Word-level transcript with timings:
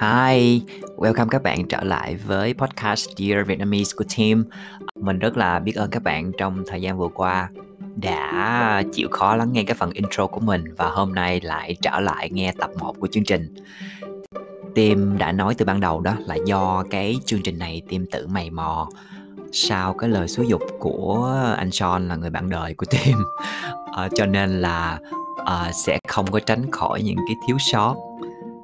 Hi, 0.00 0.62
welcome 0.96 1.28
các 1.28 1.42
bạn 1.42 1.68
trở 1.68 1.84
lại 1.84 2.16
với 2.16 2.54
podcast 2.54 3.08
Dear 3.16 3.46
Vietnamese 3.46 3.92
của 3.96 4.04
team. 4.18 4.44
Mình 4.94 5.18
rất 5.18 5.36
là 5.36 5.58
biết 5.58 5.76
ơn 5.76 5.90
các 5.90 6.02
bạn 6.02 6.32
trong 6.38 6.62
thời 6.66 6.82
gian 6.82 6.98
vừa 6.98 7.08
qua 7.08 7.50
đã 7.96 8.82
chịu 8.92 9.08
khó 9.10 9.36
lắng 9.36 9.52
nghe 9.52 9.64
cái 9.64 9.74
phần 9.74 9.90
intro 9.90 10.26
của 10.26 10.40
mình 10.40 10.64
và 10.76 10.88
hôm 10.88 11.14
nay 11.14 11.40
lại 11.40 11.76
trở 11.82 12.00
lại 12.00 12.30
nghe 12.30 12.52
tập 12.58 12.70
1 12.80 12.94
của 13.00 13.06
chương 13.06 13.24
trình. 13.24 13.54
Tim 14.74 15.18
đã 15.18 15.32
nói 15.32 15.54
từ 15.54 15.64
ban 15.64 15.80
đầu 15.80 16.00
đó 16.00 16.14
là 16.26 16.36
do 16.46 16.84
cái 16.90 17.16
chương 17.24 17.42
trình 17.42 17.58
này 17.58 17.82
Tim 17.88 18.06
tự 18.12 18.26
mày 18.26 18.50
mò 18.50 18.88
sau 19.52 19.94
cái 19.94 20.10
lời 20.10 20.28
xúi 20.28 20.46
dục 20.48 20.62
của 20.78 21.34
anh 21.56 21.70
Sean 21.70 22.08
là 22.08 22.16
người 22.16 22.30
bạn 22.30 22.50
đời 22.50 22.74
của 22.74 22.86
Tim. 22.90 23.16
À, 23.42 23.72
ờ, 23.92 24.08
cho 24.16 24.26
nên 24.26 24.60
là 24.60 24.98
à, 25.44 25.72
sẽ 25.72 25.98
không 26.08 26.30
có 26.30 26.40
tránh 26.40 26.70
khỏi 26.70 27.02
những 27.02 27.18
cái 27.28 27.36
thiếu 27.46 27.56
sót 27.58 27.94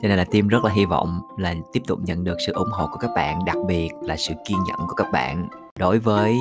cho 0.05 0.09
nên 0.09 0.19
là 0.19 0.25
team 0.25 0.49
rất 0.49 0.65
là 0.65 0.71
hy 0.73 0.85
vọng 0.85 1.21
là 1.37 1.55
tiếp 1.73 1.83
tục 1.87 1.99
nhận 2.03 2.25
được 2.25 2.37
sự 2.47 2.53
ủng 2.53 2.71
hộ 2.71 2.87
của 2.87 2.97
các 2.97 3.11
bạn, 3.17 3.45
đặc 3.45 3.57
biệt 3.67 3.91
là 4.03 4.17
sự 4.17 4.35
kiên 4.49 4.59
nhẫn 4.69 4.79
của 4.89 4.95
các 4.95 5.07
bạn. 5.13 5.49
Đối 5.79 5.99
với 5.99 6.37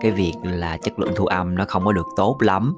cái 0.00 0.10
việc 0.10 0.32
là 0.42 0.76
chất 0.76 0.98
lượng 0.98 1.12
thu 1.16 1.26
âm 1.26 1.54
nó 1.54 1.64
không 1.68 1.84
có 1.84 1.92
được 1.92 2.06
tốt 2.16 2.36
lắm. 2.40 2.74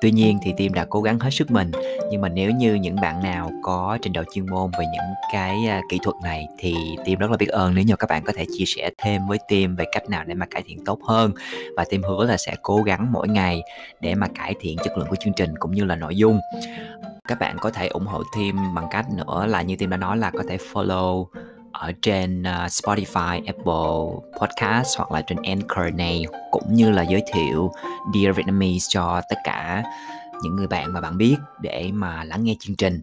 Tuy 0.00 0.10
nhiên 0.10 0.38
thì 0.42 0.52
team 0.58 0.72
đã 0.74 0.86
cố 0.90 1.02
gắng 1.02 1.18
hết 1.20 1.30
sức 1.30 1.50
mình. 1.50 1.70
Nhưng 2.10 2.20
mà 2.20 2.28
nếu 2.28 2.50
như 2.50 2.74
những 2.74 2.96
bạn 2.96 3.22
nào 3.22 3.50
có 3.62 3.98
trình 4.02 4.12
độ 4.12 4.22
chuyên 4.34 4.46
môn 4.46 4.70
về 4.78 4.84
những 4.92 5.14
cái 5.32 5.66
à, 5.68 5.80
kỹ 5.90 5.98
thuật 6.02 6.16
này 6.22 6.46
thì 6.58 6.74
team 7.06 7.18
rất 7.18 7.30
là 7.30 7.36
biết 7.36 7.48
ơn 7.48 7.74
nếu 7.74 7.84
như 7.84 7.96
các 7.96 8.10
bạn 8.10 8.22
có 8.24 8.32
thể 8.36 8.44
chia 8.58 8.64
sẻ 8.66 8.90
thêm 8.98 9.26
với 9.28 9.38
team 9.48 9.76
về 9.76 9.84
cách 9.92 10.10
nào 10.10 10.24
để 10.24 10.34
mà 10.34 10.46
cải 10.50 10.62
thiện 10.66 10.84
tốt 10.84 10.98
hơn. 11.02 11.32
Và 11.76 11.84
team 11.90 12.02
hứa 12.02 12.26
là 12.26 12.36
sẽ 12.36 12.54
cố 12.62 12.82
gắng 12.82 13.12
mỗi 13.12 13.28
ngày 13.28 13.62
để 14.00 14.14
mà 14.14 14.26
cải 14.34 14.54
thiện 14.60 14.76
chất 14.84 14.98
lượng 14.98 15.08
của 15.10 15.16
chương 15.16 15.34
trình 15.34 15.54
cũng 15.58 15.72
như 15.72 15.84
là 15.84 15.96
nội 15.96 16.16
dung 16.16 16.40
các 17.30 17.38
bạn 17.38 17.56
có 17.58 17.70
thể 17.70 17.88
ủng 17.88 18.06
hộ 18.06 18.22
team 18.36 18.74
bằng 18.74 18.86
cách 18.90 19.06
nữa 19.16 19.46
là 19.46 19.62
như 19.62 19.76
team 19.76 19.90
đã 19.90 19.96
nói 19.96 20.16
là 20.16 20.30
có 20.30 20.42
thể 20.48 20.56
follow 20.72 21.26
ở 21.72 21.92
trên 22.02 22.42
uh, 22.42 22.46
Spotify, 22.46 23.46
Apple 23.46 24.20
Podcast 24.40 24.98
hoặc 24.98 25.12
là 25.12 25.22
trên 25.26 25.38
Anchor 25.42 25.94
này 25.94 26.24
cũng 26.50 26.74
như 26.74 26.90
là 26.90 27.02
giới 27.02 27.22
thiệu 27.34 27.72
Dear 28.14 28.36
Vietnamese 28.36 28.86
cho 28.88 29.20
tất 29.30 29.36
cả 29.44 29.82
những 30.42 30.56
người 30.56 30.66
bạn 30.66 30.92
mà 30.92 31.00
bạn 31.00 31.18
biết 31.18 31.36
để 31.60 31.90
mà 31.92 32.24
lắng 32.24 32.44
nghe 32.44 32.54
chương 32.60 32.76
trình. 32.76 33.00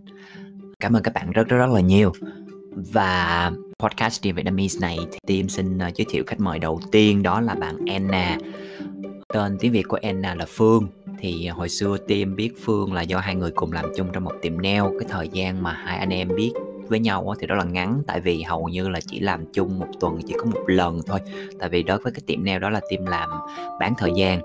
Cảm 0.80 0.94
ơn 0.94 1.03
các 1.03 1.14
bạn 1.14 1.31
rất 1.31 1.47
rất 1.47 1.58
rất 1.58 1.69
là 1.69 1.81
nhiều. 1.81 2.12
Và 2.72 3.52
podcast 3.80 4.23
Dear 4.23 4.36
Vietnamese 4.36 4.80
này 4.80 4.97
thì 5.12 5.19
team 5.28 5.50
xin 5.50 5.78
uh, 5.78 5.95
giới 5.95 6.06
thiệu 6.09 6.23
khách 6.28 6.39
mời 6.39 6.59
đầu 6.59 6.80
tiên 6.91 7.23
đó 7.23 7.41
là 7.41 7.56
bạn 7.56 7.78
Anna. 7.88 8.38
Tên 9.34 9.58
tiếng 9.59 9.72
Việt 9.72 9.88
của 9.88 10.00
Anna 10.02 10.36
là 10.36 10.45
Phương 10.47 10.88
thì 11.19 11.45
à, 11.45 11.53
hồi 11.53 11.69
xưa 11.69 11.97
team 11.97 12.35
biết 12.35 12.51
Phương 12.65 12.93
là 12.93 13.01
do 13.01 13.19
hai 13.19 13.35
người 13.35 13.51
cùng 13.51 13.71
làm 13.71 13.85
chung 13.95 14.07
trong 14.13 14.23
một 14.23 14.33
tiệm 14.41 14.61
nail 14.61 14.83
cái 14.99 15.09
thời 15.09 15.29
gian 15.29 15.63
mà 15.63 15.71
hai 15.71 15.97
anh 15.97 16.09
em 16.09 16.27
biết 16.35 16.51
với 16.87 16.99
nhau 16.99 17.33
thì 17.39 17.47
rất 17.47 17.55
là 17.55 17.63
ngắn. 17.63 18.01
Tại 18.07 18.21
vì 18.21 18.41
hầu 18.41 18.69
như 18.69 18.89
là 18.89 18.99
chỉ 19.07 19.19
làm 19.19 19.45
chung 19.53 19.79
một 19.79 19.88
tuần, 19.99 20.19
chỉ 20.27 20.33
có 20.38 20.45
một 20.45 20.61
lần 20.67 21.01
thôi. 21.07 21.19
Tại 21.59 21.69
vì 21.69 21.83
đối 21.83 21.97
với 21.97 22.13
cái 22.13 22.21
tiệm 22.25 22.45
nail 22.45 22.59
đó 22.59 22.69
là 22.69 22.81
team 22.91 23.05
làm 23.05 23.29
bán 23.79 23.93
thời 23.97 24.11
gian. 24.15 24.41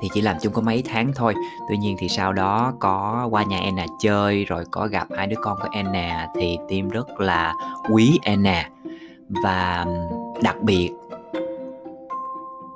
Thì 0.00 0.08
chỉ 0.14 0.20
làm 0.20 0.36
chung 0.42 0.52
có 0.52 0.62
mấy 0.62 0.82
tháng 0.86 1.12
thôi. 1.14 1.34
Tuy 1.68 1.76
nhiên 1.76 1.96
thì 1.98 2.08
sau 2.08 2.32
đó 2.32 2.74
có 2.80 3.28
qua 3.30 3.42
nhà 3.42 3.58
Anna 3.58 3.86
chơi, 4.00 4.44
rồi 4.44 4.64
có 4.70 4.86
gặp 4.86 5.08
hai 5.16 5.26
đứa 5.26 5.36
con 5.42 5.58
của 5.62 5.68
Anna 5.72 6.28
thì 6.34 6.58
tim 6.68 6.88
rất 6.88 7.20
là 7.20 7.54
quý 7.90 8.18
Anna. 8.22 8.70
Và 9.42 9.86
đặc 10.42 10.62
biệt 10.62 10.90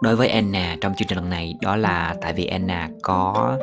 đối 0.03 0.17
với 0.17 0.29
Anna 0.29 0.77
trong 0.81 0.95
chương 0.95 1.09
trình 1.09 1.19
lần 1.19 1.31
này, 1.31 1.55
đó 1.61 1.77
là 1.77 2.15
tại 2.21 2.33
vì 2.33 2.47
Anna 2.47 2.89
có 3.03 3.59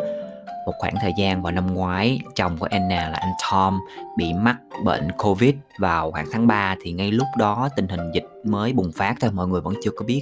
một 0.66 0.74
khoảng 0.80 0.96
thời 1.02 1.14
gian 1.18 1.42
vào 1.42 1.52
năm 1.52 1.74
ngoái, 1.74 2.20
chồng 2.36 2.58
của 2.58 2.68
Anna 2.72 3.10
là 3.10 3.18
anh 3.22 3.34
Tom 3.52 3.80
bị 4.18 4.34
mắc 4.34 4.58
bệnh 4.86 5.12
Covid 5.12 5.56
vào 5.80 6.12
khoảng 6.12 6.26
tháng 6.31 6.47
3 6.47 6.76
thì 6.81 6.92
ngay 6.92 7.12
lúc 7.12 7.28
đó 7.38 7.70
tình 7.76 7.88
hình 7.88 8.12
dịch 8.14 8.26
mới 8.44 8.74
bùng 8.74 8.92
phát 8.92 9.16
thôi, 9.20 9.31
mọi 9.31 9.47
người 9.47 9.62
vẫn 9.62 9.74
chưa 9.84 9.92
có 9.97 10.06
biết 10.06 10.22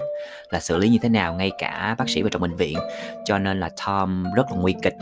là 0.49 0.59
xử 0.59 0.77
lý 0.77 0.89
như 0.89 0.97
thế 1.01 1.09
nào, 1.09 1.33
ngay 1.33 1.51
cả 1.57 1.95
bác 1.97 2.09
sĩ 2.09 2.21
vào 2.21 2.29
trong 2.29 2.41
bệnh 2.41 2.55
viện. 2.55 2.77
Cho 3.25 3.39
nên 3.39 3.59
là 3.59 3.69
Tom 3.85 4.23
rất 4.35 4.51
là 4.51 4.57
nguy 4.57 4.75
kịch, 4.81 4.95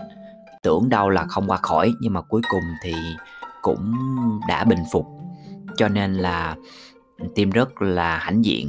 tưởng 0.62 0.90
đâu 0.90 1.10
là 1.10 1.26
không 1.26 1.50
qua 1.50 1.58
khỏi, 1.58 1.92
nhưng 2.02 2.14
mà 2.14 2.22
cuối 2.22 2.42
cùng 2.50 2.64
thì 2.84 2.94
cũng 3.62 3.94
đã 4.48 4.64
bình 4.64 4.84
phục. 4.92 5.08
Cho 5.78 5.88
nên 5.88 6.14
là 6.14 6.56
tim 7.36 7.50
rất 7.50 7.82
là 7.82 8.18
hãnh 8.18 8.46
diện 8.46 8.68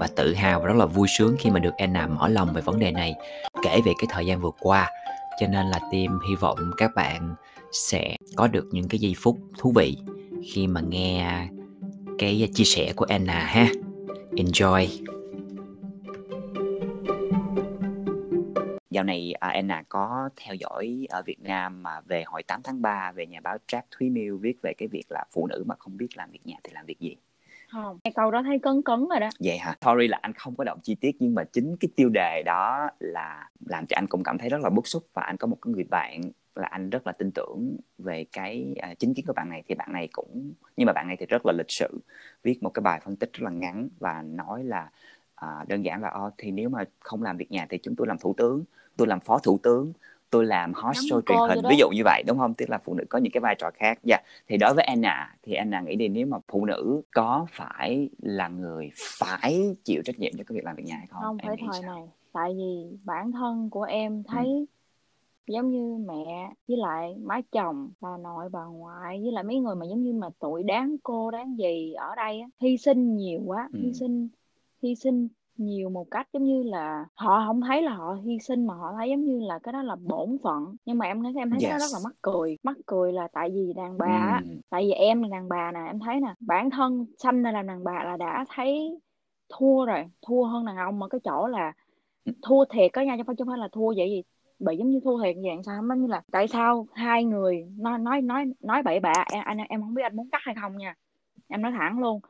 và 0.00 0.08
tự 0.16 0.34
hào 0.34 0.60
và 0.60 0.66
rất 0.66 0.76
là 0.76 0.86
vui 0.86 1.08
sướng 1.08 1.36
khi 1.38 1.50
mà 1.50 1.58
được 1.58 1.74
Anna 1.76 2.06
mở 2.06 2.28
lòng 2.28 2.52
về 2.54 2.62
vấn 2.62 2.78
đề 2.78 2.90
này 2.90 3.14
kể 3.62 3.80
về 3.84 3.92
cái 3.98 4.06
thời 4.08 4.26
gian 4.26 4.40
vừa 4.40 4.50
qua. 4.60 4.90
Cho 5.40 5.46
nên 5.46 5.66
là 5.66 5.78
team 5.78 6.20
hy 6.28 6.34
vọng 6.40 6.58
các 6.76 6.90
bạn 6.94 7.34
sẽ 7.72 8.16
có 8.36 8.46
được 8.46 8.68
những 8.70 8.88
cái 8.88 8.98
giây 8.98 9.14
phút 9.18 9.38
thú 9.58 9.72
vị 9.76 9.96
khi 10.52 10.66
mà 10.66 10.80
nghe 10.80 11.48
cái 12.18 12.48
chia 12.54 12.64
sẻ 12.64 12.92
của 12.96 13.06
Anna 13.08 13.38
ha. 13.38 13.66
Enjoy. 14.32 14.86
Dạo 18.90 19.04
này 19.04 19.32
à, 19.40 19.48
Anna 19.48 19.82
có 19.88 20.28
theo 20.36 20.54
dõi 20.54 21.06
ở 21.08 21.22
Việt 21.22 21.40
Nam 21.40 21.82
mà 21.82 22.00
về 22.00 22.22
hồi 22.26 22.42
8 22.42 22.62
tháng 22.62 22.82
3 22.82 23.12
về 23.12 23.26
nhà 23.26 23.40
báo 23.40 23.56
Jack 23.68 23.82
Thúy 23.90 24.10
Miêu 24.10 24.36
viết 24.36 24.56
về 24.62 24.72
cái 24.78 24.88
việc 24.88 25.04
là 25.08 25.24
phụ 25.32 25.46
nữ 25.46 25.64
mà 25.66 25.74
không 25.78 25.96
biết 25.96 26.08
làm 26.16 26.30
việc 26.30 26.46
nhà 26.46 26.56
thì 26.64 26.70
làm 26.74 26.86
việc 26.86 27.00
gì? 27.00 27.16
Không. 27.72 27.98
Cái 28.04 28.12
câu 28.16 28.30
đó 28.30 28.42
thấy 28.42 28.58
cấn 28.58 28.82
cấn 28.82 29.08
rồi 29.08 29.20
đó. 29.20 29.28
Vậy 29.40 29.58
hả? 29.58 29.76
Sorry 29.80 30.08
là 30.08 30.18
anh 30.22 30.32
không 30.32 30.54
có 30.56 30.64
động 30.64 30.78
chi 30.82 30.94
tiết 30.94 31.16
nhưng 31.18 31.34
mà 31.34 31.44
chính 31.44 31.76
cái 31.80 31.88
tiêu 31.96 32.08
đề 32.08 32.42
đó 32.46 32.88
là 32.98 33.48
làm 33.66 33.86
cho 33.86 33.96
anh 33.96 34.06
cũng 34.06 34.22
cảm 34.22 34.38
thấy 34.38 34.48
rất 34.48 34.60
là 34.60 34.70
bức 34.70 34.86
xúc 34.86 35.06
và 35.14 35.22
anh 35.22 35.36
có 35.36 35.46
một 35.46 35.56
cái 35.62 35.72
người 35.72 35.84
bạn 35.84 36.20
là 36.54 36.68
anh 36.68 36.90
rất 36.90 37.06
là 37.06 37.12
tin 37.12 37.30
tưởng 37.34 37.76
về 37.98 38.24
cái 38.32 38.74
uh, 38.92 38.98
chính 38.98 39.14
kiến 39.14 39.24
của 39.26 39.32
bạn 39.32 39.48
này. 39.48 39.62
Thì 39.68 39.74
bạn 39.74 39.92
này 39.92 40.08
cũng 40.12 40.52
nhưng 40.76 40.86
mà 40.86 40.92
bạn 40.92 41.06
này 41.06 41.16
thì 41.20 41.26
rất 41.26 41.42
là 41.46 41.52
lịch 41.52 41.70
sự 41.70 42.00
viết 42.42 42.62
một 42.62 42.70
cái 42.70 42.80
bài 42.80 43.00
phân 43.04 43.16
tích 43.16 43.30
rất 43.32 43.44
là 43.44 43.50
ngắn 43.50 43.88
và 43.98 44.22
nói 44.22 44.64
là 44.64 44.90
uh, 45.44 45.68
đơn 45.68 45.84
giản 45.84 46.02
là 46.02 46.14
oh, 46.26 46.34
thì 46.38 46.50
nếu 46.50 46.68
mà 46.68 46.84
không 47.00 47.22
làm 47.22 47.36
việc 47.36 47.50
nhà 47.50 47.66
thì 47.70 47.78
chúng 47.78 47.96
tôi 47.96 48.06
làm 48.06 48.18
thủ 48.18 48.34
tướng 48.36 48.64
tôi 48.96 49.08
làm 49.08 49.20
phó 49.20 49.38
thủ 49.38 49.58
tướng 49.62 49.92
tôi 50.30 50.46
làm 50.46 50.72
host 50.74 50.98
show 50.98 51.20
truyền 51.26 51.38
hình 51.48 51.58
ví 51.68 51.76
dụ 51.76 51.90
như 51.90 52.02
vậy 52.04 52.22
đúng 52.26 52.38
không 52.38 52.54
tức 52.54 52.70
là 52.70 52.78
phụ 52.78 52.94
nữ 52.94 53.04
có 53.08 53.18
những 53.18 53.32
cái 53.32 53.40
vai 53.40 53.54
trò 53.58 53.70
khác 53.74 53.98
dạ 54.02 54.16
yeah. 54.16 54.26
thì 54.48 54.56
đối 54.56 54.74
với 54.74 54.84
Anna 54.84 55.34
thì 55.42 55.54
Anna 55.54 55.80
nghĩ 55.80 55.96
đi 55.96 56.08
nếu 56.08 56.26
mà 56.26 56.38
phụ 56.48 56.64
nữ 56.64 57.02
có 57.10 57.46
phải 57.50 58.08
là 58.18 58.48
người 58.48 58.90
phải 58.94 59.76
chịu 59.84 60.02
trách 60.04 60.18
nhiệm 60.18 60.32
cho 60.38 60.44
cái 60.46 60.56
việc 60.56 60.64
làm 60.64 60.76
việc 60.76 60.84
nhà 60.86 60.96
hay 60.96 61.06
không 61.06 61.22
không 61.22 61.38
phải 61.38 61.56
thời 61.60 61.82
sao? 61.82 61.94
này 61.94 62.08
tại 62.32 62.54
vì 62.56 62.98
bản 63.04 63.32
thân 63.32 63.70
của 63.70 63.82
em 63.82 64.22
thấy 64.22 64.46
ừ. 64.46 64.64
giống 65.46 65.70
như 65.70 66.04
mẹ 66.06 66.52
với 66.68 66.76
lại 66.76 67.14
má 67.22 67.40
chồng 67.52 67.90
bà 68.00 68.16
nội 68.16 68.48
bà 68.48 68.64
ngoại 68.64 69.20
với 69.22 69.32
lại 69.32 69.44
mấy 69.44 69.58
người 69.58 69.74
mà 69.74 69.86
giống 69.86 70.02
như 70.02 70.12
mà 70.12 70.28
tuổi 70.38 70.62
đáng 70.62 70.96
cô 71.02 71.30
đáng 71.30 71.58
gì 71.58 71.92
ở 71.92 72.14
đây 72.16 72.40
á, 72.40 72.48
hy 72.60 72.76
sinh 72.76 73.16
nhiều 73.16 73.40
quá 73.46 73.68
ừ. 73.72 73.80
hy 73.82 73.92
sinh 73.92 74.28
hy 74.82 74.94
sinh 74.94 75.28
nhiều 75.60 75.90
một 75.90 76.06
cách 76.10 76.28
giống 76.32 76.44
như 76.44 76.62
là 76.62 77.06
họ 77.14 77.44
không 77.46 77.60
thấy 77.60 77.82
là 77.82 77.94
họ 77.94 78.16
hy 78.24 78.38
sinh 78.38 78.66
mà 78.66 78.74
họ 78.74 78.92
thấy 78.98 79.10
giống 79.10 79.24
như 79.24 79.40
là 79.40 79.58
cái 79.58 79.72
đó 79.72 79.82
là 79.82 79.96
bổn 79.96 80.38
phận 80.42 80.76
nhưng 80.84 80.98
mà 80.98 81.06
em 81.06 81.22
nói 81.22 81.32
em 81.36 81.50
thấy 81.50 81.58
yes. 81.62 81.70
cái 81.70 81.70
đó 81.70 81.78
rất 81.78 81.86
là 81.92 81.98
mắc 82.04 82.14
cười 82.22 82.58
mắc 82.62 82.76
cười 82.86 83.12
là 83.12 83.28
tại 83.32 83.50
vì 83.50 83.72
đàn 83.76 83.98
bà 83.98 84.40
mm. 84.44 84.60
tại 84.70 84.82
vì 84.82 84.90
em 84.90 85.22
là 85.22 85.28
đàn 85.28 85.48
bà 85.48 85.72
nè 85.72 85.80
em 85.86 85.98
thấy 85.98 86.20
nè 86.20 86.34
bản 86.40 86.70
thân 86.70 87.06
sanh 87.18 87.42
ra 87.42 87.52
làm 87.52 87.66
đàn 87.66 87.84
bà 87.84 88.04
là 88.04 88.16
đã 88.16 88.44
thấy 88.54 89.00
thua 89.58 89.84
rồi 89.84 90.04
thua 90.26 90.44
hơn 90.44 90.66
đàn 90.66 90.76
ông 90.76 90.98
mà 90.98 91.08
cái 91.08 91.20
chỗ 91.24 91.46
là 91.46 91.72
thua 92.42 92.64
thiệt 92.64 92.92
có 92.92 93.02
nha 93.02 93.16
chứ 93.16 93.22
không 93.26 93.48
phải 93.48 93.58
là 93.58 93.68
thua 93.72 93.94
vậy 93.96 94.10
gì 94.10 94.22
bị 94.58 94.76
giống 94.76 94.90
như 94.90 95.00
thua 95.04 95.22
thiệt 95.22 95.36
dạng 95.44 95.62
sao 95.62 95.82
giống 95.88 96.00
như 96.00 96.06
là 96.06 96.22
tại 96.32 96.48
sao 96.48 96.86
hai 96.92 97.24
người 97.24 97.66
nói 97.78 97.98
nói 97.98 98.22
nói 98.22 98.44
nói 98.60 98.82
bậy 98.82 99.00
bạ 99.00 99.24
em 99.32 99.44
anh 99.44 99.58
em 99.68 99.80
không 99.80 99.94
biết 99.94 100.02
anh 100.02 100.16
muốn 100.16 100.30
cắt 100.30 100.40
hay 100.44 100.54
không 100.60 100.76
nha 100.76 100.94
em 101.48 101.62
nói 101.62 101.72
thẳng 101.78 101.98
luôn 101.98 102.20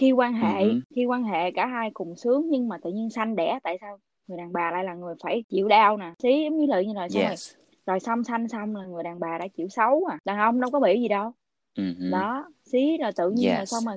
khi 0.00 0.12
quan 0.12 0.34
hệ 0.34 0.64
uh-huh. 0.64 0.80
khi 0.94 1.04
quan 1.04 1.24
hệ 1.24 1.50
cả 1.50 1.66
hai 1.66 1.90
cùng 1.94 2.16
sướng 2.16 2.46
nhưng 2.50 2.68
mà 2.68 2.78
tự 2.82 2.90
nhiên 2.90 3.10
sanh 3.10 3.36
đẻ 3.36 3.58
tại 3.62 3.78
sao 3.80 3.98
người 4.26 4.38
đàn 4.38 4.52
bà 4.52 4.70
lại 4.70 4.84
là 4.84 4.94
người 4.94 5.14
phải 5.22 5.44
chịu 5.48 5.68
đau 5.68 5.96
nè 5.96 6.12
xí 6.22 6.44
giống 6.44 6.56
như 6.58 6.66
là 6.66 6.82
như 6.82 6.92
là 6.94 7.08
xong 7.08 7.22
yes. 7.22 7.54
rồi 7.54 7.64
rồi 7.86 8.00
xong 8.00 8.24
sanh 8.24 8.48
xong 8.48 8.76
là 8.76 8.86
người 8.86 9.02
đàn 9.02 9.20
bà 9.20 9.38
đã 9.38 9.48
chịu 9.48 9.68
xấu 9.68 10.04
à 10.04 10.18
đàn 10.24 10.38
ông 10.38 10.60
đâu 10.60 10.70
có 10.70 10.80
bị 10.80 11.00
gì 11.00 11.08
đâu 11.08 11.32
uh-huh. 11.78 12.10
đó 12.10 12.44
xí 12.64 12.96
rồi 12.96 13.12
tự 13.16 13.30
nhiên 13.30 13.48
yes. 13.48 13.58
là 13.58 13.64
xong 13.64 13.84
rồi 13.84 13.96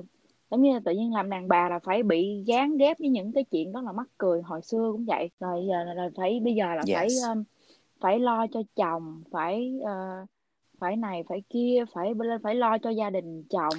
giống 0.50 0.62
như 0.62 0.72
là 0.72 0.80
tự 0.84 0.92
nhiên 0.92 1.14
làm 1.14 1.30
đàn 1.30 1.48
bà 1.48 1.68
là 1.68 1.78
phải 1.78 2.02
bị 2.02 2.44
gán 2.46 2.76
ghép 2.76 2.98
với 2.98 3.08
những 3.08 3.32
cái 3.32 3.44
chuyện 3.44 3.72
đó 3.72 3.80
là 3.80 3.92
mắc 3.92 4.06
cười 4.18 4.42
hồi 4.42 4.62
xưa 4.62 4.88
cũng 4.92 5.04
vậy 5.04 5.30
rồi 5.40 5.64
giờ 5.68 5.84
là, 5.84 5.94
là 5.94 6.10
phải 6.16 6.40
bây 6.44 6.54
giờ 6.54 6.66
là 6.74 6.82
yes. 6.86 6.96
phải 6.96 7.08
um, 7.28 7.44
phải 8.00 8.18
lo 8.18 8.46
cho 8.46 8.62
chồng 8.76 9.22
phải 9.32 9.72
uh, 9.80 10.28
phải 10.80 10.96
này 10.96 11.24
phải 11.28 11.42
kia 11.50 11.84
phải 11.94 12.12
phải 12.42 12.54
lo 12.54 12.78
cho 12.78 12.90
gia 12.90 13.10
đình 13.10 13.44
chồng 13.50 13.74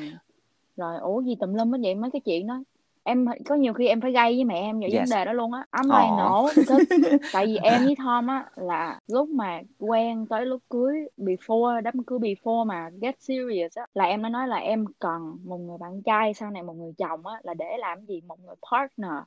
rồi 0.77 0.97
ủa 0.99 1.21
gì 1.21 1.35
tùm 1.39 1.53
lum 1.53 1.71
hết 1.71 1.77
vậy? 1.81 1.95
Mấy 1.95 2.11
cái 2.11 2.19
chuyện 2.25 2.47
đó. 2.47 2.63
Em 3.03 3.25
có 3.45 3.55
nhiều 3.55 3.73
khi 3.73 3.87
em 3.87 4.01
phải 4.01 4.11
gây 4.11 4.35
với 4.35 4.43
mẹ 4.43 4.59
em 4.59 4.79
về 4.79 4.87
yes. 4.91 4.93
vấn 4.93 5.19
đề 5.19 5.25
đó 5.25 5.33
luôn 5.33 5.53
á. 5.53 5.65
Ấm 5.71 5.87
này 5.89 6.07
nổ 6.17 6.49
tại 7.33 7.45
vì 7.45 7.57
em 7.57 7.85
với 7.85 7.95
Tom 8.05 8.27
á 8.27 8.49
là 8.55 8.99
lúc 9.07 9.29
mà 9.29 9.61
quen 9.79 10.25
tới 10.29 10.45
lúc 10.45 10.61
cưới 10.69 10.95
before 11.17 11.81
đám 11.81 12.03
cưới 12.03 12.19
before 12.19 12.65
mà 12.65 12.89
get 13.01 13.15
serious 13.19 13.75
á 13.75 13.85
là 13.93 14.03
em 14.03 14.23
đã 14.23 14.29
nói 14.29 14.47
là 14.47 14.57
em 14.57 14.85
cần 14.99 15.37
một 15.43 15.57
người 15.57 15.77
bạn 15.77 16.01
trai 16.01 16.33
sau 16.33 16.51
này 16.51 16.63
một 16.63 16.73
người 16.73 16.93
chồng 16.97 17.27
á 17.27 17.39
là 17.43 17.53
để 17.53 17.77
làm 17.79 18.05
gì? 18.05 18.21
Một 18.27 18.39
người 18.45 18.55
partner. 18.71 19.23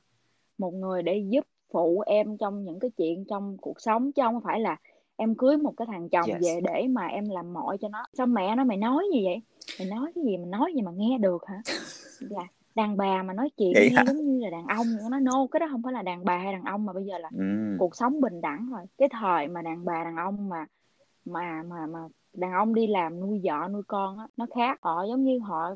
Một 0.57 0.73
người 0.73 1.03
để 1.03 1.23
giúp 1.29 1.45
phụ 1.73 2.03
em 2.05 2.37
trong 2.37 2.63
những 2.63 2.79
cái 2.79 2.91
chuyện 2.97 3.25
trong 3.29 3.57
cuộc 3.61 3.81
sống 3.81 4.11
chứ 4.11 4.21
không 4.25 4.41
phải 4.41 4.59
là 4.59 4.77
em 5.19 5.35
cưới 5.35 5.57
một 5.57 5.73
cái 5.77 5.85
thằng 5.91 6.09
chồng 6.09 6.29
Yes. 6.29 6.41
về 6.41 6.59
để 6.63 6.87
mà 6.89 7.07
em 7.07 7.29
làm 7.29 7.53
mọi 7.53 7.77
cho 7.77 7.87
nó. 7.89 8.05
Sao 8.13 8.27
mẹ 8.27 8.55
nó 8.55 8.63
mày 8.63 8.77
nói 8.77 9.03
gì 9.13 9.25
vậy? 9.25 9.41
Mày 9.79 9.87
nói 9.87 10.11
cái 10.15 10.23
gì 10.23 10.37
mà 10.37 10.45
nói 10.45 10.73
gì 10.75 10.81
mà 10.81 10.91
nghe 10.91 11.17
được 11.17 11.45
hả? 11.47 11.61
Là 12.19 12.43
đàn 12.75 12.97
bà 12.97 13.23
mà 13.23 13.33
nói 13.33 13.49
chuyện 13.57 13.73
nghe 13.75 13.89
hả? 13.89 14.03
giống 14.07 14.17
như 14.17 14.39
là 14.45 14.49
đàn 14.49 14.65
ông 14.67 14.97
nó 15.01 15.09
nói 15.09 15.21
no 15.21 15.47
cái 15.51 15.59
đó 15.59 15.67
không 15.71 15.81
phải 15.83 15.93
là 15.93 16.01
đàn 16.01 16.25
bà 16.25 16.37
hay 16.37 16.53
đàn 16.53 16.63
ông 16.63 16.85
mà 16.85 16.93
bây 16.93 17.03
giờ 17.05 17.17
là 17.17 17.29
Ừm. 17.37 17.77
cuộc 17.79 17.95
sống 17.95 18.21
bình 18.21 18.41
đẳng 18.41 18.69
rồi. 18.71 18.81
Cái 18.97 19.09
thời 19.11 19.47
mà 19.47 19.61
đàn 19.61 19.85
bà 19.85 20.03
đàn 20.03 20.15
ông 20.15 20.49
mà 20.49 20.65
mà 21.25 21.63
mà 21.69 21.85
mà 21.85 21.99
đàn 22.33 22.51
ông 22.51 22.73
đi 22.73 22.87
làm 22.87 23.19
nuôi 23.19 23.41
vợ 23.43 23.67
nuôi 23.71 23.81
con 23.87 24.17
á 24.19 24.27
nó 24.37 24.45
khác. 24.55 24.79
Họ 24.81 25.03
giống 25.09 25.23
như 25.23 25.39
họ 25.39 25.75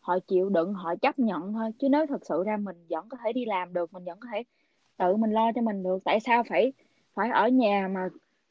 họ 0.00 0.18
chịu 0.18 0.48
đựng 0.48 0.74
họ 0.74 0.94
chấp 0.96 1.18
nhận 1.18 1.52
thôi. 1.52 1.70
Chứ 1.78 1.88
nếu 1.88 2.06
thật 2.06 2.26
sự 2.26 2.42
ra 2.46 2.56
mình 2.56 2.76
vẫn 2.90 3.08
có 3.08 3.16
thể 3.24 3.32
đi 3.32 3.44
làm 3.44 3.72
được 3.72 3.92
mình 3.92 4.04
vẫn 4.04 4.18
có 4.20 4.28
thể 4.32 4.42
tự 4.98 5.16
mình 5.16 5.30
lo 5.30 5.52
cho 5.54 5.62
mình 5.62 5.82
được. 5.82 5.98
Tại 6.04 6.20
sao 6.20 6.42
phải 6.48 6.72
phải 7.14 7.30
ở 7.30 7.48
nhà 7.48 7.88
mà 7.92 8.08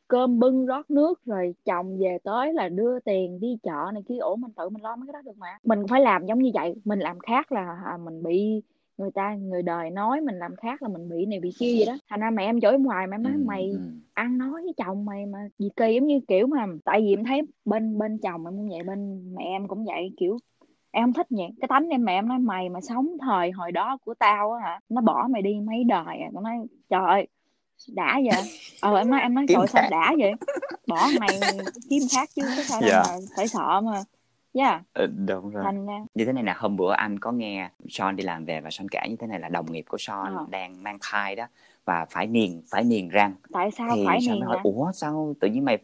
cơm 0.08 0.40
bưng 0.40 0.66
rót 0.66 0.90
nước 0.92 1.26
rồi 1.26 1.56
chồng 1.66 1.98
về 2.00 2.18
tới 2.24 2.54
là 2.54 2.70
đưa 2.70 3.00
tiền 3.00 3.40
đi 3.40 3.58
chợ 3.64 3.92
này 3.94 4.04
kia. 4.08 4.18
Ủa 4.18 4.36
mình 4.36 4.52
tự 4.56 4.70
mình 4.70 4.84
lo 4.84 4.96
mấy 4.96 5.08
cái 5.08 5.14
đó 5.14 5.22
được 5.22 5.38
mà. 5.38 5.58
Mình 5.64 5.80
phải 5.90 6.02
làm 6.02 6.26
giống 6.26 6.40
như 6.40 6.52
vậy. 6.54 6.76
Mình 6.86 7.00
làm 7.00 7.20
khác 7.20 7.52
là 7.52 7.78
à, 7.86 7.98
mình 7.98 8.24
bị 8.24 8.62
người 8.98 9.12
ta 9.12 9.36
người 9.36 9.62
đời 9.62 9.90
nói 9.90 10.22
mình 10.22 10.36
làm 10.36 10.56
khác 10.56 10.82
là 10.82 10.90
mình 10.90 11.10
bị 11.10 11.26
này 11.26 11.40
bị 11.40 11.50
kia 11.60 11.76
vậy 11.78 11.86
đó. 11.86 11.98
Thành 12.10 12.20
ra 12.20 12.30
mẹ 12.30 12.46
em 12.46 12.62
chửi 12.62 12.78
ngoài 12.78 13.08
mẹ 13.08 13.18
nói 13.18 13.34
Ừm, 13.34 13.46
mày 13.48 13.70
ừm. 13.72 14.02
ăn 14.14 14.38
nói 14.38 14.62
với 14.64 14.74
chồng 14.78 15.06
mày 15.06 15.26
mà 15.26 15.40
gì 15.60 15.70
kỳ. 15.76 15.96
Giống 15.96 16.08
như 16.08 16.20
kiểu 16.28 16.48
mà 16.48 16.66
tại 16.86 17.02
vì 17.02 17.14
em 17.14 17.24
thấy 17.24 17.42
bên 17.66 17.98
bên 17.98 18.18
chồng 18.18 18.46
em 18.46 18.58
cũng 18.58 18.70
vậy 18.70 18.84
bên 18.84 19.32
mẹ 19.36 19.44
em 19.44 19.68
cũng 19.68 19.86
vậy. 19.86 20.14
Kiểu 20.18 20.38
em 20.92 21.04
không 21.06 21.14
thích 21.14 21.28
vậy 21.30 21.48
cái 21.62 21.68
tánh 21.68 21.90
em 21.90 22.06
mẹ 22.06 22.14
em 22.18 22.28
nói 22.28 22.40
mày 22.40 22.70
mà 22.70 22.82
sống 22.82 23.08
thời 23.22 23.52
hồi 23.52 23.72
đó 23.72 23.98
của 24.06 24.14
tao 24.14 24.52
á 24.52 24.60
hả 24.64 24.80
nó 24.90 25.02
bỏ 25.02 25.28
mày 25.32 25.42
đi 25.42 25.60
mấy 25.68 25.84
đời 25.84 26.18
à. 26.18 26.30
Tao 26.34 26.44
nói 26.44 26.54
trời 26.90 27.02
ơi 27.08 27.28
đã 27.88 28.20
vậy? 28.32 28.44
Ờ 28.82 28.96
em 28.98 29.10
nói 29.10 29.20
em 29.22 29.34
nói 29.34 29.46
trời 29.48 29.68
sao 29.68 29.90
đã 29.92 30.14
vậy? 30.20 30.32
Bỏ 30.88 31.08
này 31.20 31.40
kiếm 31.90 32.02
khác 32.12 32.30
chứ 32.36 32.42
có 32.58 32.64
sao 32.64 32.82
đâu 32.82 32.90
Dạ. 32.90 33.04
mà 33.04 33.16
phải 33.36 33.48
sợ 33.48 33.82
mà. 33.84 34.04
Yeah 34.54 34.82
Ờ, 34.94 35.08
đúng 35.28 35.50
rồi. 35.52 35.64
thành 35.64 35.86
ra 35.86 35.94
như 36.16 36.26
thế 36.26 36.34
này 36.34 36.44
nè 36.44 36.54
hôm 36.58 36.78
bữa 36.78 36.94
anh 36.94 37.20
có 37.20 37.32
nghe 37.32 37.70
Sean 37.90 38.16
đi 38.16 38.24
làm 38.24 38.46
về 38.46 38.62
và 38.62 38.70
Sean 38.72 38.90
kể 38.90 39.00
như 39.10 39.16
thế 39.16 39.28
này 39.28 39.40
là 39.40 39.50
đồng 39.50 39.72
nghiệp 39.72 39.86
của 39.90 39.98
Sean 40.00 40.36
Ờ. 40.36 40.46
đang 40.50 40.84
mang 40.84 40.98
thai 41.02 41.36
đó 41.36 41.46
và 41.86 42.06
phải 42.10 42.28
niền 42.28 42.62
phải 42.70 42.84
niền 42.84 43.10
răng. 43.10 43.34
Tại 43.54 43.72
sao 43.78 43.88
thì 43.96 44.04
phải 44.06 44.20
Sean 44.28 44.42
hỏi 44.42 44.58
hả 44.58 44.62
ủa 44.64 44.92
sao 44.94 45.36
tự 45.40 45.48
nhiên 45.48 45.66
mày 45.66 45.78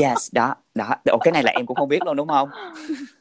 yes 0.00 0.28
đó 0.34 0.54
đó. 0.74 0.94
Ủa, 1.12 1.18
cái 1.18 1.32
này 1.32 1.42
là 1.42 1.52
em 1.56 1.66
cũng 1.66 1.76
không 1.76 1.88
biết 1.88 2.02
luôn 2.06 2.16
đúng 2.16 2.28
không 2.28 2.48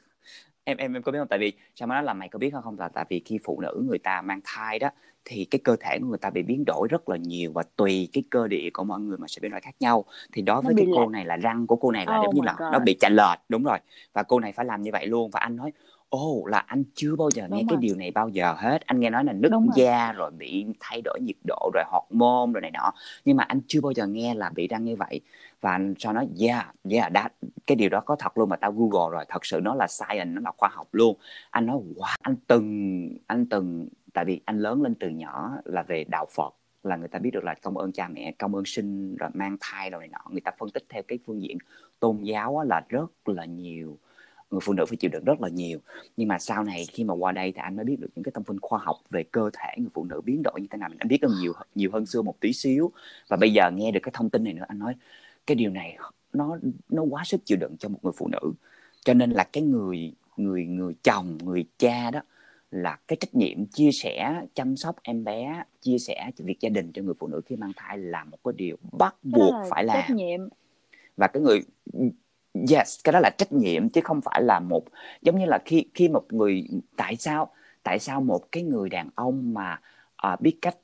em 0.69 0.77
em 0.77 0.93
em 0.93 1.03
có 1.03 1.11
biết 1.11 1.19
không? 1.19 1.27
Tại 1.27 1.39
vì 1.39 1.53
sao 1.75 1.87
mà 1.87 1.95
nói 1.95 2.03
là 2.03 2.13
mày 2.13 2.29
có 2.29 2.39
biết 2.39 2.53
không? 2.63 2.79
Là 2.79 2.87
tại 2.87 3.05
vì 3.09 3.21
khi 3.25 3.39
phụ 3.43 3.61
nữ 3.61 3.83
người 3.87 3.99
ta 3.99 4.21
mang 4.21 4.41
thai 4.43 4.79
đó 4.79 4.89
thì 5.25 5.45
cái 5.45 5.59
cơ 5.63 5.75
thể 5.79 5.97
của 6.01 6.07
người 6.07 6.17
ta 6.17 6.29
bị 6.29 6.43
biến 6.43 6.63
đổi 6.65 6.87
rất 6.91 7.09
là 7.09 7.17
nhiều 7.17 7.51
và 7.51 7.63
tùy 7.75 8.09
cái 8.13 8.23
cơ 8.29 8.47
địa 8.47 8.69
của 8.73 8.83
mọi 8.83 8.99
người 8.99 9.17
mà 9.17 9.27
sẽ 9.27 9.39
biến 9.41 9.51
đổi 9.51 9.61
khác 9.61 9.75
nhau. 9.79 10.05
Thì 10.31 10.41
đối 10.41 10.61
với 10.61 10.73
cái 10.77 10.85
cô 10.95 11.01
lệch. 11.01 11.09
này 11.09 11.25
là 11.25 11.35
răng 11.35 11.67
của 11.67 11.75
cô 11.75 11.91
này 11.91 12.05
là 12.05 12.19
Oh 12.19 12.25
giống 12.25 12.35
như 12.35 12.41
là 12.43 12.55
God. 12.57 12.73
nó 12.73 12.79
bị 12.79 12.97
chạnh 12.99 13.15
lệch 13.15 13.39
đúng 13.49 13.63
rồi. 13.63 13.77
Và 14.13 14.23
cô 14.23 14.39
này 14.39 14.51
phải 14.51 14.65
làm 14.65 14.81
như 14.81 14.91
vậy 14.91 15.07
luôn. 15.07 15.29
Và 15.31 15.39
anh 15.39 15.55
nói 15.55 15.71
ồ 16.09 16.45
là 16.45 16.57
anh 16.57 16.83
chưa 16.95 17.15
bao 17.15 17.29
giờ 17.35 17.47
nghe 17.47 17.59
Đúng 17.59 17.67
cái 17.67 17.75
rồi. 17.75 17.81
điều 17.81 17.95
này 17.95 18.11
bao 18.11 18.29
giờ 18.29 18.55
hết. 18.57 18.81
Anh 18.85 18.99
nghe 18.99 19.09
nói 19.09 19.23
là 19.23 19.33
nứt 19.33 19.51
Đúng 19.51 19.65
rồi. 19.65 19.73
da 19.75 20.11
rồi 20.11 20.31
bị 20.31 20.65
thay 20.79 21.01
đổi 21.01 21.19
nhiệt 21.21 21.35
độ 21.47 21.71
rồi 21.73 21.83
hormone 21.87 22.51
rồi 22.53 22.61
này 22.61 22.71
nọ. 22.71 22.93
Nhưng 23.25 23.37
mà 23.37 23.43
anh 23.43 23.61
chưa 23.67 23.81
bao 23.81 23.91
giờ 23.91 24.07
nghe 24.07 24.33
là 24.33 24.49
bị 24.55 24.67
răng 24.67 24.85
như 24.85 24.95
vậy. 24.95 25.21
Và 25.61 25.71
anh 25.71 25.93
cho 25.97 26.13
nói 26.13 26.27
yeah 26.41 26.75
yeah 26.91 27.13
that 27.13 27.33
cái 27.67 27.75
điều 27.75 27.89
đó 27.89 27.99
có 27.99 28.15
thật 28.19 28.37
luôn 28.37 28.49
mà 28.49 28.55
tao 28.55 28.71
google 28.71 29.11
rồi. 29.11 29.25
Thật 29.29 29.45
sự 29.45 29.59
nó 29.63 29.75
là 29.75 29.87
science 29.87 30.25
nó 30.25 30.41
là 30.41 30.51
khoa 30.57 30.69
học 30.69 30.87
luôn. 30.91 31.17
Anh 31.49 31.65
nói 31.65 31.77
wow 31.95 32.15
anh 32.21 32.35
từng 32.47 33.09
anh 33.27 33.45
từng 33.45 33.87
tại 34.13 34.25
vì 34.25 34.41
anh 34.45 34.59
lớn 34.59 34.81
lên 34.81 34.95
từ 34.95 35.09
nhỏ 35.09 35.51
là 35.65 35.83
về 35.83 36.03
đạo 36.03 36.25
phật 36.35 36.53
là 36.83 36.95
người 36.95 37.07
ta 37.07 37.19
biết 37.19 37.31
được 37.33 37.43
là 37.43 37.53
công 37.61 37.77
ơn 37.77 37.91
cha 37.91 38.07
mẹ 38.07 38.31
công 38.31 38.55
ơn 38.55 38.65
sinh 38.65 39.15
rồi 39.15 39.29
mang 39.33 39.57
thai 39.59 39.89
rồi 39.89 39.99
này 39.99 40.07
nọ. 40.07 40.31
Người 40.31 40.41
ta 40.41 40.51
phân 40.59 40.69
tích 40.69 40.83
theo 40.89 41.03
cái 41.07 41.19
phương 41.25 41.41
diện 41.41 41.57
tôn 41.99 42.21
giáo 42.23 42.63
là 42.63 42.81
rất 42.89 43.29
là 43.29 43.45
nhiều 43.45 43.97
người 44.51 44.59
phụ 44.63 44.73
nữ 44.73 44.85
phải 44.85 44.97
chịu 44.97 45.11
đựng 45.13 45.23
rất 45.25 45.41
là 45.41 45.49
nhiều. 45.49 45.79
Nhưng 46.17 46.27
mà 46.27 46.39
sau 46.39 46.63
này 46.63 46.85
khi 46.85 47.03
mà 47.03 47.13
qua 47.13 47.31
đây 47.31 47.51
thì 47.51 47.61
anh 47.61 47.75
mới 47.75 47.85
biết 47.85 47.99
được 47.99 48.07
những 48.15 48.23
cái 48.23 48.31
thông 48.35 48.43
tin 48.43 48.59
khoa 48.59 48.79
học 48.79 48.97
về 49.09 49.23
cơ 49.23 49.49
thể 49.53 49.73
người 49.77 49.89
phụ 49.93 50.05
nữ 50.05 50.21
biến 50.25 50.41
đổi 50.43 50.61
như 50.61 50.67
thế 50.71 50.77
nào. 50.77 50.89
Anh 50.97 51.07
biết 51.07 51.21
được 51.21 51.31
nhiều 51.41 51.53
nhiều 51.75 51.89
hơn 51.93 52.05
xưa 52.05 52.21
một 52.21 52.39
tí 52.39 52.53
xíu. 52.53 52.91
Và 53.27 53.37
bây 53.37 53.53
giờ 53.53 53.71
nghe 53.71 53.91
được 53.91 53.99
cái 54.03 54.11
thông 54.15 54.29
tin 54.29 54.43
này 54.43 54.53
nữa 54.53 54.65
anh 54.67 54.79
nói 54.79 54.95
cái 55.47 55.55
điều 55.55 55.71
này 55.71 55.97
nó 56.33 56.57
nó 56.89 57.03
quá 57.03 57.23
sức 57.25 57.45
chịu 57.45 57.57
đựng 57.61 57.75
cho 57.79 57.89
một 57.89 57.99
người 58.03 58.13
phụ 58.17 58.27
nữ. 58.27 58.53
Cho 59.05 59.13
nên 59.13 59.31
là 59.31 59.43
cái 59.43 59.63
người 59.63 60.13
người 60.37 60.65
người 60.65 60.93
chồng 61.03 61.37
người 61.43 61.65
cha 61.77 62.11
đó 62.11 62.21
là 62.71 62.99
cái 63.07 63.17
trách 63.19 63.35
nhiệm 63.35 63.65
chia 63.65 63.91
sẻ 63.91 64.41
chăm 64.53 64.75
sóc 64.75 64.95
em 65.03 65.23
bé 65.23 65.63
chia 65.81 65.97
sẻ 65.97 66.31
việc 66.37 66.59
gia 66.59 66.69
đình 66.69 66.91
cho 66.93 67.01
người 67.01 67.13
phụ 67.19 67.27
nữ 67.27 67.41
khi 67.45 67.55
mang 67.55 67.71
thai 67.75 67.97
là 67.97 68.23
một 68.23 68.37
cái 68.43 68.53
điều 68.57 68.77
bắt 68.91 69.15
buộc 69.23 69.53
là 69.53 69.65
phải 69.69 69.85
trách 69.87 70.09
làm. 70.09 70.17
nhiệm. 70.17 70.39
Và 71.17 71.27
cái 71.27 71.41
người 71.41 71.61
yes 72.69 72.99
cái 73.03 73.13
đó 73.13 73.19
là 73.19 73.29
trách 73.37 73.51
nhiệm 73.51 73.89
chứ 73.89 74.01
không 74.03 74.21
phải 74.21 74.41
là 74.41 74.59
một 74.59 74.83
giống 75.21 75.39
như 75.39 75.45
là 75.45 75.59
khi 75.65 75.85
khi 75.93 76.07
một 76.07 76.33
người 76.33 76.67
tại 76.97 77.15
sao 77.15 77.49
tại 77.83 77.99
sao 77.99 78.21
một 78.21 78.51
cái 78.51 78.63
người 78.63 78.89
đàn 78.89 79.09
ông 79.15 79.53
mà 79.53 79.79
à, 80.15 80.35
biết 80.39 80.57
cách 80.61 80.75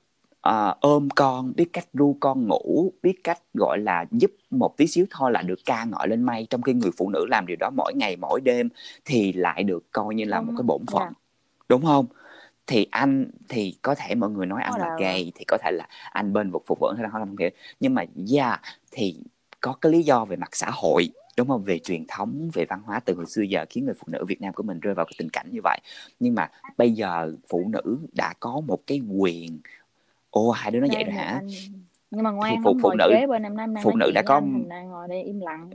à, 0.41 0.75
ôm 0.79 1.09
con 1.15 1.53
biết 1.55 1.69
cách 1.73 1.85
ru 1.93 2.17
con 2.19 2.47
ngủ 2.47 2.93
biết 3.01 3.23
cách 3.23 3.39
gọi 3.53 3.77
là 3.79 4.05
giúp 4.11 4.31
một 4.49 4.77
tí 4.77 4.87
xíu 4.87 5.05
thôi 5.09 5.31
là 5.31 5.41
được 5.41 5.59
ca 5.65 5.83
ngợi 5.85 6.07
lên 6.07 6.23
mây 6.23 6.47
trong 6.49 6.61
khi 6.61 6.73
người 6.73 6.91
phụ 6.97 7.09
nữ 7.09 7.25
làm 7.29 7.45
điều 7.47 7.57
đó 7.59 7.69
mỗi 7.77 7.93
ngày 7.95 8.15
mỗi 8.15 8.41
đêm 8.41 8.69
thì 9.05 9.33
lại 9.33 9.63
được 9.63 9.91
coi 9.91 10.15
như 10.15 10.25
là 10.25 10.41
một 10.41 10.53
cái 10.57 10.63
bổn 10.63 10.85
phận. 10.91 11.03
Dạ. 11.03 11.11
đúng 11.69 11.85
không? 11.85 12.05
Thì 12.67 12.87
anh 12.91 13.31
thì 13.49 13.77
có 13.81 13.95
thể 13.95 14.15
mọi 14.15 14.29
người 14.29 14.45
nói 14.45 14.61
anh 14.63 14.73
là- 14.79 14.95
gay 14.99 15.31
thì 15.35 15.45
có 15.47 15.57
thể 15.63 15.71
là 15.71 15.87
anh 16.11 16.33
bên 16.33 16.51
vực 16.51 16.63
phục 16.65 16.79
vụ 16.79 16.87
hay 16.87 17.03
là 17.03 17.09
không 17.09 17.37
hiểu. 17.37 17.49
Nhưng 17.79 17.93
mà 17.93 18.05
yeah 18.35 18.61
thì 18.91 19.19
có 19.61 19.73
cái 19.73 19.91
lý 19.91 20.03
do 20.03 20.25
về 20.25 20.35
mặt 20.35 20.49
xã 20.51 20.69
hội 20.73 21.09
đúng 21.37 21.47
không? 21.47 21.63
Về 21.63 21.79
truyền 21.79 22.05
thống 22.07 22.49
về 22.53 22.65
văn 22.65 22.81
hóa 22.85 22.99
từ 22.99 23.13
hồi 23.13 23.25
xưa 23.25 23.41
giờ 23.41 23.65
khiến 23.69 23.85
người 23.85 23.93
phụ 23.93 24.03
nữ 24.07 24.25
Việt 24.27 24.41
Nam 24.41 24.53
của 24.53 24.63
mình 24.63 24.79
rơi 24.79 24.93
vào 24.93 25.05
cái 25.05 25.13
tình 25.17 25.29
cảnh 25.29 25.47
như 25.51 25.59
vậy. 25.63 25.79
Nhưng 26.19 26.35
mà 26.35 26.51
bây 26.77 26.91
giờ 26.91 27.31
phụ 27.49 27.69
nữ 27.73 27.97
đã 28.13 28.33
có 28.39 28.61
một 28.67 28.79
cái 28.87 29.01
quyền. 29.17 29.59
Ô 30.29 30.51
hai 30.51 30.71
đứa 30.71 30.79
nói 30.79 30.89
vậy 30.93 31.03
rồi 31.03 31.13
hả? 31.13 31.23
anh 31.23 31.47
nhưng 32.11 32.23
mà 32.23 32.31
ngoan 32.31 32.63
phụ- 32.63 32.77
phụ 32.81 32.89
ngồi 32.89 32.95
nữ- 32.97 33.27
bên 33.29 33.43
em 33.43 33.55
đang 33.57 33.83
phụ 33.83 33.91
nữ 33.95 34.11
đã 34.15 34.21
có- 34.25 34.35
anh, 34.35 34.69
đang 34.69 34.87
ngồi 34.89 35.07
đây 35.07 35.23
im 35.23 35.39
lặng. 35.39 35.69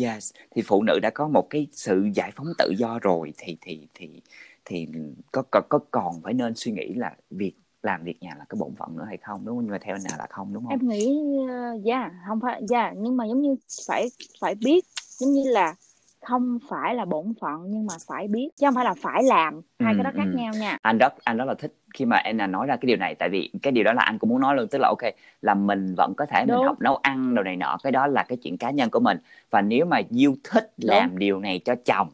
Yes 0.00 0.32
thì 0.50 0.62
phụ 0.62 0.82
nữ 0.82 0.98
đã 1.02 1.10
có 1.10 1.28
một 1.28 1.46
cái 1.50 1.66
sự 1.72 2.08
giải 2.14 2.30
phóng 2.36 2.46
tự 2.58 2.70
do 2.78 2.98
rồi 2.98 3.32
thì 3.38 3.56
thì 3.60 3.86
thì 3.94 4.20
thì 4.64 4.88
có 5.32 5.42
có, 5.50 5.60
có 5.68 5.78
còn 5.90 6.22
phải 6.22 6.34
nên 6.34 6.54
suy 6.54 6.72
nghĩ 6.72 6.94
là 6.94 7.16
việc 7.30 7.52
làm 7.84 8.04
việc 8.04 8.22
nhà 8.22 8.30
là 8.38 8.44
cái 8.48 8.56
bổn 8.60 8.74
phận 8.78 8.96
nữa 8.96 9.04
hay 9.08 9.16
không 9.16 9.40
đúng 9.44 9.56
không? 9.56 9.64
Nhưng 9.64 9.72
mà 9.72 9.78
theo 9.78 9.96
anh 9.96 10.02
nào 10.02 10.18
là 10.18 10.26
không 10.30 10.54
đúng 10.54 10.62
không? 10.64 10.70
Em 10.72 10.88
nghĩ 10.88 11.18
ờ, 11.48 11.78
dạ 11.84 12.10
không 12.28 12.40
phải 12.40 12.62
dạ 12.68 12.92
nhưng 12.96 13.16
mà 13.16 13.26
giống 13.26 13.42
như 13.42 13.56
phải 13.88 14.08
phải 14.40 14.54
biết 14.54 14.84
giống 15.18 15.32
như 15.32 15.50
là 15.50 15.74
không 16.26 16.58
phải 16.68 16.94
là 16.94 17.04
bổn 17.04 17.32
phận 17.40 17.60
nhưng 17.66 17.86
mà 17.86 17.94
phải 18.06 18.28
biết 18.28 18.48
chứ 18.56 18.66
không 18.66 18.74
phải 18.74 18.84
là 18.84 18.94
phải 18.94 19.22
làm 19.22 19.60
hai 19.78 19.94
Ừ, 19.94 19.98
cái 19.98 20.04
đó 20.04 20.10
khác 20.16 20.24
ừ. 20.32 20.38
nhau 20.38 20.54
nha. 20.60 20.78
Anh 20.82 20.98
rất 20.98 21.14
anh 21.24 21.36
rất 21.36 21.44
là 21.44 21.54
thích 21.54 21.74
khi 21.94 22.04
mà 22.04 22.16
Anna 22.16 22.46
nói 22.46 22.66
ra 22.66 22.76
cái 22.76 22.86
điều 22.86 22.96
này 22.96 23.14
tại 23.14 23.28
vì 23.28 23.50
cái 23.62 23.72
điều 23.72 23.84
đó 23.84 23.92
là 23.92 24.02
anh 24.02 24.18
cũng 24.18 24.30
muốn 24.30 24.40
nói 24.40 24.56
luôn 24.56 24.68
tức 24.68 24.78
là 24.78 24.88
ok 24.88 25.12
là 25.42 25.54
mình 25.54 25.94
vẫn 25.96 26.14
có 26.16 26.26
thể 26.26 26.44
mình 26.46 26.54
Đúng. 26.54 26.64
học 26.66 26.80
nấu 26.80 26.96
ăn 26.96 27.34
đồ 27.34 27.42
này 27.42 27.56
nọ 27.56 27.76
cái 27.82 27.92
đó 27.92 28.06
là 28.06 28.22
cái 28.28 28.38
chuyện 28.42 28.56
cá 28.58 28.70
nhân 28.70 28.90
của 28.90 29.00
mình. 29.00 29.18
Và 29.50 29.60
nếu 29.62 29.84
mà 29.86 30.00
Diêu 30.10 30.34
thích 30.44 30.72
làm 30.76 31.18
điều 31.18 31.40
này 31.40 31.60
cho 31.64 31.74
chồng 31.84 32.08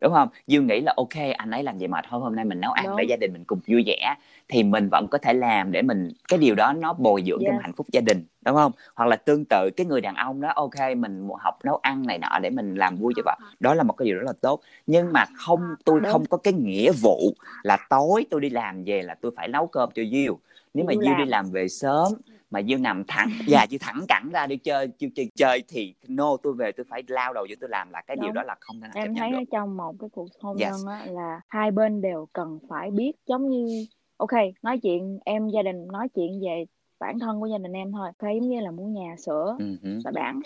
đúng 0.00 0.12
không 0.12 0.28
Diêu 0.46 0.62
nghĩ 0.62 0.80
là 0.80 0.94
ok 0.96 1.14
anh 1.36 1.50
ấy 1.50 1.62
làm 1.62 1.78
vậy 1.78 1.88
mệt 1.88 2.04
thôi 2.10 2.20
hôm 2.20 2.36
nay 2.36 2.44
mình 2.44 2.60
nấu 2.60 2.72
ăn 2.72 2.84
Đúng. 2.86 2.96
để 2.96 3.04
gia 3.08 3.16
đình 3.16 3.32
mình 3.32 3.44
cùng 3.44 3.60
vui 3.66 3.82
vẻ 3.86 4.14
thì 4.48 4.62
mình 4.62 4.88
vẫn 4.92 5.06
có 5.10 5.18
thể 5.18 5.32
làm 5.32 5.72
để 5.72 5.82
mình 5.82 6.12
cái 6.28 6.38
điều 6.38 6.54
đó 6.54 6.72
nó 6.72 6.92
bồi 6.92 7.22
dưỡng 7.26 7.38
cho 7.40 7.44
Yes. 7.44 7.52
mình 7.52 7.62
hạnh 7.62 7.72
phúc 7.72 7.86
gia 7.92 8.00
đình 8.00 8.24
đúng 8.44 8.54
không 8.56 8.72
hoặc 8.94 9.06
là 9.06 9.16
tương 9.16 9.44
tự 9.50 9.70
cái 9.76 9.86
người 9.86 10.00
đàn 10.00 10.14
ông 10.14 10.40
đó 10.40 10.52
ok 10.54 10.74
mình 10.96 11.28
học 11.40 11.58
nấu 11.64 11.76
ăn 11.76 12.06
này 12.06 12.18
nọ 12.18 12.38
để 12.42 12.50
mình 12.50 12.74
làm 12.74 12.96
vui 12.96 13.12
cho 13.16 13.22
vợ 13.26 13.36
đó 13.60 13.74
là 13.74 13.82
một 13.82 13.92
cái 13.92 14.06
điều 14.06 14.14
rất 14.16 14.26
là 14.26 14.32
tốt 14.40 14.60
nhưng 14.86 15.12
mà 15.12 15.24
không 15.36 15.60
tôi 15.84 16.00
Đúng. 16.00 16.12
không 16.12 16.24
có 16.26 16.36
cái 16.36 16.52
nghĩa 16.52 16.92
vụ 17.02 17.20
là 17.62 17.76
tối 17.90 18.26
tôi 18.30 18.40
đi 18.40 18.50
làm 18.50 18.84
về 18.84 19.02
là 19.02 19.14
tôi 19.20 19.32
phải 19.36 19.48
nấu 19.48 19.66
cơm 19.66 19.90
cho 19.94 20.02
Diêu 20.12 20.38
nếu 20.74 20.84
mà 20.86 20.92
Diêu 20.92 21.00
đi 21.02 21.24
làm. 21.24 21.28
làm 21.28 21.50
về 21.50 21.68
sớm 21.68 22.12
mà 22.50 22.62
Diêu 22.62 22.78
nằm 22.78 23.04
thẳng 23.08 23.28
và 23.46 23.66
Diêu 23.70 23.78
thẳng 23.82 24.04
cẳng 24.08 24.30
ra 24.32 24.46
đi 24.46 24.56
chơi 24.56 24.88
chơi 24.98 25.10
chơi, 25.14 25.30
chơi 25.34 25.62
thì 25.68 25.94
no 26.08 26.36
tôi 26.42 26.54
về 26.54 26.72
tôi 26.72 26.86
phải 26.90 27.02
lao 27.08 27.32
đầu 27.34 27.46
vô 27.48 27.54
tôi 27.60 27.70
làm 27.70 27.90
là 27.90 28.02
cái 28.06 28.16
điều 28.16 28.26
Đúng. 28.26 28.34
đó 28.34 28.42
là 28.42 28.56
không 28.60 28.80
thể 28.80 28.88
nào 28.94 29.04
em 29.04 29.14
thấy 29.14 29.30
ở 29.32 29.44
trong 29.52 29.76
một 29.76 29.94
cái 30.00 30.08
cuộc 30.12 30.28
hôn 30.40 30.56
Yes. 30.58 30.70
nhân 30.70 30.86
á 30.86 31.06
là 31.06 31.40
hai 31.48 31.70
bên 31.70 32.00
đều 32.00 32.28
cần 32.32 32.58
phải 32.68 32.90
biết 32.90 33.12
giống 33.26 33.48
như 33.50 33.86
ok 34.16 34.30
nói 34.62 34.78
chuyện 34.82 35.18
em 35.24 35.48
gia 35.48 35.62
đình 35.62 35.86
nói 35.92 36.08
chuyện 36.14 36.40
về 36.44 36.64
bản 36.98 37.18
thân 37.18 37.40
của 37.40 37.46
gia 37.46 37.58
đình 37.58 37.72
em 37.72 37.92
thôi 37.92 38.06
ok 38.18 38.30
giống 38.34 38.48
như 38.48 38.60
là 38.60 38.70
mua 38.70 38.86
nhà 38.88 39.14
sửa 39.18 39.56
hứ. 39.82 40.00
xã 40.04 40.10
bản 40.10 40.40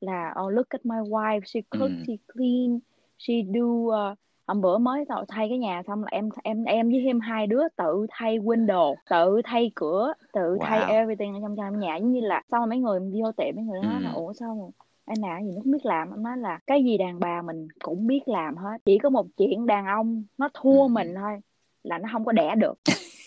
là 0.00 0.34
oh 0.46 0.52
look 0.52 0.68
at 0.68 0.86
my 0.86 0.96
wife 0.96 1.40
she 1.44 1.60
cook 1.70 1.90
Ừ. 1.90 2.04
she 2.06 2.12
clean 2.34 2.78
she 3.18 3.34
do 3.54 3.62
uh, 3.62 4.18
hôm 4.52 4.60
bữa 4.60 4.78
mới 4.78 5.04
tạo 5.08 5.24
thay 5.28 5.48
cái 5.48 5.58
nhà 5.58 5.82
xong 5.86 6.02
là 6.02 6.08
em 6.10 6.28
em 6.44 6.64
em 6.64 6.88
với 6.88 7.04
em 7.06 7.20
hai 7.20 7.46
đứa 7.46 7.62
tự 7.76 8.06
thay 8.10 8.38
window 8.38 8.94
tự 9.10 9.40
thay 9.44 9.70
cửa 9.74 10.12
tự 10.32 10.58
thay 10.60 10.80
Wow. 10.80 10.86
everything 10.86 11.34
ở 11.34 11.38
trong 11.42 11.56
trong 11.56 11.78
nhà 11.78 11.96
giống 11.96 12.12
như 12.12 12.20
là 12.20 12.42
sau 12.50 12.66
mấy 12.66 12.78
người 12.78 13.00
vô 13.00 13.32
tiệm 13.32 13.56
mấy 13.56 13.64
người 13.64 13.80
nói 13.82 14.00
là 14.02 14.10
Ừ. 14.10 14.14
ủa 14.14 14.32
sao 14.32 14.54
mà 14.54 14.84
anh 15.04 15.20
nào 15.20 15.40
gì 15.42 15.50
nó 15.54 15.60
không 15.62 15.72
biết 15.72 15.86
làm 15.86 16.10
em 16.10 16.22
nói 16.22 16.36
là 16.36 16.58
cái 16.66 16.84
gì 16.84 16.98
đàn 16.98 17.20
bà 17.20 17.42
mình 17.42 17.68
cũng 17.84 18.06
biết 18.06 18.20
làm 18.26 18.56
hết 18.56 18.78
chỉ 18.84 18.98
có 18.98 19.10
một 19.10 19.26
chuyện 19.36 19.66
đàn 19.66 19.86
ông 19.86 20.24
nó 20.38 20.48
thua 20.54 20.82
Ừ. 20.82 20.88
mình 20.88 21.14
thôi 21.16 21.38
là 21.82 21.98
nó 21.98 22.08
không 22.12 22.24
có 22.24 22.32
đẻ 22.32 22.54
được 22.54 22.74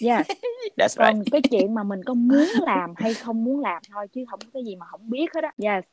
yes 0.02 0.28
That's 0.78 0.98
còn 0.98 1.16
right. 1.16 1.32
cái 1.32 1.42
chuyện 1.52 1.74
mà 1.74 1.84
mình 1.84 2.04
có 2.04 2.14
muốn 2.14 2.50
làm 2.66 2.94
hay 2.98 3.14
không 3.16 3.44
muốn 3.44 3.60
làm 3.60 3.82
thôi 3.94 4.08
chứ 4.12 4.26
không 4.30 4.40
có 4.40 4.48
cái 4.54 4.64
gì 4.66 4.76
mà 4.76 4.86
không 4.86 5.10
biết 5.10 5.34
hết 5.36 5.44
á 5.44 5.52
yes 5.64 5.84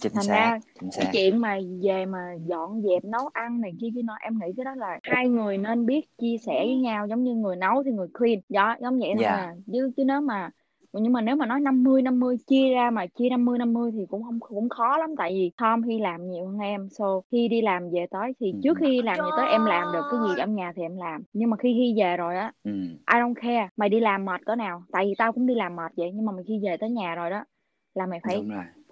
Chính 0.00 0.12
thành 0.14 0.22
xác, 0.22 0.34
ra 0.34 0.58
chính 0.80 0.90
cái 0.96 1.06
xác. 1.06 1.12
chuyện 1.12 1.38
mà 1.40 1.58
về 1.82 2.06
mà 2.06 2.18
dọn 2.46 2.82
dẹp 2.82 3.04
nấu 3.04 3.28
ăn 3.32 3.60
này 3.60 3.72
kia 3.80 3.88
kia 3.94 4.02
nọ 4.04 4.14
em 4.20 4.38
nghĩ 4.38 4.46
cái 4.56 4.64
đó 4.64 4.74
là 4.74 4.98
hai 5.02 5.28
người 5.28 5.58
nên 5.58 5.86
biết 5.86 6.00
chia 6.18 6.36
sẻ 6.46 6.52
với 6.66 6.76
nhau 6.76 7.06
giống 7.06 7.24
như 7.24 7.34
người 7.34 7.56
nấu 7.56 7.82
thì 7.82 7.90
người 7.90 8.08
clean 8.18 8.38
đó 8.48 8.76
giống 8.82 8.98
vậy 8.98 9.08
Yeah. 9.08 9.28
à 9.30 9.54
chứ 9.72 9.92
chứ 9.96 10.04
nếu 10.04 10.20
mà 10.20 10.50
nhưng 10.92 11.12
mà 11.12 11.20
nếu 11.20 11.36
mà 11.36 11.46
nói 11.46 11.60
50 11.60 12.02
50 12.02 12.36
chia 12.46 12.70
ra 12.74 12.90
mà 12.90 13.06
chia 13.06 13.28
50 13.30 13.58
50 13.58 13.90
thì 13.92 14.06
cũng 14.08 14.22
không 14.22 14.40
cũng 14.40 14.68
khó 14.68 14.98
lắm 14.98 15.10
tại 15.18 15.32
vì 15.32 15.50
Tom 15.56 15.82
khi 15.86 15.98
làm 15.98 16.30
nhiều 16.30 16.46
hơn 16.46 16.58
em 16.58 16.88
so 16.90 17.20
khi 17.30 17.48
đi 17.48 17.62
làm 17.62 17.90
về 17.90 18.06
tới 18.10 18.32
thì 18.40 18.52
Ừ. 18.52 18.58
trước 18.62 18.78
khi 18.78 19.02
làm 19.02 19.16
về 19.24 19.30
tới 19.36 19.48
em 19.48 19.64
làm 19.64 19.92
được 19.92 20.08
cái 20.08 20.20
gì 20.20 20.36
ở 20.36 20.46
nhà 20.46 20.72
thì 20.76 20.82
em 20.82 20.96
làm 20.96 21.22
nhưng 21.32 21.50
mà 21.50 21.56
khi 21.56 21.74
khi 21.78 21.94
về 22.02 22.16
rồi 22.16 22.36
á 22.36 22.52
Ừ. 22.64 22.70
I 23.14 23.18
don't 23.20 23.34
care 23.34 23.68
mày 23.76 23.88
đi 23.88 24.00
làm 24.00 24.24
mệt 24.24 24.40
cỡ 24.46 24.54
nào 24.54 24.82
tại 24.92 25.04
vì 25.06 25.14
tao 25.18 25.32
cũng 25.32 25.46
đi 25.46 25.54
làm 25.54 25.76
mệt 25.76 25.92
vậy 25.96 26.10
nhưng 26.14 26.26
mà 26.26 26.32
mày 26.32 26.44
khi 26.48 26.60
về 26.64 26.76
tới 26.76 26.90
nhà 26.90 27.14
rồi 27.14 27.30
đó 27.30 27.44
là 27.96 28.06
mày 28.06 28.20
phải 28.22 28.34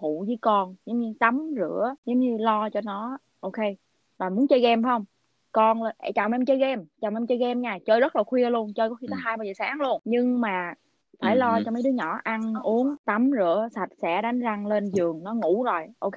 phụ 0.01 0.25
với 0.27 0.39
con 0.41 0.75
giống 0.87 1.01
như 1.01 1.13
tắm 1.21 1.51
rửa 1.57 1.95
giống 2.07 2.19
như 2.21 2.37
lo 2.39 2.71
cho 2.71 2.81
nó. 2.85 3.19
Ok 3.41 3.57
rồi 4.19 4.31
muốn 4.31 4.49
chơi 4.49 4.61
game 4.61 4.83
phải 4.83 4.91
không? 4.91 5.05
Con 5.53 5.83
là 5.83 5.93
"Ê, 5.99 6.13
chồng 6.13 6.33
em 6.33 6.45
chơi 6.45 6.59
game. 6.59 6.83
Chồng 7.01 7.15
em 7.15 7.27
chơi 7.27 7.39
game 7.39 7.55
nha. 7.55 7.79
Chơi 7.87 8.01
rất 8.01 8.17
là 8.17 8.23
khuya 8.23 8.51
luôn 8.51 8.73
chơi 8.75 8.89
có 8.89 8.95
khi 8.95 9.07
tới 9.11 9.17
Ừ. 9.19 9.23
hai 9.25 9.37
ba 9.37 9.45
giờ 9.45 9.53
sáng 9.59 9.81
luôn. 9.81 10.01
Nhưng 10.05 10.41
mà 10.41 10.75
phải 11.21 11.37
Ừ 11.37 11.39
lo 11.39 11.57
hứ. 11.59 11.63
cho 11.65 11.71
mấy 11.71 11.83
đứa 11.83 11.91
nhỏ 11.91 12.19
ăn 12.25 12.55
uống 12.63 12.95
tắm 13.05 13.31
rửa 13.39 13.69
sạch 13.75 13.89
sẽ 14.03 14.23
đánh 14.23 14.41
răng 14.41 14.67
lên 14.67 14.91
giường 14.91 15.23
nó 15.25 15.35
ngủ 15.35 15.63
rồi. 15.65 15.87
Ok 15.99 16.15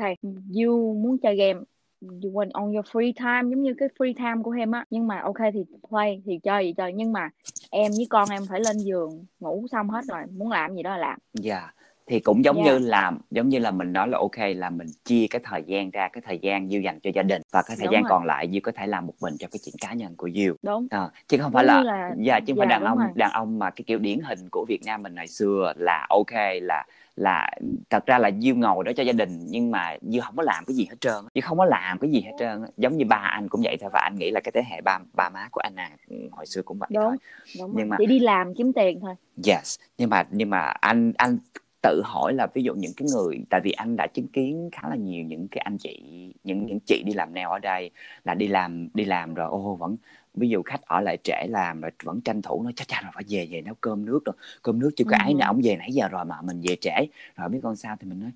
you 0.64 0.94
muốn 0.94 1.18
chơi 1.18 1.36
game 1.36 1.60
you 2.02 2.32
want 2.32 2.50
on 2.54 2.74
your 2.74 2.86
free 2.86 3.14
time 3.18 3.50
giống 3.56 3.62
như 3.62 3.74
cái 3.78 3.90
free 4.00 4.14
time 4.18 4.44
của 4.44 4.52
em 4.52 4.72
á. 4.72 4.86
Nhưng 4.90 5.08
mà 5.08 5.20
ok 5.20 5.38
thì 5.54 5.64
play 5.90 6.22
thì 6.26 6.40
chơi 6.44 6.66
gì 6.66 6.74
chơi. 6.78 6.94
Nhưng 6.94 7.12
mà 7.14 7.30
em 7.72 7.92
với 7.92 8.08
con 8.10 8.30
em 8.30 8.46
phải 8.50 8.60
lên 8.60 8.78
giường 8.78 9.26
ngủ 9.40 9.66
xong 9.72 9.90
hết 9.90 10.02
rồi 10.08 10.22
muốn 10.38 10.52
làm 10.52 10.76
gì 10.76 10.84
đó 10.84 10.90
là 10.92 10.98
làm. 10.98 11.20
Dạ. 11.34 11.72
Thì 12.08 12.20
cũng 12.20 12.44
giống 12.46 12.56
Yeah. 12.56 12.82
như 12.82 12.88
là 12.88 13.12
giống 13.32 13.50
như 13.50 13.60
là 13.60 13.72
mình 13.72 13.94
nói 13.94 14.08
là 14.08 14.18
ok 14.18 14.38
là 14.56 14.70
mình 14.70 14.88
chia 15.06 15.26
cái 15.30 15.42
thời 15.44 15.64
gian 15.68 15.92
ra 15.92 16.08
cái 16.14 16.22
thời 16.26 16.40
gian 16.42 16.70
dư 16.70 16.78
dành 16.78 17.00
cho 17.04 17.10
gia 17.16 17.24
đình 17.24 17.42
và 17.52 17.62
cái 17.62 17.78
thời 17.78 17.86
Đúng 17.88 17.94
gian 17.94 18.04
rồi. 18.04 18.10
còn 18.10 18.26
lại 18.26 18.50
dư 18.54 18.60
có 18.64 18.72
thể 18.72 18.88
làm 18.88 19.06
một 19.08 19.14
mình 19.22 19.36
cho 19.40 19.48
cái 19.52 19.60
chuyện 19.66 19.76
cá 19.82 19.94
nhân 19.94 20.16
của 20.18 20.30
dư. 20.30 20.54
đúng 20.62 20.88
À, 20.90 21.10
chứ 21.28 21.38
không 21.38 21.46
Giống 21.46 21.54
phải 21.54 21.64
là, 21.66 21.84
là- 21.84 22.12
dạ 22.26 22.40
chứ 22.40 22.54
không 22.54 22.58
phải 22.58 22.68
dạ, 22.68 22.70
đàn 22.70 22.82
đúng 22.82 22.90
ông 22.90 22.98
rồi. 22.98 23.08
đàn 23.16 23.32
ông 23.32 23.60
mà 23.60 23.70
cái 23.70 23.84
kiểu 23.88 24.00
điển 24.00 24.20
hình 24.20 24.40
của 24.52 24.66
Việt 24.70 24.80
Nam 24.86 25.04
mình 25.04 25.16
ngày 25.16 25.28
xưa 25.28 25.74
là 25.78 26.06
ok 26.10 26.32
là 26.62 26.86
là 27.16 27.50
thật 27.90 28.06
ra 28.06 28.18
là 28.18 28.32
dư 28.42 28.54
ngồi 28.54 28.84
đó 28.84 28.92
cho 28.98 29.04
gia 29.04 29.14
đình 29.14 29.30
nhưng 29.48 29.72
mà 29.72 29.96
dư 30.02 30.20
không 30.20 30.36
có 30.36 30.44
làm 30.44 30.66
cái 30.66 30.76
gì 30.76 30.86
hết 30.90 30.96
trơn 31.02 31.16
dư 31.36 31.42
không 31.42 31.58
có 31.58 31.66
làm 31.66 32.00
cái 32.00 32.12
gì 32.12 32.22
hết 32.22 32.32
trơn 32.40 32.62
giống 32.78 32.98
như 32.98 33.06
ba 33.06 33.16
anh 33.16 33.50
cũng 33.50 33.62
vậy 33.64 33.78
thôi 33.82 33.90
và 33.94 34.00
anh 34.00 34.16
nghĩ 34.20 34.32
là 34.32 34.40
cái 34.44 34.52
thế 34.52 34.62
hệ 34.70 34.82
ba 34.82 35.00
ba 35.14 35.30
má 35.30 35.48
của 35.52 35.60
anh 35.64 35.76
à 35.76 35.90
hồi 36.32 36.46
xưa 36.46 36.62
cũng 36.66 36.78
vậy 36.80 36.90
đúng 36.94 37.04
thôi 37.04 37.18
đúng 37.60 37.76
Nhưng 37.76 37.90
rồi. 37.90 37.90
mà- 37.90 37.98
chỉ 37.98 38.06
đi 38.06 38.20
làm 38.20 38.54
kiếm 38.56 38.74
tiền 38.74 39.00
thôi 39.02 39.16
Yes, 39.48 39.76
nhưng 39.98 40.10
mà 40.10 40.24
nhưng 40.32 40.50
mà 40.50 40.60
anh 40.60 41.14
anh 41.18 41.38
tự 41.82 42.02
hỏi 42.06 42.34
là 42.34 42.48
ví 42.54 42.64
dụ 42.64 42.74
những 42.74 42.94
cái 42.98 43.08
người 43.14 43.40
tại 43.50 43.62
vì 43.64 43.72
anh 43.72 43.96
đã 43.96 44.08
chứng 44.08 44.28
kiến 44.28 44.70
khá 44.72 44.90
là 44.90 44.96
nhiều 44.96 45.24
những 45.26 45.48
cái 45.48 45.62
anh 45.66 45.78
chị 45.78 46.02
những 46.44 46.66
những 46.66 46.80
chị 46.80 47.04
đi 47.06 47.14
làm 47.14 47.34
nail 47.34 47.48
ở 47.48 47.60
đây 47.60 47.92
là 48.24 48.34
đi 48.34 48.48
làm 48.48 48.90
đi 48.94 49.06
làm 49.06 49.34
rồi 49.34 49.48
ô 49.50 49.76
vẫn 49.76 49.98
ví 50.34 50.50
dụ 50.50 50.62
khách 50.64 50.82
ở 50.82 51.02
lại 51.02 51.18
trễ 51.24 51.48
làm 51.50 51.82
rồi 51.82 51.92
vẫn 52.04 52.22
tranh 52.22 52.42
thủ 52.42 52.64
nói 52.64 52.74
chắc 52.76 52.88
chắn 52.88 53.04
rồi 53.04 53.12
phải 53.16 53.24
về 53.28 53.48
về 53.52 53.62
nấu 53.62 53.76
cơm 53.82 54.06
nước 54.06 54.26
rồi 54.26 54.36
cơm 54.62 54.80
nước 54.80 54.90
chưa 54.96 55.06
có 55.06 55.18
Ừ 55.20 55.24
ấy 55.26 55.34
nào 55.34 55.50
ông 55.52 55.62
về 55.64 55.76
nãy 55.76 55.92
giờ 55.92 56.08
rồi 56.08 56.26
mà 56.26 56.42
mình 56.42 56.62
về 56.70 56.76
trễ. 56.82 57.08
Rồi 57.36 57.50
biết 57.50 57.60
con 57.64 57.76
sao 57.76 57.96
thì 58.00 58.08
mình 58.08 58.20
nói 58.20 58.32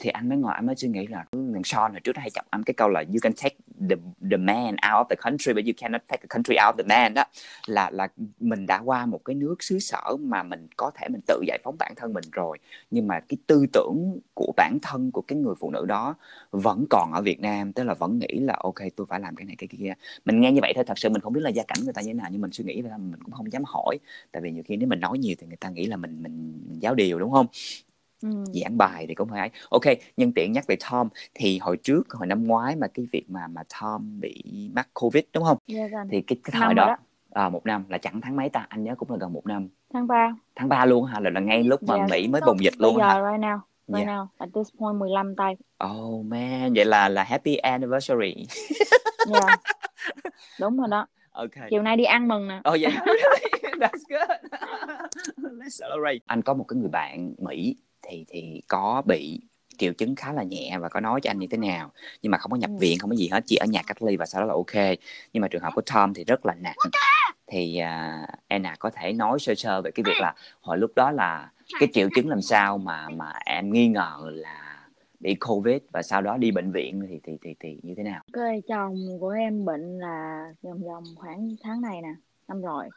thì 0.00 0.10
anh 0.10 0.28
mới 0.28 0.38
ngồi 0.38 0.54
anh 0.54 0.66
mới 0.66 0.76
suy 0.76 0.88
nghĩ 0.88 1.06
là 1.06 1.24
thằng 1.32 1.64
Sean 1.64 1.92
hồi 1.92 2.00
trước 2.00 2.12
nó 2.14 2.20
hay 2.20 2.30
chọc 2.30 2.46
anh 2.50 2.62
cái 2.62 2.74
câu 2.74 2.88
là 2.88 3.00
you 3.00 3.18
can 3.22 3.32
take 3.42 3.56
the 3.90 3.96
the 4.30 4.36
man 4.36 4.76
out 4.92 5.06
of 5.06 5.08
the 5.08 5.16
country 5.16 5.52
but 5.52 5.64
you 5.64 5.72
cannot 5.76 6.02
take 6.08 6.20
the 6.22 6.28
country 6.28 6.56
out 6.66 6.74
of 6.74 6.76
the 6.76 6.88
man 6.88 7.14
đó. 7.14 7.24
Là 7.66 7.90
là 7.90 8.08
mình 8.40 8.66
đã 8.66 8.78
qua 8.78 9.06
một 9.06 9.24
cái 9.24 9.34
nước 9.34 9.62
xứ 9.62 9.78
sở 9.78 10.16
mà 10.20 10.42
mình 10.42 10.68
có 10.76 10.90
thể 10.94 11.08
mình 11.08 11.20
tự 11.26 11.42
giải 11.46 11.58
phóng 11.64 11.76
bản 11.78 11.92
thân 11.96 12.12
mình 12.12 12.24
rồi. 12.32 12.58
Nhưng 12.90 13.06
mà 13.06 13.20
cái 13.20 13.36
tư 13.46 13.66
tưởng 13.72 14.18
của 14.34 14.52
bản 14.56 14.78
thân 14.82 15.10
của 15.10 15.22
cái 15.22 15.38
người 15.38 15.54
phụ 15.60 15.70
nữ 15.70 15.86
đó 15.86 16.14
vẫn 16.50 16.84
còn 16.90 17.12
ở 17.12 17.22
Việt 17.22 17.40
Nam 17.40 17.72
tức 17.72 17.84
là 17.84 17.94
vẫn 17.94 18.18
nghĩ 18.18 18.38
là 18.40 18.54
ok 18.58 18.74
tôi 18.96 19.06
phải 19.06 19.20
làm 19.20 19.36
cái 19.36 19.44
này 19.44 19.56
cái 19.56 19.68
kia. 19.68 19.94
Mình 20.24 20.40
nghe 20.40 20.52
như 20.52 20.60
vậy 20.60 20.72
thôi 20.76 20.84
thật 20.86 20.98
sự 20.98 21.08
mình 21.08 21.20
không 21.20 21.32
biết 21.32 21.40
là 21.40 21.50
gia 21.50 21.62
cảnh 21.62 21.78
người 21.84 21.92
ta 21.92 22.02
như 22.02 22.08
thế 22.08 22.14
nào 22.14 22.28
nhưng 22.32 22.40
mình 22.40 22.52
suy 22.52 22.64
nghĩ 22.64 22.82
vậy 22.82 22.90
thôi 22.90 22.98
mình 22.98 23.22
cũng 23.22 23.32
không 23.34 23.52
dám 23.52 23.62
hỏi. 23.66 23.98
Tại 24.32 24.42
vì 24.42 24.50
nhiều 24.50 24.62
khi 24.66 24.76
nếu 24.76 24.88
mình 24.88 25.00
nói 25.00 25.18
nhiều 25.18 25.34
thì 25.38 25.46
người 25.46 25.56
ta 25.56 25.68
nghĩ 25.68 25.86
là 25.86 25.96
mình 25.96 26.22
mình, 26.22 26.52
mình 26.68 26.80
giáo 26.80 26.94
điều 26.94 27.18
đúng 27.18 27.32
không? 27.32 27.46
Ừ. 28.24 28.44
giảng 28.62 28.78
bài 28.78 29.04
thì 29.08 29.14
cũng 29.14 29.28
phải 29.28 29.40
ấy. 29.40 29.50
ok 29.70 29.82
nhân 30.16 30.32
tiện 30.32 30.52
nhắc 30.52 30.64
về 30.68 30.76
Tom 30.90 31.08
thì 31.34 31.58
hồi 31.58 31.76
trước 31.76 32.02
hồi 32.12 32.26
năm 32.26 32.46
ngoái 32.46 32.76
mà 32.76 32.86
cái 32.94 33.06
việc 33.12 33.30
mà 33.30 33.46
mà 33.46 33.62
Tom 33.80 34.20
bị 34.20 34.42
mắc 34.74 34.88
covid 34.94 35.24
đúng 35.32 35.44
không 35.44 35.58
Yes, 35.68 35.92
anh. 35.92 36.08
thì 36.10 36.20
cái, 36.22 36.38
cái 36.44 36.60
thời 36.60 36.74
đó, 36.74 36.86
đó. 36.86 36.96
À, 37.30 37.48
một 37.48 37.66
năm 37.66 37.84
là 37.88 37.98
chẳng 37.98 38.20
tháng 38.20 38.36
mấy 38.36 38.48
ta 38.48 38.66
anh 38.68 38.84
nhớ 38.84 38.94
cũng 38.98 39.10
là 39.10 39.16
gần 39.20 39.32
một 39.32 39.46
năm 39.46 39.68
tháng 39.92 40.06
3 40.06 40.36
tháng 40.56 40.68
3 40.68 40.84
luôn 40.86 41.04
hả 41.04 41.20
là, 41.20 41.30
là 41.30 41.40
ngay 41.40 41.64
lúc 41.64 41.82
mà 41.82 41.94
Yes. 41.96 42.10
Mỹ 42.10 42.28
mới 42.28 42.40
bùng 42.46 42.64
dịch 42.64 42.74
luôn 42.78 42.96
hả 43.00 43.14
giờ 43.14 43.30
right 43.30 43.40
now 43.44 43.58
right 43.88 44.06
Yeah. 44.06 44.08
now 44.08 44.26
at 44.38 44.48
this 44.54 44.68
point 44.78 44.96
15 45.00 45.36
tay 45.36 45.56
oh 45.86 46.24
man 46.26 46.72
vậy 46.74 46.84
là 46.84 47.08
là 47.08 47.24
happy 47.24 47.56
anniversary 47.56 48.34
yeah. 49.32 49.60
đúng 50.60 50.76
rồi 50.78 50.88
đó 50.90 51.06
ok 51.32 51.50
chiều 51.70 51.82
nay 51.82 51.96
đi 51.96 52.04
ăn 52.04 52.28
mừng 52.28 52.48
nè 52.48 52.60
Oh 52.72 52.80
yeah, 52.82 52.94
that's 53.80 54.02
good. 54.08 54.30
Let's 55.58 55.80
celebrate. 55.80 56.18
Anh 56.26 56.42
có 56.42 56.54
một 56.54 56.64
cái 56.68 56.76
người 56.76 56.88
bạn 56.88 57.34
Mỹ 57.38 57.76
thì 58.08 58.24
thì 58.28 58.62
có 58.68 59.02
bị 59.06 59.40
triệu 59.78 59.92
chứng 59.92 60.14
khá 60.16 60.32
là 60.32 60.42
nhẹ 60.42 60.78
và 60.80 60.88
có 60.88 61.00
nói 61.00 61.20
cho 61.20 61.30
anh 61.30 61.38
như 61.38 61.46
thế 61.50 61.56
nào. 61.56 61.90
Nhưng 62.22 62.30
mà 62.32 62.38
không 62.38 62.50
có 62.50 62.56
nhập 62.56 62.70
Ừ. 62.70 62.76
viện 62.80 62.98
không 62.98 63.10
có 63.10 63.16
gì 63.16 63.28
hết 63.28 63.40
chỉ 63.46 63.56
ở 63.56 63.66
nhà 63.66 63.82
cách 63.86 64.02
ly 64.02 64.16
và 64.16 64.26
sau 64.26 64.40
đó 64.40 64.46
là 64.46 64.54
ok. 64.54 64.98
Nhưng 65.32 65.40
mà 65.40 65.48
trường 65.48 65.62
hợp 65.62 65.72
của 65.74 65.82
Tom 65.94 66.14
thì 66.14 66.24
rất 66.24 66.46
là 66.46 66.54
nặng. 66.54 66.76
Thì 67.46 67.80
uh, 67.80 68.28
Anna 68.48 68.76
có 68.78 68.90
thể 68.90 69.12
nói 69.12 69.38
sơ 69.38 69.54
sơ 69.54 69.82
về 69.82 69.90
cái 69.90 70.04
việc 70.06 70.20
là 70.20 70.34
hồi 70.60 70.78
lúc 70.78 70.90
đó 70.96 71.10
là 71.10 71.50
cái 71.80 71.88
triệu 71.92 72.08
chứng 72.14 72.28
làm 72.28 72.42
sao 72.42 72.78
mà 72.78 73.08
mà 73.08 73.32
em 73.46 73.72
nghi 73.72 73.88
ngờ 73.88 74.16
là 74.32 74.80
bị 75.20 75.34
covid 75.34 75.78
và 75.92 76.02
sau 76.02 76.20
đó 76.20 76.36
đi 76.36 76.50
bệnh 76.50 76.72
viện 76.72 77.06
thì 77.08 77.20
thì 77.22 77.32
thì, 77.42 77.54
thì 77.60 77.78
như 77.82 77.94
thế 77.96 78.02
nào? 78.02 78.22
Ok 78.34 78.44
chồng 78.68 78.96
của 79.20 79.28
em 79.30 79.64
bệnh 79.64 79.98
là 79.98 80.46
vòng 80.62 80.82
vòng 80.82 81.04
khoảng 81.16 81.56
tháng 81.62 81.80
này 81.80 82.02
nè 82.02 82.14
năm 82.48 82.62
rồi 82.62 82.88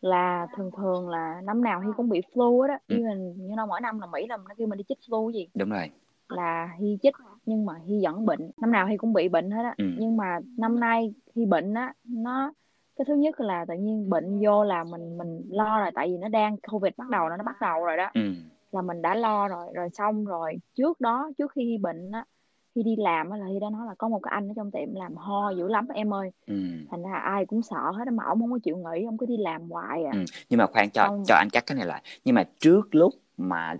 là 0.00 0.46
thường 0.56 0.70
thường 0.76 1.08
là 1.08 1.40
năm 1.44 1.64
nào 1.64 1.80
Hi 1.80 1.88
cũng 1.96 2.08
bị 2.08 2.20
flu 2.34 2.60
á. 2.60 2.68
Đó 2.68 2.78
Ừ. 2.88 2.96
even 2.96 3.34
như 3.36 3.54
nó 3.56 3.66
mỗi 3.66 3.80
năm 3.80 4.00
là 4.00 4.06
Mỹ 4.06 4.26
là 4.26 4.36
nó 4.36 4.54
kêu 4.58 4.66
mình 4.66 4.78
đi 4.78 4.84
chích 4.88 4.98
flu 5.08 5.30
gì. 5.30 5.48
Đúng 5.58 5.70
rồi. 5.70 5.90
Là 6.28 6.74
Hi 6.78 6.98
chích 7.02 7.14
nhưng 7.46 7.66
mà 7.66 7.74
Hi 7.86 8.00
vẫn 8.04 8.26
bệnh. 8.26 8.50
Năm 8.60 8.72
nào 8.72 8.86
Hi 8.86 8.96
cũng 8.96 9.12
bị 9.12 9.28
bệnh 9.28 9.50
hết 9.50 9.62
á. 9.62 9.74
Ừ. 9.78 9.84
nhưng 9.98 10.16
mà 10.16 10.38
năm 10.58 10.80
nay 10.80 11.14
Hi 11.36 11.46
bệnh 11.46 11.74
á 11.74 11.94
nó 12.04 12.52
cái 12.96 13.04
thứ 13.08 13.14
nhất 13.14 13.40
là 13.40 13.64
tự 13.68 13.74
nhiên 13.74 14.10
bệnh 14.10 14.40
vô 14.44 14.64
là 14.64 14.84
mình 14.84 15.18
mình 15.18 15.42
lo 15.50 15.80
rồi 15.80 15.90
tại 15.94 16.08
vì 16.08 16.16
nó 16.18 16.28
đang 16.28 16.56
covid 16.70 16.92
bắt 16.96 17.08
đầu 17.10 17.28
nó 17.28 17.36
nó 17.36 17.44
bắt 17.44 17.56
đầu 17.60 17.84
rồi 17.84 17.96
đó. 17.96 18.10
Ừ. 18.14 18.20
Là 18.72 18.82
mình 18.82 19.02
đã 19.02 19.14
lo 19.14 19.48
rồi 19.48 19.66
rồi 19.74 19.88
xong 19.92 20.24
rồi 20.24 20.54
trước 20.74 21.00
đó 21.00 21.30
trước 21.38 21.52
khi 21.52 21.64
Hi 21.64 21.78
bệnh 21.78 22.10
á 22.12 22.24
khi 22.78 22.82
đi 22.82 22.96
làm 23.02 23.30
là 23.30 23.46
Hi 23.46 23.58
đã 23.60 23.70
nói 23.70 23.86
là 23.86 23.94
có 23.98 24.08
một 24.08 24.18
cái 24.22 24.30
anh 24.34 24.48
ở 24.48 24.52
trong 24.56 24.70
tiệm 24.70 24.94
làm 24.94 25.16
ho 25.16 25.50
dữ 25.50 25.68
lắm 25.68 25.86
em 25.94 26.14
ơi. 26.14 26.30
Ừ. 26.46 26.54
Thành 26.90 27.02
ra 27.02 27.18
ai 27.24 27.46
cũng 27.46 27.62
sợ 27.62 27.90
hết 27.94 28.04
mà 28.12 28.24
ông 28.24 28.40
không 28.40 28.52
có 28.52 28.58
chịu 28.62 28.76
nghỉ 28.76 29.04
ông 29.04 29.18
cứ 29.18 29.26
đi 29.26 29.36
làm 29.36 29.70
hoài 29.70 30.04
à. 30.04 30.10
Ừ. 30.14 30.18
nhưng 30.48 30.58
mà 30.58 30.66
khoan 30.66 30.90
cho 30.90 31.02
Xong- 31.02 31.24
cho 31.26 31.34
anh 31.34 31.48
cắt 31.52 31.66
cái 31.66 31.76
này 31.76 31.86
lại. 31.86 32.02
Nhưng 32.24 32.34
mà 32.34 32.44
trước 32.60 32.82
lúc 32.94 33.12
mà 33.36 33.74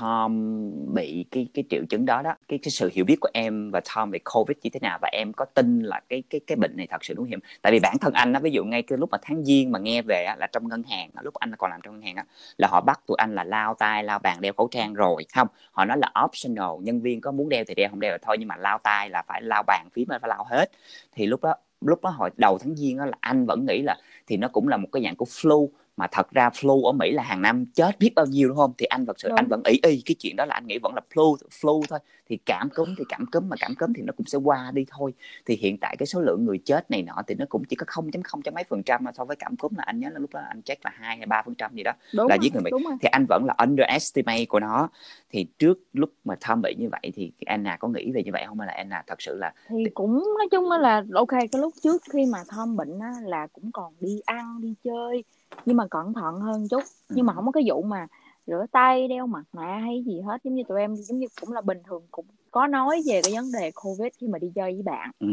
Tom 0.00 0.70
bị 0.94 1.24
cái 1.30 1.48
cái 1.54 1.64
triệu 1.70 1.82
chứng 1.90 2.04
đó 2.04 2.22
đó 2.22 2.34
cái 2.48 2.58
cái 2.62 2.70
sự 2.70 2.90
hiểu 2.92 3.04
biết 3.04 3.16
của 3.20 3.28
em 3.34 3.70
và 3.70 3.80
Tom 3.94 4.10
về 4.10 4.18
Covid 4.34 4.56
như 4.62 4.70
thế 4.70 4.80
nào? 4.80 4.98
Và 5.02 5.08
em 5.12 5.32
có 5.32 5.44
tin 5.44 5.80
là 5.80 6.00
cái 6.08 6.22
cái 6.30 6.40
cái 6.46 6.56
bệnh 6.56 6.76
này 6.76 6.86
thật 6.90 7.04
sự 7.04 7.14
nguy 7.18 7.28
hiểm? 7.28 7.38
Tại 7.62 7.72
vì 7.72 7.80
bản 7.80 7.98
thân 8.00 8.12
anh 8.12 8.32
á 8.32 8.40
ví 8.40 8.50
dụ 8.50 8.64
ngay 8.64 8.82
cái 8.82 8.98
lúc 8.98 9.10
mà 9.10 9.18
tháng 9.22 9.44
giêng 9.44 9.72
mà 9.72 9.78
nghe 9.78 10.02
về 10.02 10.24
á, 10.24 10.36
là 10.36 10.46
trong 10.46 10.68
ngân 10.68 10.82
hàng 10.82 11.10
lúc 11.22 11.34
anh 11.34 11.56
còn 11.56 11.70
làm 11.70 11.80
trong 11.82 11.94
ngân 11.94 12.02
hàng 12.02 12.16
á 12.16 12.24
là 12.56 12.68
họ 12.68 12.80
bắt 12.80 13.00
tụi 13.06 13.16
anh 13.18 13.34
là 13.34 13.44
lao 13.44 13.74
tay 13.74 14.04
lao 14.04 14.18
bàn 14.18 14.40
đeo 14.40 14.52
khẩu 14.52 14.68
trang 14.70 14.94
rồi 14.94 15.24
không? 15.34 15.48
Họ 15.72 15.84
nói 15.84 15.98
là 15.98 16.12
optional 16.24 16.70
nhân 16.80 17.00
viên 17.00 17.20
có 17.20 17.32
muốn 17.32 17.48
đeo 17.48 17.64
thì 17.68 17.74
đeo 17.74 17.88
không 17.88 18.00
đeo 18.00 18.12
là 18.12 18.18
thôi 18.22 18.36
nhưng 18.38 18.48
mà 18.48 18.56
lao 18.56 18.78
tay 18.78 19.10
là 19.10 19.22
phải 19.22 19.42
lao 19.42 19.62
bàn 19.66 19.88
phím 19.92 20.08
là 20.08 20.18
phải 20.18 20.28
lao 20.28 20.44
hết. 20.50 20.70
Thì 21.12 21.26
lúc 21.26 21.42
đó 21.42 21.54
lúc 21.80 22.02
đó 22.02 22.10
hồi 22.10 22.30
đầu 22.36 22.58
tháng 22.58 22.76
giêng 22.76 22.98
á 22.98 23.06
là 23.06 23.16
anh 23.20 23.46
vẫn 23.46 23.66
nghĩ 23.66 23.82
là 23.82 23.96
thì 24.26 24.36
nó 24.36 24.48
cũng 24.48 24.68
là 24.68 24.76
một 24.76 24.88
cái 24.92 25.02
dạng 25.02 25.16
của 25.16 25.24
flu 25.24 25.68
mà 25.96 26.06
thật 26.12 26.30
ra 26.30 26.48
flu 26.48 26.84
ở 26.84 26.92
Mỹ 26.92 27.10
là 27.10 27.22
hàng 27.22 27.42
năm 27.42 27.66
chết 27.74 27.98
biết 27.98 28.12
bao 28.16 28.26
nhiêu 28.26 28.48
đúng 28.48 28.56
không? 28.56 28.72
Thì 28.78 28.86
anh 28.86 29.06
thật 29.06 29.20
sự 29.20 29.28
Đúng. 29.28 29.36
anh 29.36 29.46
vẫn 29.48 29.62
ý 29.64 29.80
y 29.82 30.02
cái 30.06 30.14
chuyện 30.18 30.36
đó 30.36 30.44
là 30.44 30.54
anh 30.54 30.66
nghĩ 30.66 30.78
vẫn 30.82 30.94
là 30.94 31.00
flu 31.14 31.36
flu 31.60 31.82
thôi. 31.88 31.98
Thì 32.28 32.38
cảm 32.46 32.68
cúm 32.70 32.94
thì 32.98 33.04
cảm 33.08 33.26
cúm 33.26 33.48
mà 33.48 33.56
cảm 33.60 33.74
cúm 33.74 33.92
thì 33.96 34.02
nó 34.02 34.12
cũng 34.16 34.26
sẽ 34.26 34.38
qua 34.38 34.70
đi 34.74 34.84
thôi. 34.88 35.14
Thì 35.46 35.56
hiện 35.56 35.78
tại 35.78 35.96
cái 35.98 36.06
số 36.06 36.20
lượng 36.20 36.44
người 36.44 36.58
chết 36.58 36.90
này 36.90 37.02
nọ 37.02 37.22
thì 37.26 37.34
nó 37.34 37.46
cũng 37.48 37.64
chỉ 37.64 37.76
có 37.76 37.86
0.0 37.88 38.52
mấy 38.54 38.64
phần 38.64 38.82
trăm 38.82 39.04
mà 39.04 39.12
so 39.12 39.24
với 39.24 39.36
cảm 39.36 39.56
cúm 39.56 39.74
là 39.76 39.82
anh 39.86 40.00
nhớ 40.00 40.08
là 40.12 40.18
lúc 40.18 40.30
đó 40.34 40.40
anh 40.48 40.62
check 40.62 40.84
là 40.84 40.90
hai 40.94 41.16
hay 41.16 41.26
ba 41.26 41.42
phần 41.46 41.54
trăm 41.54 41.74
gì 41.74 41.82
đó 41.82 41.92
đúng 42.14 42.28
là 42.28 42.36
rồi, 42.36 42.38
giết 42.42 42.52
người 42.54 42.62
Mỹ. 42.62 42.70
thì 43.02 43.08
anh 43.12 43.26
vẫn 43.28 43.44
là 43.44 43.54
underestimate 43.58 44.44
của 44.44 44.60
nó. 44.60 44.88
Thì 45.30 45.46
trước 45.58 45.78
lúc 45.92 46.10
mà 46.24 46.34
Tom 46.48 46.62
bị 46.62 46.74
như 46.78 46.88
vậy 46.92 47.12
thì 47.14 47.32
Anna 47.46 47.76
có 47.76 47.88
nghĩ 47.88 48.12
về 48.12 48.22
như 48.24 48.30
vậy 48.32 48.44
không? 48.48 48.58
Hay 48.60 48.66
là 48.66 48.72
Anna 48.72 49.02
thật 49.06 49.22
sự 49.22 49.36
là 49.38 49.52
thì 49.68 49.84
cũng 49.94 50.12
nói 50.12 50.48
chung 50.50 50.70
là 50.70 51.04
ok 51.14 51.28
cái 51.30 51.60
lúc 51.60 51.74
trước 51.82 52.02
khi 52.12 52.26
mà 52.26 52.38
Tom 52.56 52.76
bệnh 52.76 52.98
á 53.00 53.12
là 53.24 53.46
cũng 53.52 53.72
còn 53.72 53.92
đi 54.00 54.20
ăn 54.26 54.60
đi 54.60 54.74
chơi 54.84 55.24
nhưng 55.66 55.76
mà 55.76 55.86
cẩn 55.90 56.14
thận 56.14 56.34
hơn 56.36 56.68
chút. 56.70 56.82
Nhưng 57.08 57.26
mà 57.26 57.32
Ừ. 57.32 57.36
không 57.36 57.46
có 57.46 57.52
cái 57.52 57.64
vụ 57.66 57.82
mà 57.82 58.06
rửa 58.46 58.66
tay 58.72 59.08
đeo 59.08 59.26
mặt 59.26 59.44
nạ 59.52 59.78
hay 59.82 60.02
gì 60.06 60.20
hết. 60.20 60.40
Giống 60.44 60.54
như 60.54 60.62
tụi 60.68 60.80
em 60.80 60.96
giống 60.96 61.18
như 61.18 61.26
cũng 61.40 61.52
là 61.52 61.60
bình 61.60 61.78
thường 61.86 62.02
cũng 62.10 62.26
có 62.50 62.66
nói 62.66 63.02
về 63.06 63.20
cái 63.24 63.32
vấn 63.34 63.52
đề 63.52 63.70
covid 63.74 64.12
khi 64.20 64.28
mà 64.28 64.38
đi 64.38 64.52
chơi 64.54 64.72
với 64.72 64.82
bạn. 64.82 65.10
Ừ, 65.20 65.26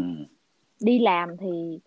đi 0.80 1.00
làm 1.00 1.38
thì 1.38 1.80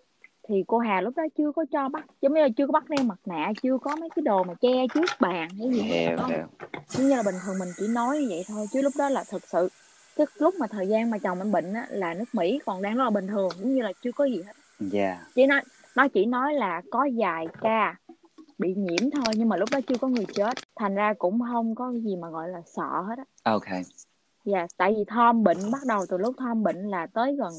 thì 0.48 0.64
cô 0.66 0.78
Hà 0.78 1.00
lúc 1.00 1.16
đó 1.16 1.22
chưa 1.38 1.52
có 1.52 1.64
cho 1.72 1.88
bắt 1.88 2.04
giống 2.22 2.34
như 2.34 2.40
là 2.42 2.48
chưa 2.56 2.66
có 2.66 2.72
bắt 2.72 2.88
đeo 2.88 3.04
mặt 3.04 3.18
nạ 3.26 3.52
chưa 3.62 3.78
có 3.78 3.96
mấy 3.96 4.08
cái 4.16 4.22
đồ 4.22 4.44
mà 4.44 4.54
che 4.54 4.86
trước 4.94 5.10
bàn 5.20 5.48
cái 5.58 5.70
gì 5.70 5.82
hết 5.82 5.88
hiểu 6.08 6.16
đó 6.16 6.26
hiểu. 6.28 6.46
Giống 6.88 7.08
như 7.08 7.16
là 7.16 7.22
bình 7.22 7.34
thường 7.46 7.58
mình 7.58 7.68
chỉ 7.76 7.88
nói 7.88 8.18
như 8.18 8.26
vậy 8.28 8.44
thôi 8.48 8.66
chứ 8.72 8.82
lúc 8.82 8.92
đó 8.98 9.08
là 9.08 9.24
thực 9.30 9.42
sự 9.48 9.68
cái 10.16 10.26
lúc 10.38 10.54
mà 10.60 10.66
thời 10.66 10.88
gian 10.88 11.10
mà 11.10 11.18
chồng 11.18 11.38
em 11.38 11.52
bệnh 11.52 11.72
á, 11.74 11.86
là 11.90 12.14
nước 12.14 12.24
Mỹ 12.32 12.58
còn 12.66 12.82
đang 12.82 12.96
rất 12.96 13.04
là 13.04 13.10
bình 13.10 13.26
thường 13.26 13.48
giống 13.58 13.74
như 13.74 13.82
là 13.82 13.92
chưa 14.02 14.12
có 14.12 14.24
gì 14.24 14.42
hết. 14.46 14.52
Yeah 14.92 15.18
chỉ 15.34 15.46
nói 15.46 15.60
nó 15.96 16.08
chỉ 16.08 16.24
nói 16.26 16.54
là 16.54 16.82
có 16.90 17.08
vài 17.16 17.46
ca 17.60 17.96
bị 18.62 18.74
nhiễm 18.74 19.10
thôi 19.10 19.34
nhưng 19.36 19.48
mà 19.48 19.56
lúc 19.56 19.68
đó 19.72 19.80
chưa 19.86 19.98
có 19.98 20.08
người 20.08 20.26
chết. 20.34 20.58
Thành 20.76 20.94
ra 20.94 21.14
cũng 21.18 21.40
không 21.52 21.74
có 21.74 21.92
gì 21.92 22.16
mà 22.16 22.30
gọi 22.30 22.48
là 22.48 22.62
sợ 22.66 23.02
hết 23.08 23.18
á. 23.18 23.24
Ok. 23.42 23.68
Dạ 24.44 24.66
tại 24.76 24.94
vì 24.96 25.04
Tom 25.04 25.44
bệnh 25.44 25.70
bắt 25.72 25.80
đầu 25.86 26.04
từ 26.08 26.18
lúc 26.18 26.34
Tom 26.38 26.62
bệnh 26.62 26.88
là 26.88 27.06
tới 27.06 27.36
gần 27.36 27.52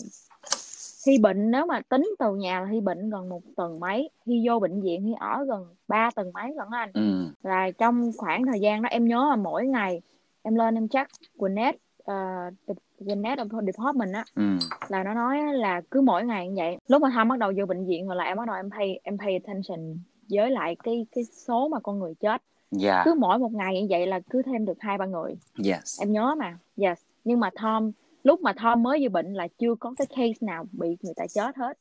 khi 1.06 1.18
bệnh. 1.18 1.52
Nếu 1.52 1.66
mà 1.66 1.82
tính 1.90 2.16
từ 2.20 2.36
nhà 2.36 2.60
là 2.60 2.68
khi 2.72 2.82
bệnh 2.82 3.10
gần 3.10 3.30
một 3.30 3.42
tuần 3.56 3.80
mấy 3.80 4.10
khi 4.26 4.44
vô 4.48 4.60
bệnh 4.60 4.82
viện 4.82 5.04
khi 5.06 5.14
ở 5.20 5.46
gần 5.46 5.68
3 5.88 6.10
tuần 6.16 6.32
mấy 6.34 6.54
lận 6.56 6.68
anh. 6.72 6.90
Ừ. 6.94 7.26
Là 7.44 7.72
trong 7.72 8.12
khoảng 8.18 8.46
thời 8.46 8.60
gian 8.60 8.82
đó 8.82 8.90
em 8.90 9.08
nhớ 9.08 9.26
là 9.30 9.36
mỗi 9.36 9.68
ngày 9.68 10.02
em 10.42 10.56
lên 10.56 10.76
em 10.76 10.88
check 10.88 11.12
Gwinnett 11.38 11.74
uh, 12.12 12.54
Gwinnett 13.00 13.66
Department 13.66 14.14
á. 14.14 14.24
Ừ. 14.36 14.44
Là 14.88 15.04
nó 15.04 15.14
nói 15.14 15.54
là 15.54 15.82
cứ 15.92 16.02
mỗi 16.02 16.26
ngày 16.26 16.48
như 16.48 16.56
vậy. 16.58 16.78
Lúc 16.88 17.02
mà 17.02 17.10
Thâm 17.14 17.28
bắt 17.28 17.40
đầu 17.40 17.52
vô 17.58 17.66
bệnh 17.66 17.86
viện 17.86 18.08
rồi 18.08 18.16
là 18.16 18.24
em 18.24 18.38
bắt 18.38 18.48
đầu 18.48 18.56
em 18.56 18.70
pay 18.72 19.00
em 19.04 19.18
pay 19.18 19.34
attention 19.34 19.98
với 20.30 20.52
lại 20.52 20.76
cái 20.84 21.06
cái 21.16 21.24
số 21.24 21.68
mà 21.68 21.80
con 21.80 22.00
người 22.00 22.14
chết. 22.20 22.42
Yeah 22.84 23.06
cứ 23.06 23.14
mỗi 23.20 23.40
một 23.40 23.54
ngày 23.54 23.82
như 23.82 23.88
vậy 23.90 24.08
là 24.08 24.20
cứ 24.30 24.42
thêm 24.42 24.66
được 24.66 24.78
hai 24.80 24.98
ba 24.98 25.06
người. 25.06 25.36
Yes. 25.66 26.02
Em 26.02 26.12
nhớ 26.12 26.36
mà. 26.40 26.58
Yes. 26.78 26.98
Nhưng 27.24 27.40
mà 27.40 27.50
Tom 27.62 27.92
lúc 28.24 28.42
mà 28.42 28.54
Tom 28.64 28.84
mới 28.84 29.00
vô 29.04 29.10
bệnh 29.10 29.34
là 29.34 29.48
chưa 29.60 29.76
có 29.76 29.94
cái 29.98 30.08
case 30.08 30.48
nào 30.48 30.66
bị 30.72 30.98
người 31.02 31.14
ta 31.16 31.26
chết 31.28 31.56
hết. 31.58 31.78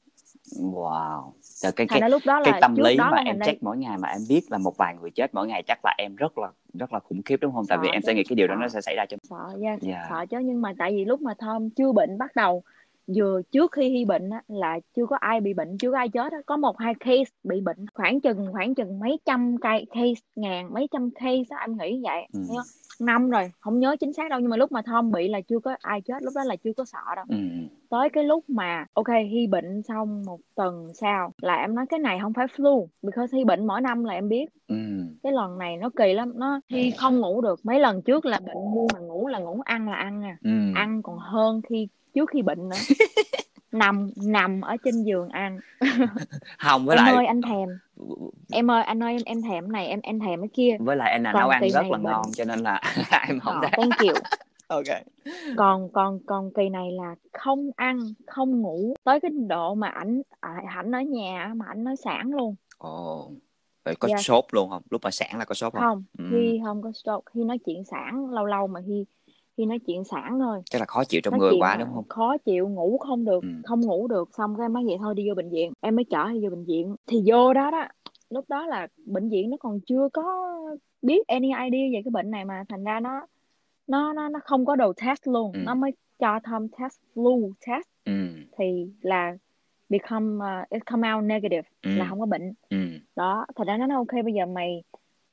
Wow. 0.57 1.23
Rồi 1.63 1.73
cái 1.73 1.87
thành 1.91 2.01
cái 2.01 2.11
lúc 2.11 2.23
đó 2.27 2.41
cái 2.45 2.53
là 2.53 2.59
tâm 2.61 2.77
trước 2.77 2.83
lý 2.83 2.97
đó 2.97 3.09
mà 3.11 3.23
em 3.27 3.39
đây 3.39 3.47
check 3.47 3.63
mỗi 3.63 3.77
ngày 3.79 3.99
mà 3.99 4.09
em 4.09 4.21
biết 4.29 4.41
là 4.51 4.59
một 4.59 4.77
vài 4.77 4.97
người 5.01 5.11
chết 5.11 5.35
mỗi 5.35 5.47
ngày 5.47 5.63
chắc 5.67 5.85
là 5.85 5.95
em 5.99 6.17
rất 6.17 6.39
là 6.39 6.49
rất 6.75 6.93
là 6.93 6.99
khủng 7.01 7.23
khiếp 7.23 7.37
đúng 7.41 7.53
không? 7.53 7.65
Tại 7.69 7.79
vì 7.83 7.89
sợ 7.89 7.93
em 7.93 8.03
chứ 8.03 8.07
sẽ 8.07 8.15
nghĩ 8.15 8.23
cái 8.29 8.37
điều 8.37 8.47
đó 8.47 8.55
nó 8.55 8.69
sẽ 8.69 8.81
xảy 8.81 8.97
ra 8.97 9.07
cho 9.09 9.17
sợ 9.23 9.59
yeah, 9.63 9.83
yeah 9.83 10.07
sợ 10.11 10.27
chứ. 10.27 10.39
Nhưng 10.39 10.63
mà 10.63 10.73
tại 10.79 10.93
vì 10.93 11.05
lúc 11.05 11.21
mà 11.21 11.35
Tom 11.35 11.71
chưa 11.71 11.93
bệnh 11.93 12.19
bắt 12.19 12.37
đầu 12.37 12.63
vừa 13.17 13.43
trước 13.43 13.73
khi 13.73 13.89
hy 13.89 14.05
bệnh 14.05 14.31
á, 14.31 14.43
là 14.49 14.81
chưa 14.97 15.07
có 15.07 15.17
ai 15.17 15.41
bị 15.41 15.55
bệnh 15.55 15.79
chưa 15.79 15.91
có 15.91 15.99
ai 15.99 16.09
chết 16.09 16.33
á. 16.33 16.39
có 16.47 16.57
một 16.57 16.79
hai 16.79 16.95
case 16.95 17.31
bị 17.45 17.61
bệnh 17.61 17.87
khoảng 17.95 18.21
chừng 18.21 18.47
khoảng 18.53 18.75
chừng 18.75 18.99
mấy 18.99 19.19
trăm 19.25 19.57
cây 19.61 19.87
case 19.91 20.21
ngàn 20.37 20.75
mấy 20.75 20.87
trăm 20.91 21.11
case 21.11 21.43
á 21.49 21.59
em 21.61 21.77
nghĩ 21.79 22.01
vậy 22.03 22.27
ừ. 22.33 22.41
năm 23.01 23.31
rồi 23.31 23.53
không 23.61 23.79
nhớ 23.79 23.97
chính 24.01 24.13
xác 24.13 24.31
đâu 24.31 24.41
nhưng 24.41 24.51
mà 24.51 24.57
lúc 24.57 24.73
mà 24.73 24.83
Tom 24.83 25.11
bị 25.11 25.29
là 25.29 25.41
chưa 25.41 25.59
có 25.59 25.77
ai 25.81 26.01
chết 26.01 26.23
lúc 26.23 26.35
đó 26.37 26.45
là 26.45 26.57
chưa 26.57 26.73
có 26.77 26.85
sợ 26.85 26.99
đâu. 27.17 27.25
Ừ. 27.29 27.37
Tới 27.91 28.09
cái 28.13 28.25
lúc 28.25 28.45
mà 28.49 28.87
ok 28.95 29.07
hy 29.31 29.47
bệnh 29.47 29.83
xong 29.83 30.23
một 30.27 30.41
tuần 30.55 30.89
sau 30.95 31.33
là 31.43 31.55
em 31.55 31.75
nói 31.75 31.87
cái 31.89 32.01
này 32.01 32.19
không 32.23 32.33
phải 32.33 32.47
flu 32.47 32.87
because 33.03 33.37
hy 33.37 33.45
bệnh 33.45 33.67
mỗi 33.67 33.81
năm 33.81 34.05
là 34.05 34.15
em 34.15 34.29
biết. 34.29 34.47
Ừ. 34.69 34.77
Cái 35.23 35.33
lần 35.33 35.59
này 35.59 35.77
nó 35.77 35.91
kỳ 35.97 36.13
lắm 36.13 36.33
nó 36.35 36.61
khi 36.69 36.93
không 36.99 37.21
ngủ 37.21 37.41
được. 37.41 37.61
Mấy 37.63 37.81
lần 37.81 38.03
trước 38.03 38.27
là 38.27 38.41
bệnh 38.41 38.57
nhưng 38.75 38.87
mà 38.95 39.01
ngủ 39.01 39.27
là 39.27 39.39
ngủ 39.39 39.61
ăn 39.65 39.89
là 39.89 39.97
ăn 39.97 40.23
à. 40.25 40.37
Ừ. 40.43 40.51
Ăn 40.75 41.03
còn 41.03 41.19
hơn 41.19 41.61
khi 41.69 41.89
trước 42.15 42.31
khi 42.31 42.43
bệnh 42.43 42.69
nữa. 42.69 42.77
Nằm 43.73 44.11
nằm 44.17 44.61
ở 44.61 44.77
trên 44.85 45.03
giường 45.03 45.29
ăn. 45.29 45.59
Không 46.59 46.87
với 46.87 46.97
em 46.97 47.05
lại 47.05 47.15
ơi 47.15 47.27
anh 47.27 47.43
thèm. 47.43 47.69
Em 48.53 48.71
ơi 48.71 48.83
anh 48.83 49.03
ơi 49.03 49.13
em 49.13 49.23
em 49.27 49.43
thèm 49.43 49.73
này 49.73 49.87
em 49.87 50.01
em 50.03 50.21
thèm 50.21 50.41
cái 50.41 50.49
kia. 50.55 50.77
Với 50.81 50.97
lại 50.97 51.13
anh 51.13 51.23
là 51.23 51.33
nấu 51.33 51.49
ăn 51.49 51.63
rất 51.69 51.83
là 51.83 51.89
bệnh. 51.91 52.03
ngon 52.03 52.23
cho 52.33 52.45
nên 52.45 52.61
là 52.61 52.81
em 53.29 53.41
không 53.41 53.61
ờ 53.61 53.69
thank 53.73 53.99
you. 53.99 54.15
Ok. 54.67 54.85
Còn 55.57 55.89
còn 55.93 56.19
còn 56.27 56.51
kỳ 56.55 56.69
này 56.69 56.93
là 56.93 57.15
không 57.33 57.71
ăn 57.77 57.99
không 58.27 58.61
ngủ. 58.61 58.95
Tới 59.05 59.21
cái 59.21 59.31
độ 59.49 59.75
mà 59.75 59.89
ảnh 59.89 60.23
à, 60.41 60.63
ảnh 60.77 60.93
ở 60.93 61.01
nhà 61.01 61.53
mà 61.57 61.67
ảnh 61.69 61.85
nói 61.85 61.97
sản 61.97 62.31
luôn. 62.35 62.55
Ồ 62.79 63.31
vậy 63.85 63.95
có 64.01 64.09
yes 64.09 64.27
sốt 64.27 64.45
luôn 64.51 64.71
không? 64.71 64.83
Lúc 64.91 65.01
mà 65.05 65.11
sản 65.11 65.39
là 65.39 65.45
có 65.45 65.55
sốt 65.55 65.73
không? 65.73 65.83
Không 65.83 66.05
ừ. 66.19 66.25
Khi 66.31 66.61
không 66.65 66.83
có 66.83 66.93
stroke 66.93 67.31
khi 67.35 67.45
nói 67.45 67.59
chuyện 67.67 67.85
sản 67.85 68.31
lâu 68.31 68.45
lâu 68.47 68.67
mà 68.67 68.81
khi 68.87 69.05
khi 69.57 69.67
nói 69.67 69.79
chuyện 69.87 70.05
sản 70.05 70.39
thôi. 70.39 70.63
Chắc 70.65 70.79
là 70.79 70.87
khó 70.87 71.05
chịu 71.05 71.21
trong 71.25 71.33
nói 71.33 71.41
người 71.41 71.57
quá 71.61 71.77
đúng 71.77 71.89
không? 71.95 72.09
khó 72.09 72.37
chịu 72.39 72.69
ngủ 72.69 72.99
không 72.99 73.25
được 73.25 73.43
ừ 73.43 73.49
không 73.65 73.81
ngủ 73.81 74.09
được 74.09 74.29
xong 74.37 74.57
cái 74.57 74.65
em 74.65 74.73
nói 74.73 74.85
vậy 74.87 74.97
thôi 75.01 75.15
đi 75.15 75.29
vô 75.29 75.35
bệnh 75.35 75.51
viện. 75.51 75.73
Em 75.81 75.97
mới 75.97 76.05
chở 76.05 76.29
đi 76.33 76.45
vô 76.45 76.51
bệnh 76.51 76.65
viện. 76.65 76.97
Thì 77.07 77.23
vô 77.27 77.55
đó 77.55 77.71
đó 77.71 77.89
lúc 78.31 78.45
đó 78.49 78.67
là 78.67 78.89
bệnh 79.07 79.29
viện 79.29 79.51
nó 79.51 79.57
còn 79.61 79.81
chưa 79.81 80.09
có 80.13 80.57
biết 81.03 81.27
any 81.27 81.49
idea 81.49 81.89
về 81.93 82.01
cái 82.05 82.11
bệnh 82.11 82.31
này 82.31 82.45
mà 82.45 82.65
thành 82.69 82.85
ra 82.85 83.01
nó 83.01 83.27
nó 83.87 84.13
nó 84.13 84.29
nó 84.29 84.41
không 84.45 84.67
có 84.67 84.77
đồ 84.77 84.93
test 84.93 85.21
luôn. 85.25 85.53
Ừ 85.53 85.61
nó 85.65 85.75
mới 85.75 85.93
cho 86.19 86.41
Tom 86.51 86.69
test 86.69 87.01
flu 87.15 87.53
test. 87.67 87.87
Ừ 88.05 88.13
thì 88.59 88.87
là 89.01 89.37
become 89.89 90.37
uh, 90.37 90.69
it 90.71 90.83
come 90.87 91.13
out 91.15 91.25
negative 91.25 91.69
là 91.83 92.05
ừ 92.05 92.09
không 92.09 92.21
có 92.21 92.27
bệnh. 92.27 92.53
Ừ 92.71 92.77
đó 93.17 93.47
thành 93.57 93.67
ra 93.67 93.77
nó 93.77 93.87
nói 93.87 93.97
ok 93.97 94.25
bây 94.25 94.35
giờ 94.35 94.47
mày 94.47 94.83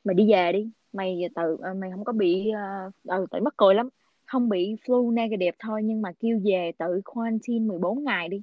mày 0.03 0.13
đi 0.13 0.31
về 0.31 0.51
đi. 0.51 0.69
Mày 0.93 1.21
tự 1.35 1.57
ờ, 1.61 1.73
mày 1.73 1.91
không 1.91 2.03
có 2.03 2.13
bị 2.13 2.51
uh, 2.87 2.93
ừ 3.03 3.25
tại 3.31 3.41
mắc 3.41 3.53
cười 3.57 3.75
lắm 3.75 3.89
không 4.31 4.49
bị 4.49 4.75
flu 4.85 5.13
negative 5.13 5.57
thôi 5.59 5.81
nhưng 5.83 6.01
mà 6.01 6.11
kêu 6.19 6.39
về 6.45 6.71
tự 6.77 7.01
quarantine 7.05 7.65
14 7.65 8.03
ngày 8.03 8.29
đi. 8.29 8.41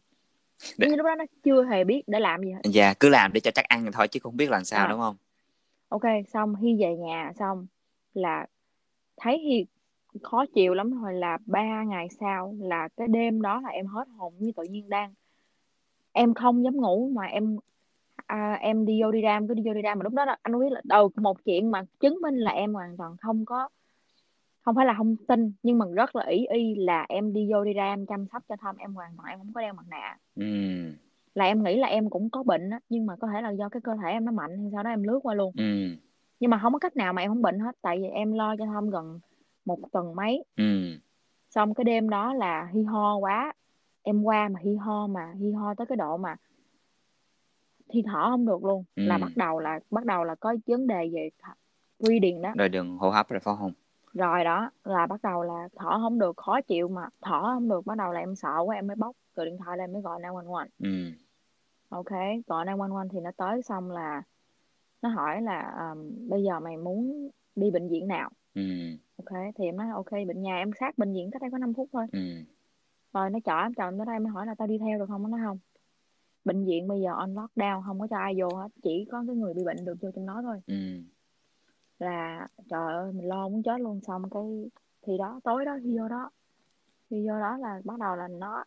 Để- 0.63 0.69
giống 0.79 0.91
như 0.91 0.97
lúc 0.97 1.07
đó 1.07 1.15
nó 1.15 1.25
chưa 1.45 1.65
hề 1.65 1.85
biết 1.85 2.03
để 2.07 2.21
làm 2.21 2.43
gì 2.43 2.53
hết. 2.53 2.61
Dạ 2.65 2.95
cứ 2.95 3.09
làm 3.09 3.33
để 3.33 3.41
cho 3.41 3.51
chắc 3.51 3.65
ăn 3.65 3.91
thôi 3.93 4.09
chứ 4.09 4.21
không 4.23 4.37
biết 4.37 4.51
làm 4.51 4.65
sao 4.65 4.87
à 4.87 4.91
đúng 4.91 5.01
không? 5.01 5.17
Ok 5.89 6.03
xong 6.33 6.55
Hy 6.55 6.77
về 6.81 6.97
nhà 6.97 7.33
xong 7.39 7.67
là 8.15 8.47
thấy 9.17 9.39
Hy 9.39 9.67
khó 10.23 10.45
chịu 10.55 10.75
lắm 10.75 11.03
rồi 11.03 11.15
là 11.15 11.39
ba 11.47 11.83
ngày 11.83 12.09
sau 12.21 12.55
là 12.61 12.89
cái 12.97 13.09
đêm 13.09 13.43
đó 13.43 13.61
là 13.61 13.69
em 13.69 13.87
hết 13.87 14.09
hồn 14.19 14.35
như 14.39 14.53
tự 14.57 14.63
nhiên 14.63 14.89
đang 14.89 15.15
em 16.13 16.35
không 16.35 16.65
dám 16.65 16.77
ngủ 16.77 17.11
mà 17.15 17.25
em 17.27 17.57
à, 18.27 18.53
em 18.61 18.87
đi 18.87 19.03
vô 19.03 19.11
đi 19.11 19.21
ra 19.21 19.37
em 19.37 19.49
cứ 19.49 19.55
đi 19.55 19.63
vô 19.67 19.75
đi 19.75 19.83
ra 19.83 19.95
mà 19.95 20.03
lúc 20.03 20.13
đó 20.13 20.25
là 20.25 20.37
anh 20.43 20.61
biết 20.61 20.73
là 20.73 20.81
đầu 20.85 21.11
một 21.17 21.45
chuyện 21.45 21.71
mà 21.71 21.85
chứng 22.01 22.19
minh 22.23 22.37
là 22.37 22.51
em 22.51 22.75
hoàn 22.75 22.97
toàn 22.97 23.17
không 23.17 23.45
có 23.45 23.69
không 24.67 24.75
phải 24.75 24.87
là 24.87 24.95
không 24.95 25.17
tin 25.29 25.53
nhưng 25.63 25.79
mà 25.79 25.87
rất 25.95 26.17
là 26.17 26.25
ý 26.27 26.47
y 26.47 26.75
là 26.75 27.07
em 27.09 27.33
đi 27.33 27.49
vô 27.53 27.65
đi 27.65 27.73
ra 27.73 27.85
em 27.85 28.07
chăm 28.07 28.27
sóc 28.33 28.43
cho 28.49 28.57
Thơm 28.61 28.77
em 28.77 28.95
hoàn 28.95 29.17
toàn 29.17 29.29
em 29.29 29.39
không 29.39 29.53
có 29.53 29.61
đeo 29.61 29.73
mặt 29.73 29.87
nạ. 29.89 30.19
Ừ. 30.35 30.45
Là 31.35 31.45
em 31.45 31.63
nghĩ 31.63 31.77
là 31.77 31.89
em 31.89 32.11
cũng 32.11 32.31
có 32.31 32.43
bệnh 32.43 32.71
á 32.71 32.81
nhưng 32.89 33.07
mà 33.07 33.17
có 33.17 33.29
thể 33.33 33.41
là 33.43 33.51
do 33.51 33.69
cái 33.69 33.81
cơ 33.81 33.97
thể 34.03 34.11
em 34.11 34.25
nó 34.25 34.33
mạnh 34.33 34.59
hay 34.59 34.71
sau 34.73 34.83
đó 34.83 34.91
em 34.91 35.03
lướt 35.03 35.21
qua 35.23 35.35
luôn. 35.35 35.53
Ừ. 35.57 35.97
Nhưng 36.41 36.51
mà 36.51 36.59
không 36.63 36.73
có 36.73 36.79
cách 36.79 36.97
nào 36.97 37.13
mà 37.13 37.23
em 37.23 37.31
không 37.31 37.43
bệnh 37.43 37.59
hết 37.59 37.77
tại 37.83 37.99
vì 37.99 38.09
em 38.09 38.33
lo 38.33 38.57
cho 38.57 38.67
Thơm 38.67 38.91
gần 38.91 39.21
một 39.65 39.79
tuần 39.93 40.17
mấy. 40.17 40.45
Ừ. 40.57 40.65
Xong 41.51 41.75
cái 41.75 41.85
đêm 41.85 42.09
đó 42.09 42.35
là 42.35 42.71
hi 42.73 42.83
ho 42.83 43.17
quá. 43.17 43.53
Em 44.03 44.23
qua 44.23 44.49
mà 44.49 44.61
hi 44.63 44.77
ho 44.77 45.07
mà 45.07 45.33
hi 45.41 45.53
ho 45.53 45.75
tới 45.75 45.87
cái 45.87 45.97
độ 45.97 46.17
mà 46.17 46.37
thi 47.89 48.03
thở 48.07 48.31
không 48.31 48.47
được 48.47 48.65
luôn. 48.65 48.85
Là 48.97 49.17
ừ 49.17 49.21
bắt 49.21 49.33
đầu 49.37 49.59
là 49.61 49.81
bắt 49.91 50.05
đầu 50.05 50.25
là 50.25 50.35
có 50.35 50.57
vấn 50.67 50.87
đề 50.87 51.11
về 51.13 51.31
breathing 51.99 52.43
đó. 52.43 52.53
Rồi 52.59 52.69
đường 52.69 52.99
hô 52.99 53.11
hấp 53.11 53.29
rồi 53.29 53.41
phải 53.41 53.55
không 53.59 53.73
rồi 54.17 54.45
đó 54.45 54.71
là 54.85 55.07
bắt 55.07 55.23
đầu 55.23 55.43
là 55.43 55.69
thở 55.77 55.99
không 56.01 56.19
được 56.19 56.37
khó 56.37 56.61
chịu 56.61 56.89
mà 56.89 57.03
thở 57.23 57.43
không 57.43 57.69
được 57.69 57.87
bắt 57.87 57.99
đầu 57.99 58.13
là 58.13 58.21
em 58.21 58.35
sợ 58.35 58.59
quá 58.65 58.77
em 58.77 58.87
mới 58.87 58.97
bóc 58.97 59.17
gọi 59.35 59.47
điện 59.47 59.57
thoại 59.65 59.79
lên 59.79 59.93
mới 59.93 60.03
gọi 60.03 60.21
911 60.23 60.63
ừ. 60.79 60.89
Ok 61.89 62.11
gọi 62.47 62.65
911 62.67 63.09
thì 63.13 63.21
nó 63.21 63.31
tới 63.37 63.63
xong 63.63 63.91
là 63.91 64.23
nó 65.03 65.09
hỏi 65.09 65.43
là 65.43 65.91
um, 65.91 66.29
bây 66.29 66.43
giờ 66.43 66.61
mày 66.61 66.77
muốn 66.77 67.31
đi 67.57 67.71
bệnh 67.71 67.89
viện 67.89 68.09
nào? 68.09 68.31
Ừ. 68.55 68.63
Ok 69.17 69.41
thì 69.57 69.65
em 69.65 69.77
nói 69.77 69.87
ok 69.95 70.11
bệnh 70.11 70.43
nhà 70.43 70.57
em 70.57 70.71
sát 70.81 70.99
bệnh 70.99 71.13
viện 71.13 71.31
cách 71.31 71.43
đây 71.43 71.51
có 71.51 71.59
5 71.59 71.75
phút 71.75 71.89
thôi. 71.93 72.07
Ừ. 72.13 72.21
Rồi 73.13 73.31
nó 73.31 73.39
chở 73.45 73.57
em 73.57 73.75
chở 73.75 73.85
em 73.85 73.99
tới 73.99 74.07
đây 74.07 74.21
mới 74.21 74.33
hỏi 74.33 74.47
là 74.47 74.55
tao 74.55 74.69
đi 74.69 74.79
theo 74.79 74.99
được 74.99 75.07
không? 75.09 75.23
Nó 75.23 75.29
nói 75.29 75.41
không. 75.45 75.59
Bệnh 76.45 76.65
viện 76.65 76.89
bây 76.89 77.01
giờ 77.01 77.13
on 77.13 77.35
lockdown 77.35 77.83
không 77.83 78.01
có 78.01 78.07
cho 78.07 78.17
ai 78.17 78.35
vô 78.39 78.49
hết 78.57 78.69
chỉ 78.83 79.07
có 79.11 79.25
cái 79.27 79.37
người 79.37 79.55
bị 79.55 79.65
bệnh 79.65 79.85
được 79.85 79.95
vô 80.01 80.11
trong 80.15 80.27
đó 80.27 80.41
thôi. 80.43 80.61
Ừ 80.67 80.75
là 81.99 82.49
trời 82.71 82.95
ơi 82.95 83.13
mình 83.13 83.29
lo 83.29 83.49
muốn 83.49 83.63
chết 83.63 83.81
luôn. 83.81 84.01
Xong 84.07 84.31
cái 84.31 84.43
thì 85.03 85.19
đó 85.19 85.41
tối 85.45 85.65
đó 85.65 85.77
khi 85.83 85.99
vô 85.99 86.09
đó. 86.09 86.31
Khi 87.11 87.29
vô 87.29 87.41
đó 87.41 87.57
là 87.57 87.81
bắt 87.85 87.99
đầu 87.99 88.17
là 88.17 88.29
nó 88.29 88.65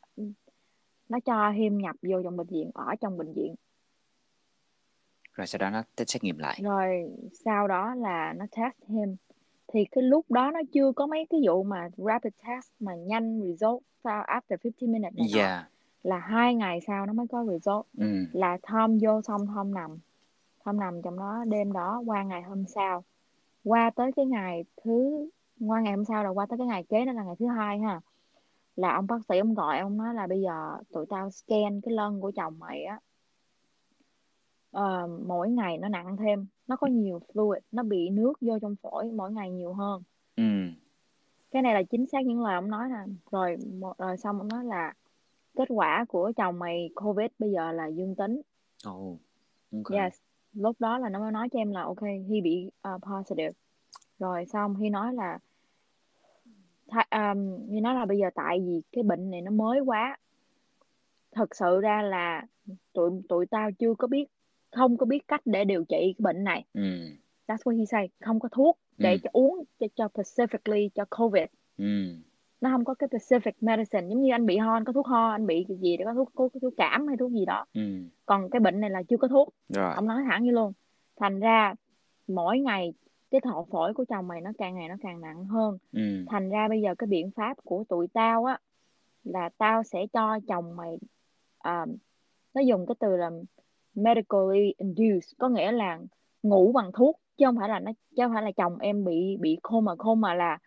nó 1.09 1.19
cho 1.19 1.49
Hiêm 1.49 1.77
nhập 1.77 1.95
vô 2.01 2.23
trong 2.23 2.37
bệnh 2.37 2.47
viện 2.47 2.71
ở 2.73 2.95
trong 3.01 3.17
bệnh 3.17 3.33
viện. 3.33 3.55
Rồi 5.33 5.47
sau 5.47 5.59
đó 5.59 5.69
nó 5.69 5.83
test 5.95 6.09
xét 6.09 6.23
nghiệm 6.23 6.37
lại. 6.37 6.59
Rồi 6.63 7.11
sau 7.45 7.67
đó 7.67 7.95
là 7.95 8.33
nó 8.33 8.45
test 8.51 8.89
Hiêm 8.89 9.09
thì 9.73 9.85
cái 9.91 10.03
lúc 10.03 10.31
đó 10.31 10.51
nó 10.51 10.59
chưa 10.73 10.91
có 10.91 11.07
mấy 11.07 11.27
cái 11.29 11.41
vụ 11.47 11.63
mà 11.63 11.89
rapid 11.97 12.33
test 12.47 12.71
mà 12.79 12.95
nhanh 12.95 13.41
result 13.41 13.83
sau 14.03 14.23
after 14.23 14.57
50 14.63 14.71
minutes 14.81 15.17
này 15.17 15.27
dạ 15.29 15.69
là 16.03 16.17
hai 16.17 16.55
ngày 16.55 16.79
sau 16.87 17.05
nó 17.05 17.13
mới 17.13 17.27
có 17.27 17.45
result. 17.45 17.85
Ừ. 17.97 18.25
Là 18.33 18.57
Tom 18.71 18.97
vô 19.01 19.21
xong 19.21 19.47
Tom 19.55 19.73
nằm. 19.73 19.97
Tom 20.63 20.79
nằm 20.79 21.01
trong 21.01 21.19
đó 21.19 21.43
đêm 21.47 21.73
đó 21.73 22.01
qua 22.05 22.23
ngày 22.23 22.41
hôm 22.41 22.65
sau 22.65 23.03
qua 23.63 23.91
tới 23.95 24.11
cái 24.15 24.25
ngày 24.25 24.63
thứ 24.83 25.29
qua 25.59 25.81
ngày 25.81 25.95
hôm 25.95 26.05
sau 26.05 26.23
là 26.23 26.29
qua 26.29 26.45
tới 26.45 26.57
cái 26.57 26.67
ngày 26.67 26.83
kế 26.89 27.05
đó 27.05 27.11
là 27.11 27.23
ngày 27.23 27.35
thứ 27.39 27.47
hai 27.47 27.79
ha 27.79 28.01
là 28.75 28.93
ông 28.93 29.07
bác 29.07 29.25
sĩ 29.29 29.37
ông 29.37 29.53
gọi 29.53 29.79
ông 29.79 29.97
nói 29.97 30.13
là 30.13 30.27
bây 30.27 30.41
giờ 30.41 30.77
tụi 30.91 31.05
tao 31.09 31.29
scan 31.29 31.81
cái 31.81 31.93
lân 31.93 32.21
của 32.21 32.31
chồng 32.35 32.59
mày 32.59 32.83
á 32.83 32.99
ờ, 34.71 35.07
mỗi 35.27 35.49
ngày 35.49 35.77
nó 35.77 35.89
nặng 35.89 36.17
thêm 36.17 36.47
nó 36.67 36.75
có 36.75 36.87
nhiều 36.87 37.21
fluid 37.33 37.59
nó 37.71 37.83
bị 37.83 38.09
nước 38.09 38.33
vô 38.41 38.59
trong 38.59 38.75
phổi 38.75 39.11
mỗi 39.11 39.31
ngày 39.31 39.51
nhiều 39.51 39.73
hơn. 39.73 40.03
Ừ. 40.35 40.43
Cái 41.51 41.61
này 41.61 41.73
là 41.73 41.83
chính 41.83 42.07
xác 42.07 42.25
những 42.25 42.43
lời 42.43 42.55
ông 42.55 42.69
nói 42.69 42.89
nè. 42.89 43.13
Rồi 43.31 43.57
một 43.79 43.97
rồi 43.97 44.17
xong 44.17 44.37
ông 44.37 44.47
nói 44.47 44.65
là 44.65 44.93
kết 45.55 45.65
quả 45.69 46.05
của 46.09 46.31
chồng 46.35 46.59
mày 46.59 46.89
covid 46.95 47.27
bây 47.39 47.51
giờ 47.51 47.71
là 47.71 47.87
dương 47.87 48.15
tính. 48.15 48.41
Oh 48.89 49.19
ok. 49.71 49.91
Yes 49.91 50.13
lúc 50.53 50.75
đó 50.79 50.97
là 50.97 51.09
nó 51.09 51.19
mới 51.19 51.31
nói 51.31 51.49
cho 51.51 51.59
em 51.59 51.71
là 51.71 51.81
ok 51.83 52.01
Hy 52.29 52.41
bị 52.41 52.71
uh, 52.95 53.01
positive. 53.01 53.51
Rồi 54.19 54.45
xong 54.45 54.75
Hy 54.75 54.89
nói 54.89 55.13
là 55.13 55.39
um, 57.11 57.67
Hy 57.71 57.79
nói 57.79 57.95
là 57.95 58.05
bây 58.05 58.17
giờ 58.17 58.29
tại 58.35 58.59
vì 58.59 58.81
cái 58.91 59.03
bệnh 59.03 59.31
này 59.31 59.41
nó 59.41 59.51
mới 59.51 59.79
quá 59.79 60.17
thật 61.31 61.55
sự 61.55 61.79
ra 61.81 62.01
là 62.01 62.45
tụi 62.93 63.11
tụi 63.29 63.45
tao 63.45 63.71
chưa 63.71 63.93
có 63.93 64.07
biết 64.07 64.25
không 64.71 64.97
có 64.97 65.05
biết 65.05 65.27
cách 65.27 65.41
để 65.45 65.65
điều 65.65 65.83
trị 65.83 65.97
cái 65.99 66.15
bệnh 66.19 66.43
này. 66.43 66.65
Ừ. 66.73 66.81
That's 67.47 67.57
what 67.63 67.77
he 67.79 67.85
say 67.85 68.09
không 68.19 68.39
có 68.39 68.49
thuốc 68.51 68.79
để 68.97 69.11
Ừ. 69.11 69.17
cho 69.23 69.29
uống 69.33 69.63
cho, 69.79 69.87
cho 69.95 70.07
specifically 70.07 70.89
cho 70.95 71.05
covid. 71.09 71.45
Ừ 71.77 72.15
nó 72.61 72.69
không 72.69 72.85
có 72.85 72.93
cái 72.93 73.09
specific 73.09 73.51
medicine 73.61 74.07
giống 74.09 74.21
như 74.21 74.31
anh 74.31 74.45
bị 74.45 74.57
ho 74.57 74.73
anh 74.73 74.85
có 74.85 74.93
thuốc 74.93 75.07
ho 75.07 75.29
anh 75.29 75.47
bị 75.47 75.65
cái 75.67 75.77
gì 75.77 75.97
để 75.97 76.05
có 76.05 76.13
thuốc 76.13 76.31
có, 76.35 76.49
thuốc 76.61 76.73
cảm 76.77 77.07
hay 77.07 77.17
thuốc 77.17 77.31
gì 77.31 77.45
đó. 77.45 77.65
Ừ. 77.73 77.81
Còn 78.25 78.49
cái 78.49 78.59
bệnh 78.59 78.79
này 78.79 78.89
là 78.89 79.03
chưa 79.03 79.17
có 79.17 79.27
thuốc. 79.27 79.49
Rồi. 79.69 79.93
Ông 79.95 80.07
nói 80.07 80.23
thẳng 80.29 80.43
như 80.43 80.51
luôn. 80.51 80.73
Thành 81.19 81.39
ra 81.39 81.73
mỗi 82.27 82.59
ngày 82.59 82.93
cái 83.31 83.41
thọ 83.41 83.65
phổi 83.71 83.93
của 83.93 84.05
chồng 84.09 84.27
mày 84.27 84.41
nó 84.41 84.51
càng 84.57 84.75
ngày 84.75 84.89
nó 84.89 84.95
càng 85.01 85.21
nặng 85.21 85.45
hơn. 85.45 85.77
Ừ. 85.91 86.25
Thành 86.29 86.49
ra 86.49 86.67
bây 86.67 86.81
giờ 86.81 86.95
cái 86.95 87.07
biện 87.07 87.31
pháp 87.31 87.57
của 87.63 87.83
tụi 87.89 88.07
tao 88.07 88.45
á 88.45 88.59
là 89.23 89.49
tao 89.57 89.83
sẽ 89.83 90.07
cho 90.13 90.39
chồng 90.47 90.75
mày 90.75 90.97
à, 91.59 91.85
nó 92.53 92.61
dùng 92.61 92.85
cái 92.85 92.95
từ 92.99 93.17
là 93.17 93.31
medically 93.95 94.73
induced 94.77 95.33
có 95.37 95.49
nghĩa 95.49 95.71
là 95.71 95.99
ngủ 96.43 96.71
bằng 96.71 96.91
thuốc 96.91 97.19
chứ 97.37 97.45
không 97.45 97.57
phải 97.59 97.69
là 97.69 97.79
nó 97.79 97.91
chứ 98.15 98.23
không 98.23 98.33
phải 98.33 98.43
là 98.43 98.51
chồng 98.51 98.77
em 98.79 99.05
bị 99.05 99.37
bị 99.39 99.59
coma. 99.61 99.95
Coma 99.95 100.33
là 100.33 100.57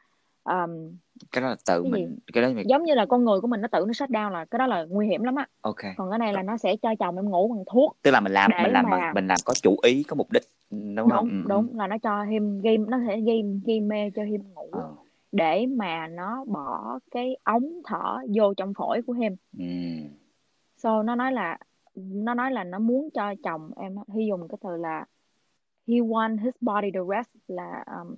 um, 0.45 0.97
cái 1.33 1.43
đó 1.43 1.49
là 1.49 1.57
tự 1.67 1.83
Cái 1.83 1.91
gì? 1.93 2.07
mình 2.07 2.19
cái 2.33 2.43
đó 2.43 2.49
là 2.49 2.63
giống 2.67 2.83
như 2.85 2.95
là 2.95 3.07
con 3.07 3.25
người 3.25 3.41
của 3.41 3.47
mình 3.47 3.61
nó 3.61 3.69
tự 3.73 3.85
nó 3.87 3.93
shut 3.93 4.11
down 4.11 4.31
là 4.31 4.45
cái 4.45 4.59
đó 4.59 4.67
là 4.67 4.85
nguy 4.85 5.07
hiểm 5.07 5.23
lắm 5.23 5.35
á. 5.35 5.47
Ok. 5.61 5.77
Còn 5.97 6.11
cái 6.11 6.19
này 6.19 6.33
là 6.33 6.43
nó 6.43 6.57
sẽ 6.57 6.77
cho 6.77 6.95
chồng 6.99 7.17
em 7.17 7.31
ngủ 7.31 7.55
bằng 7.55 7.65
thuốc 7.73 7.97
tức 8.03 8.11
là 8.11 8.21
mình 8.21 8.33
làm 8.33 8.51
mình 8.63 8.73
làm 8.73 8.85
mà- 8.91 9.13
mình 9.15 9.27
làm 9.27 9.39
có 9.45 9.55
chủ 9.63 9.77
ý 9.83 10.03
có 10.03 10.15
mục 10.17 10.33
đích 10.33 10.43
đúng 10.71 11.11
không? 11.11 11.29
Đúng 11.29 11.43
Ừ, 11.43 11.49
đúng 11.49 11.79
là 11.79 11.87
nó 11.87 11.99
cho 11.99 12.23
him 12.23 12.61
gây 12.61 12.79
nó 12.79 12.99
sẽ 13.07 13.21
gây 13.21 13.43
gây 13.67 13.81
mê 13.81 14.11
cho 14.11 14.23
him 14.23 14.43
ngủ 14.55 14.69
ừ. 14.73 14.83
Để 15.33 15.67
mà 15.67 16.07
nó 16.07 16.45
bỏ 16.45 16.99
cái 17.11 17.37
ống 17.45 17.81
thở 17.85 18.17
vô 18.35 18.55
trong 18.55 18.75
phổi 18.75 19.03
của 19.03 19.13
him. 19.13 19.37
Ừ. 19.59 19.65
So 20.77 21.03
nó 21.03 21.15
nói 21.15 21.33
là 21.33 21.59
nó 21.97 22.35
nói 22.35 22.51
là 22.53 22.65
nó 22.65 22.79
muốn 22.79 23.09
cho 23.15 23.35
chồng 23.45 23.71
em 23.77 23.97
hy 24.15 24.27
dùng 24.27 24.49
cái 24.49 24.59
từ 24.63 24.77
là 24.77 25.05
he 25.89 25.95
want 25.95 26.39
his 26.39 26.55
body 26.61 26.91
to 26.95 27.01
rest 27.17 27.29
là 27.49 27.85
um, 27.87 28.15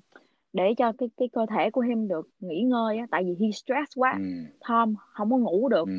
để 0.54 0.74
cho 0.74 0.92
cái 0.98 1.08
cái 1.16 1.28
cơ 1.32 1.46
thể 1.46 1.70
của 1.70 1.80
him 1.80 2.08
được 2.08 2.28
nghỉ 2.40 2.62
ngơi 2.62 2.98
á 2.98 3.06
tại 3.10 3.24
vì 3.24 3.46
he 3.46 3.50
stress 3.50 3.92
quá 3.96 4.14
ừ. 4.18 4.24
Tom 4.68 4.94
không 5.12 5.30
có 5.30 5.36
ngủ 5.36 5.68
được. 5.68 5.88
Ừ. 5.88 5.94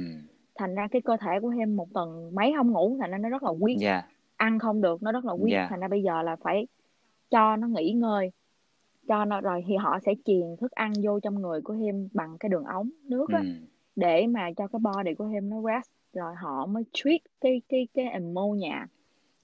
Thành 0.56 0.76
ra 0.76 0.88
cái 0.92 1.02
cơ 1.02 1.18
thể 1.18 1.40
của 1.42 1.50
him 1.50 1.76
một 1.76 1.94
tuần 1.94 2.36
mấy 2.36 2.54
không 2.58 2.72
ngủ 2.72 2.98
thành 3.02 3.12
ra 3.12 3.18
nó 3.18 3.30
rất 3.30 3.44
là 3.44 3.52
weak. 3.52 3.78
Dạ. 3.78 4.04
Ăn 4.36 4.60
không 4.60 4.82
được 4.82 5.04
nó 5.04 5.12
rất 5.12 5.26
là 5.26 5.34
weak. 5.34 5.52
Dạ. 5.52 5.68
thành 5.70 5.80
ra 5.80 5.88
bây 5.88 6.04
giờ 6.04 6.22
là 6.22 6.36
phải 6.36 6.68
cho 7.30 7.56
nó 7.56 7.68
nghỉ 7.68 7.92
ngơi. 7.92 8.32
Cho 9.08 9.26
nó 9.26 9.42
rồi 9.42 9.64
thì 9.68 9.76
họ 9.76 10.00
sẽ 10.06 10.14
truyền 10.26 10.56
thức 10.62 10.72
ăn 10.72 10.94
vô 11.04 11.20
trong 11.20 11.42
người 11.42 11.62
của 11.62 11.74
him 11.74 12.08
bằng 12.14 12.38
cái 12.40 12.50
đường 12.50 12.64
ống 12.64 12.90
nước 13.04 13.26
á 13.30 13.40
ừ. 13.40 13.48
để 13.96 14.28
mà 14.28 14.50
cho 14.58 14.68
cái 14.68 14.80
body 14.80 15.14
của 15.14 15.26
him 15.26 15.50
nó 15.50 15.62
rest 15.62 15.90
rồi 16.14 16.36
họ 16.36 16.66
mới 16.66 16.84
treat 16.94 17.22
cái 17.42 17.62
cái 17.70 17.88
cái 17.94 18.06
ammonia 18.06 18.76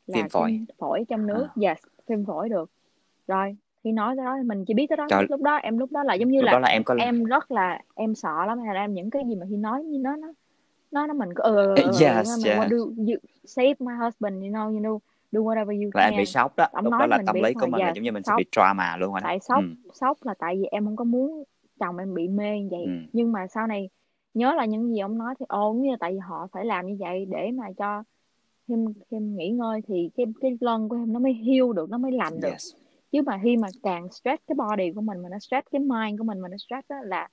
là 0.07 0.27
phổi. 0.31 0.59
phổi 0.77 1.05
trong 1.09 1.27
nước. 1.27 1.47
À. 1.55 1.61
yes 1.61 1.77
viêm 2.07 2.25
phổi 2.25 2.49
được. 2.49 2.71
Rồi 3.27 3.55
khi 3.83 3.91
nói 3.91 4.15
tới 4.17 4.25
đó 4.25 4.35
thì 4.37 4.43
mình 4.47 4.65
chỉ 4.65 4.73
biết 4.73 4.87
tới 4.89 4.97
đó 4.97 5.05
Trời. 5.09 5.25
lúc 5.29 5.41
đó 5.41 5.55
em 5.55 5.77
lúc 5.77 5.91
đó 5.91 6.03
là 6.03 6.13
giống 6.13 6.29
như 6.31 6.39
lúc 6.39 6.45
là 6.45 6.51
đó 6.51 6.59
là 6.59 6.67
em 6.67 6.83
có 6.83 6.95
em 6.99 7.23
rất 7.23 7.51
là 7.51 7.81
em 7.95 8.15
sợ 8.15 8.45
lắm 8.47 8.59
hay 8.65 8.75
là 8.75 8.81
em 8.81 8.93
những 8.93 9.09
cái 9.09 9.23
gì 9.27 9.35
mà 9.35 9.45
khi 9.49 9.55
nói 9.57 9.83
như 9.83 9.99
nó 9.99 10.15
nó 10.15 10.27
nó 10.91 11.07
nó 11.07 11.13
mình 11.13 11.29
cứ 11.35 11.43
ừ, 11.43 11.55
ừ, 11.55 11.75
ừ, 11.75 11.83
Yes, 11.85 12.27
yes. 12.45 12.45
want 12.59 12.69
to 12.69 12.75
you 12.77 13.15
save 13.45 13.73
my 13.79 13.93
husband 14.03 14.43
you 14.43 14.49
know 14.51 14.65
you 14.73 14.79
know 14.79 14.99
do 15.31 15.39
whatever 15.39 15.83
you 15.83 15.89
là 15.93 16.03
em 16.03 16.11
can 16.11 16.17
bị 16.17 16.25
sốc 16.25 16.55
đó 16.57 16.67
Ông 16.71 16.83
lúc 16.85 16.93
đó 16.99 17.05
là 17.07 17.19
tâm 17.25 17.35
lý 17.35 17.53
của 17.53 17.59
mình 17.67 17.71
là 17.81 17.87
dạ, 17.87 17.91
giống 17.95 18.03
như 18.03 18.11
mình 18.11 18.23
sẽ 18.23 18.27
sốc. 18.29 18.37
bị 18.37 18.45
trauma 18.51 18.97
luôn 18.97 19.11
rồi 19.11 19.21
đó 19.21 19.27
tại 19.27 19.39
sốc 19.39 19.57
ừ. 19.59 19.91
sốc 19.93 20.17
là 20.25 20.33
tại 20.39 20.55
vì 20.57 20.65
em 20.71 20.85
không 20.85 20.95
có 20.95 21.03
muốn 21.03 21.43
chồng 21.79 21.97
em 21.97 22.13
bị 22.13 22.27
mê 22.27 22.59
như 22.59 22.67
vậy 22.71 22.83
Ừ. 22.85 22.91
nhưng 23.13 23.31
mà 23.31 23.47
sau 23.47 23.67
này 23.67 23.89
nhớ 24.33 24.53
là 24.53 24.65
những 24.65 24.93
gì 24.93 24.99
ông 24.99 25.17
nói 25.17 25.33
thì 25.39 25.45
ồ 25.49 25.73
như 25.73 25.91
là 25.91 25.97
tại 25.99 26.11
vì 26.13 26.19
họ 26.19 26.47
phải 26.51 26.65
làm 26.65 26.87
như 26.87 26.95
vậy 26.99 27.25
để 27.29 27.51
mà 27.53 27.65
cho 27.77 28.03
em 28.69 28.85
em 29.09 29.35
nghỉ 29.35 29.49
ngơi 29.49 29.81
thì 29.87 30.09
cái 30.17 30.25
cái 30.41 30.57
lân 30.61 30.89
của 30.89 30.95
em 30.95 31.13
nó 31.13 31.19
mới 31.19 31.33
heal 31.33 31.73
được 31.75 31.89
nó 31.89 31.97
mới 31.97 32.11
lành 32.11 32.41
được 32.41 32.49
yes 32.49 32.73
chứ 33.11 33.21
mà 33.25 33.39
khi 33.43 33.57
mà 33.57 33.67
càng 33.83 34.11
stress 34.11 34.43
cái 34.47 34.55
body 34.55 34.91
của 34.95 35.01
mình 35.01 35.17
mà 35.23 35.29
nó 35.29 35.39
stress 35.39 35.67
cái 35.71 35.79
mind 35.79 36.17
của 36.19 36.23
mình 36.23 36.39
mà 36.39 36.49
nó 36.49 36.57
stress 36.57 36.89
đó 36.89 36.95
là 37.03 37.27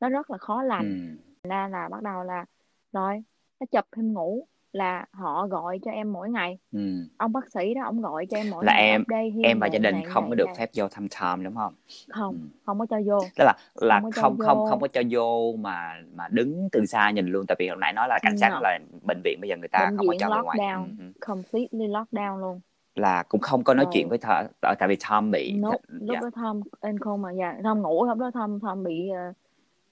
nó 0.00 0.08
rất 0.08 0.30
là 0.30 0.38
khó 0.38 0.62
lành 0.62 1.16
ừ. 1.42 1.48
ra 1.48 1.68
là 1.68 1.88
bắt 1.90 2.02
đầu 2.02 2.22
là 2.22 2.44
rồi 2.92 3.22
nó 3.60 3.66
chụp 3.72 3.84
em 3.96 4.12
ngủ 4.12 4.46
là 4.72 5.06
họ 5.12 5.46
gọi 5.46 5.78
cho 5.84 5.90
em 5.90 6.12
mỗi 6.12 6.30
ngày 6.30 6.58
Ừ. 6.72 6.80
ông 7.16 7.32
bác 7.32 7.50
sĩ 7.54 7.74
đó 7.74 7.80
ông 7.84 8.00
gọi 8.02 8.26
cho 8.30 8.36
em 8.36 8.50
mỗi 8.50 8.64
Là 8.64 8.72
ngày 8.72 8.82
em- 8.88 9.04
Hiên 9.34 9.42
em 9.42 9.58
và 9.60 9.66
gia 9.66 9.78
đình 9.78 9.94
này, 9.94 10.04
không 10.08 10.28
có 10.28 10.34
được 10.34 10.46
này. 10.46 10.54
phép 10.58 10.70
vô 10.74 10.88
thăm 10.88 11.06
Tom 11.20 11.44
đúng 11.44 11.54
không 11.54 11.74
không 12.08 12.34
Ừ. 12.34 12.48
không 12.66 12.78
có 12.78 12.86
cho 12.90 12.96
vô 13.06 13.18
tức 13.36 13.44
là 13.44 13.52
là 13.74 14.00
Không 14.00 14.12
không 14.12 14.38
không 14.38 14.58
vô. 14.58 14.66
không 14.66 14.80
có 14.80 14.88
cho 14.88 15.02
vô 15.10 15.54
mà 15.58 16.02
mà 16.14 16.28
đứng 16.28 16.68
từ 16.72 16.86
xa 16.86 17.10
nhìn 17.10 17.26
luôn 17.26 17.46
tại 17.48 17.56
vì 17.58 17.68
hồi 17.68 17.76
nãy 17.80 17.92
nói 17.92 18.08
là 18.08 18.18
cảnh 18.22 18.36
sát 18.38 18.48
No. 18.50 18.60
là 18.62 18.78
bệnh 19.02 19.20
viện 19.24 19.38
bây 19.40 19.48
giờ 19.50 19.56
người 19.56 19.68
ta 19.68 19.86
bệnh 19.86 19.96
không 19.96 20.06
có 20.06 20.14
cho 20.18 20.28
người 20.28 20.42
ngoài 20.42 20.58
lockdown 20.58 20.84
ừ, 20.84 20.90
ừ. 20.98 21.12
completely 21.20 21.86
lockdown 21.88 22.36
luôn 22.36 22.60
là 22.94 23.22
cũng 23.22 23.40
không 23.40 23.64
có 23.64 23.74
nói 23.74 23.84
Rồi. 23.84 23.92
chuyện 23.94 24.08
với 24.08 24.18
thợ 24.18 24.42
tại 24.60 24.76
tại 24.78 24.88
vì 24.88 24.96
Tom 25.10 25.30
bị 25.30 25.52
Nope, 25.58 25.78
lúc 25.88 26.08
dạ. 26.14 26.20
đó 26.20 26.30
Tom 26.36 26.60
em 26.80 26.98
không 26.98 27.22
mà 27.22 27.32
dạ 27.32 27.60
Tom 27.64 27.82
ngủ 27.82 28.04
lúc 28.04 28.18
đó 28.18 28.30
Tom 28.34 28.60
Tom 28.60 28.82
bị 28.84 29.08
ờ, 29.08 29.32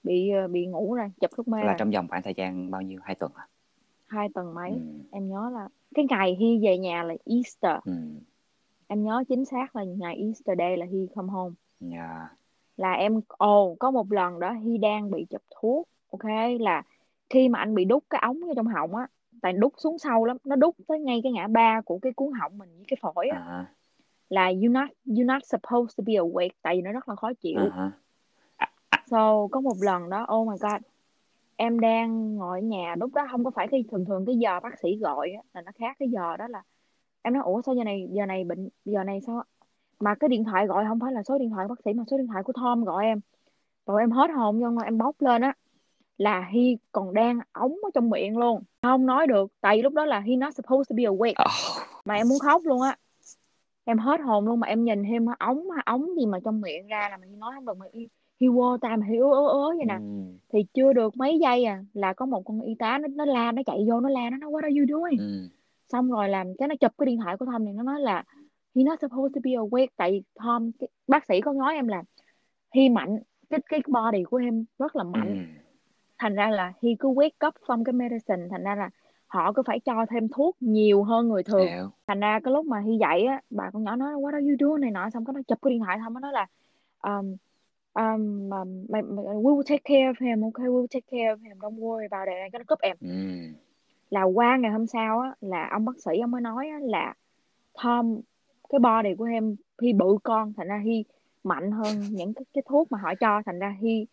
bị 0.03 0.29
ờ, 0.29 0.47
bị 0.47 0.65
ngủ 0.65 0.93
rồi 0.95 1.11
chụp 1.21 1.31
thuốc 1.37 1.47
mê 1.47 1.57
là 1.59 1.65
rồi 1.65 1.75
trong 1.77 1.91
vòng 1.91 2.07
khoảng 2.07 2.21
thời 2.23 2.33
gian 2.33 2.71
bao 2.71 2.81
nhiêu 2.81 2.99
hai 3.03 3.15
tuần 3.15 3.31
à 3.35 3.47
hai 4.07 4.27
tuần 4.33 4.53
mấy 4.53 4.69
ừ. 4.69 4.79
em 5.11 5.29
nhớ 5.29 5.49
là 5.53 5.67
cái 5.95 6.05
ngày 6.09 6.35
Hy 6.39 6.59
về 6.63 6.77
nhà 6.77 7.03
là 7.03 7.15
Easter 7.25 7.77
Ừ. 7.85 7.93
em 8.87 9.03
nhớ 9.03 9.23
chính 9.29 9.45
xác 9.45 9.75
là 9.75 9.83
ngày 9.83 10.15
Easter 10.15 10.57
day 10.57 10.77
là 10.77 10.85
Hy 10.85 11.07
come 11.15 11.31
home 11.31 11.55
Dạ. 11.79 12.29
là 12.77 12.93
em 12.93 13.21
ồ 13.27 13.75
có 13.79 13.91
một 13.91 14.11
lần 14.11 14.39
đó 14.39 14.51
Hy 14.51 14.77
đang 14.77 15.11
bị 15.11 15.25
chụp 15.29 15.41
thuốc 15.61 15.87
ok 16.11 16.31
là 16.59 16.83
khi 17.29 17.49
mà 17.49 17.59
anh 17.59 17.75
bị 17.75 17.85
đút 17.85 18.03
cái 18.09 18.21
ống 18.25 18.39
vô 18.47 18.53
trong 18.55 18.67
họng 18.67 18.95
á 18.95 19.07
tại 19.43 19.53
đút 19.53 19.73
xuống 19.77 19.99
sâu 19.99 20.25
lắm 20.25 20.37
nó 20.43 20.55
đút 20.55 20.75
tới 20.87 20.99
ngay 20.99 21.19
cái 21.23 21.31
ngã 21.31 21.47
ba 21.47 21.81
của 21.81 21.99
cái 22.01 22.13
cuốn 22.13 22.31
họng 22.39 22.57
mình 22.57 22.69
với 22.75 22.85
cái 22.87 22.97
phổi 23.01 23.27
á. 23.27 23.37
À, 23.37 23.65
là 24.29 24.47
you 24.47 24.69
not 24.69 24.89
you 25.05 25.23
not 25.23 25.41
supposed 25.45 25.97
to 25.97 26.03
be 26.07 26.13
awake 26.13 26.49
tại 26.61 26.75
vì 26.75 26.81
nó 26.81 26.91
rất 26.91 27.09
là 27.09 27.15
khó 27.15 27.33
chịu. 27.33 27.59
À, 28.57 28.71
so 29.05 29.47
có 29.51 29.61
một 29.61 29.75
lần 29.81 30.09
đó 30.09 30.27
oh 30.35 30.47
my 30.47 30.55
god 30.59 30.81
em 31.55 31.79
đang 31.79 32.35
ngồi 32.35 32.59
ở 32.59 32.61
nhà 32.61 32.95
lúc 32.99 33.13
đó 33.13 33.27
không 33.31 33.43
có 33.43 33.51
phải 33.51 33.67
cái 33.67 33.83
thường 33.91 34.05
thường 34.05 34.25
cái 34.25 34.35
giờ 34.35 34.59
bác 34.59 34.79
sĩ 34.79 34.97
gọi 34.97 35.31
á, 35.31 35.41
là 35.53 35.61
nó 35.61 35.71
khác 35.75 35.95
cái 35.99 36.09
giờ 36.09 36.37
đó 36.37 36.47
là 36.47 36.63
em 37.21 37.33
nói 37.33 37.43
ủa 37.43 37.61
sao 37.61 37.75
giờ 37.75 37.83
này 37.83 38.07
giờ 38.11 38.25
này 38.25 38.43
bệnh 38.43 38.69
giờ 38.85 39.03
này 39.03 39.21
sao 39.21 39.43
mà 39.99 40.15
cái 40.15 40.29
điện 40.29 40.43
thoại 40.43 40.67
gọi 40.67 40.85
không 40.87 40.99
phải 40.99 41.11
là 41.11 41.23
số 41.23 41.37
điện 41.37 41.49
thoại 41.49 41.67
bác 41.67 41.81
sĩ 41.85 41.93
mà 41.93 42.03
số 42.07 42.17
điện 42.17 42.27
thoại 42.27 42.43
của 42.43 42.53
Tom 42.53 42.83
gọi 42.83 43.05
em. 43.05 43.19
Rồi 43.85 44.01
em 44.01 44.11
hết 44.11 44.31
hồn 44.31 44.59
vô 44.61 44.81
em 44.83 44.97
bóc 44.97 45.21
lên 45.21 45.41
á 45.41 45.53
là 46.17 46.47
Hy 46.51 46.77
còn 46.91 47.13
đang 47.13 47.39
ống 47.51 47.71
ở 47.71 47.89
trong 47.93 48.09
miệng 48.09 48.37
luôn 48.37 48.63
không 48.83 49.05
nói 49.05 49.27
được 49.27 49.51
tại 49.61 49.77
vì 49.77 49.81
lúc 49.81 49.93
đó 49.93 50.05
là 50.05 50.19
he 50.19 50.35
not 50.35 50.55
supposed 50.55 50.89
to 50.89 50.93
be 50.95 51.03
awake. 51.03 51.43
Oh, 51.45 51.87
mà 52.05 52.15
em 52.15 52.29
muốn 52.29 52.39
khóc 52.39 52.61
luôn 52.65 52.81
á. 52.81 52.97
Em 53.85 53.97
hết 53.97 54.21
hồn 54.21 54.45
luôn 54.45 54.59
mà 54.59 54.67
em 54.67 54.83
nhìn 54.83 55.03
thêm 55.03 55.25
ống 55.39 55.67
ống 55.85 56.07
gì 56.19 56.25
mà 56.25 56.39
trong 56.45 56.61
miệng 56.61 56.87
ra 56.87 57.07
là 57.11 57.17
mình 57.17 57.39
nói 57.39 57.51
không 57.55 57.65
được 57.65 57.77
mà 57.77 57.85
he, 57.93 58.47
vô 58.47 58.77
tam 58.77 59.01
he 59.01 59.17
ớ 59.17 59.29
ớ 59.31 59.47
ớ 59.47 59.73
vậy 59.77 59.85
nè. 59.85 59.95
Ừ, 59.95 60.33
thì 60.53 60.65
chưa 60.73 60.93
được 60.93 61.17
mấy 61.17 61.39
giây 61.39 61.63
à 61.63 61.83
là 61.93 62.13
có 62.13 62.25
một 62.25 62.41
con 62.45 62.61
y 62.61 62.75
tá 62.79 62.97
nó 62.97 63.07
nó 63.07 63.25
la 63.25 63.51
nó 63.51 63.61
chạy 63.65 63.85
vô 63.89 63.99
nó 63.99 64.09
la 64.09 64.29
nó 64.29 64.37
nói 64.37 64.51
what 64.51 64.63
are 64.63 64.79
you 64.79 64.85
doing? 64.89 65.19
Ừ, 65.19 65.49
xong 65.91 66.11
rồi 66.11 66.29
làm 66.29 66.47
cái 66.57 66.67
nó 66.67 66.75
chụp 66.75 66.91
cái 66.97 67.05
điện 67.05 67.19
thoại 67.23 67.37
của 67.37 67.45
Tom 67.45 67.65
này 67.65 67.73
nó 67.73 67.83
nói 67.83 67.99
là 67.99 68.23
he 68.75 68.83
not 68.83 68.99
supposed 69.01 69.35
to 69.35 69.39
be 69.43 69.51
awake. 69.51 69.87
Tại 69.97 70.11
vì 70.11 70.21
Tom 70.43 70.71
cái, 70.79 70.89
bác 71.07 71.25
sĩ 71.25 71.41
có 71.41 71.53
nói 71.53 71.75
em 71.75 71.87
là 71.87 72.03
he 72.75 72.89
mạnh. 72.89 73.19
Cái 73.49 73.59
cái 73.69 73.81
body 73.87 74.23
của 74.23 74.37
em 74.37 74.65
rất 74.79 74.95
là 74.95 75.03
mạnh. 75.03 75.29
Ừ. 75.29 75.62
thành 76.23 76.35
ra 76.35 76.49
là 76.49 76.73
he 76.83 76.89
cứ 76.99 77.09
wake 77.09 77.47
up 77.47 77.53
from 77.65 77.83
cái 77.83 77.93
medicine. 77.93 78.47
Thành 78.51 78.63
ra 78.63 78.75
là 78.75 78.89
họ 79.27 79.53
cứ 79.53 79.61
phải 79.65 79.79
cho 79.79 80.05
thêm 80.09 80.27
thuốc 80.27 80.57
nhiều 80.59 81.03
hơn 81.03 81.27
người 81.27 81.43
thường. 81.43 81.67
Hiểu. 81.67 81.89
thành 82.07 82.19
ra 82.19 82.39
cái 82.43 82.53
lúc 82.53 82.65
mà 82.65 82.79
Hy 82.79 82.97
dậy 82.97 83.25
á 83.25 83.41
bà 83.49 83.69
con 83.73 83.83
nhỏ 83.83 83.95
nói 83.95 84.13
what 84.13 84.33
are 84.33 84.47
you 84.47 84.55
doing? 84.59 84.81
này 84.81 84.91
nọ 84.91 85.09
xong 85.09 85.25
cái 85.25 85.33
nó 85.33 85.41
chụp 85.47 85.57
cái 85.61 85.73
điện 85.73 85.79
thoại 85.79 85.97
xong 86.03 86.13
nó 86.13 86.19
nói 86.19 86.31
là 86.33 86.47
um, 87.03 87.35
um, 87.93 88.49
um, 88.49 88.85
we 89.43 89.55
will 89.55 89.63
take 89.63 89.81
care 89.83 90.11
of 90.11 90.13
him 90.19 90.41
okay 90.41 90.67
we 90.67 90.81
will 90.81 90.87
take 90.87 91.05
care 91.11 91.33
of 91.33 91.37
him 91.43 91.59
don't 91.59 91.79
worry 91.79 92.07
about 92.11 92.27
it. 92.27 92.51
Cái 92.51 92.59
nó 92.59 92.63
cướp 92.67 92.79
em. 92.79 92.97
Ừ, 93.01 93.07
là 94.09 94.23
qua 94.23 94.57
ngày 94.57 94.71
hôm 94.71 94.87
sau 94.87 95.19
á 95.19 95.35
là 95.41 95.69
ông 95.71 95.85
bác 95.85 95.99
sĩ 96.05 96.19
ông 96.19 96.31
mới 96.31 96.41
nói 96.41 96.67
á, 96.67 96.79
là 96.81 97.13
Tom 97.83 98.21
cái 98.69 98.79
body 98.79 99.15
của 99.15 99.25
em 99.25 99.55
Hy 99.81 99.93
bự 99.93 100.17
con. 100.23 100.53
Thành 100.57 100.67
ra 100.67 100.81
Hy 100.85 101.03
mạnh 101.43 101.71
hơn 101.71 101.95
những 102.11 102.33
cái, 102.33 102.43
cái 102.53 102.63
thuốc 102.65 102.91
mà 102.91 102.97
họ 103.01 103.15
cho. 103.15 103.41
Thành 103.45 103.59
ra 103.59 103.75
Hy 103.81 104.05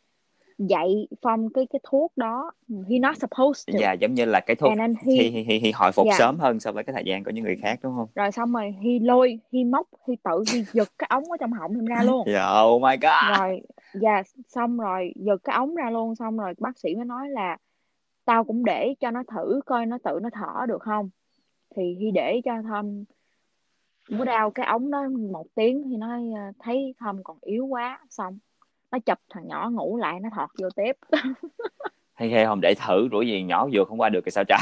dậy 0.69 1.09
from 1.23 1.49
cái 1.55 1.67
cái 1.73 1.81
thuốc 1.83 2.13
đó. 2.17 2.51
He 2.91 2.99
not 2.99 3.17
supposed 3.19 3.69
to. 3.75 3.79
Dạ 3.81 3.93
giống 3.93 4.15
như 4.15 4.25
là 4.25 4.41
cái 4.41 4.57
thuốc 4.57 4.79
and 4.79 4.97
he 4.97 5.03
thì, 5.07 5.45
thì, 5.49 5.61
thì 5.63 5.73
hồi 5.75 5.93
phục 5.93 6.07
Dạ. 6.07 6.15
sớm 6.19 6.39
hơn 6.39 6.61
so 6.61 6.73
với 6.73 6.85
cái 6.85 6.93
thời 6.95 7.05
gian 7.07 7.25
của 7.25 7.31
những 7.31 7.45
người 7.45 7.57
khác 7.63 7.79
đúng 7.83 7.93
không? 7.97 8.09
Rồi 8.15 8.33
xong 8.33 8.53
rồi 8.53 8.75
Hy 8.83 8.99
lôi 8.99 9.39
Hy 9.53 9.65
móc 9.65 9.89
Hy 10.09 10.15
tự 10.25 10.45
Hy 10.53 10.65
giật 10.73 10.89
cái 10.99 11.07
ống 11.11 11.25
ở 11.31 11.37
trong 11.41 11.53
họng 11.53 11.73
em 11.75 11.85
ra 11.85 12.03
luôn. 12.05 12.27
Dạ 12.33 12.61
oh 12.63 12.83
my 12.83 12.97
god. 12.97 13.39
Rồi 13.39 13.61
dạ 13.93 14.23
xong 14.49 14.79
rồi 14.79 15.13
giật 15.17 15.41
cái 15.45 15.57
ống 15.57 15.75
ra 15.75 15.91
luôn 15.91 16.15
xong 16.15 16.37
rồi 16.39 16.55
bác 16.59 16.79
sĩ 16.79 16.95
mới 16.95 17.05
nói 17.05 17.29
là 17.29 17.57
tao 18.25 18.45
cũng 18.45 18.65
để 18.65 18.95
cho 19.01 19.11
nó 19.11 19.23
thử 19.35 19.61
coi 19.67 19.87
nó 19.87 19.99
tự 20.05 20.19
nó 20.23 20.29
thở 20.33 20.67
được 20.69 20.83
không? 20.83 21.11
Thì 21.77 21.97
khi 22.01 22.11
để 22.15 22.41
cho 22.45 22.53
thơm 22.63 23.05
bữa 24.11 24.25
đau 24.25 24.51
cái 24.51 24.67
ống 24.67 24.91
đó 24.91 25.05
một 25.33 25.47
tiếng 25.55 25.83
thì 25.91 25.97
nó 25.97 26.09
ờ, 26.13 26.53
thấy 26.59 26.95
thơm 27.01 27.23
còn 27.25 27.39
yếu 27.41 27.67
quá. 27.67 28.01
Xong 28.11 28.39
nó 28.93 28.99
chụp 28.99 29.19
thằng 29.31 29.47
nhỏ 29.49 29.71
ngủ 29.73 29.97
lại 29.97 30.21
nó 30.21 30.29
thọt 30.37 30.51
vô 30.63 30.69
tiếp 30.77 30.97
hay 32.15 32.31
hay 32.31 32.45
không 32.45 32.61
để 32.61 32.75
thử 32.87 33.09
rủi 33.13 33.27
gì 33.29 33.43
nhỏ 33.43 33.69
vừa 33.73 33.85
không 33.85 34.01
qua 34.01 34.09
được 34.09 34.21
thì 34.25 34.31
sao 34.31 34.45
trái 34.49 34.61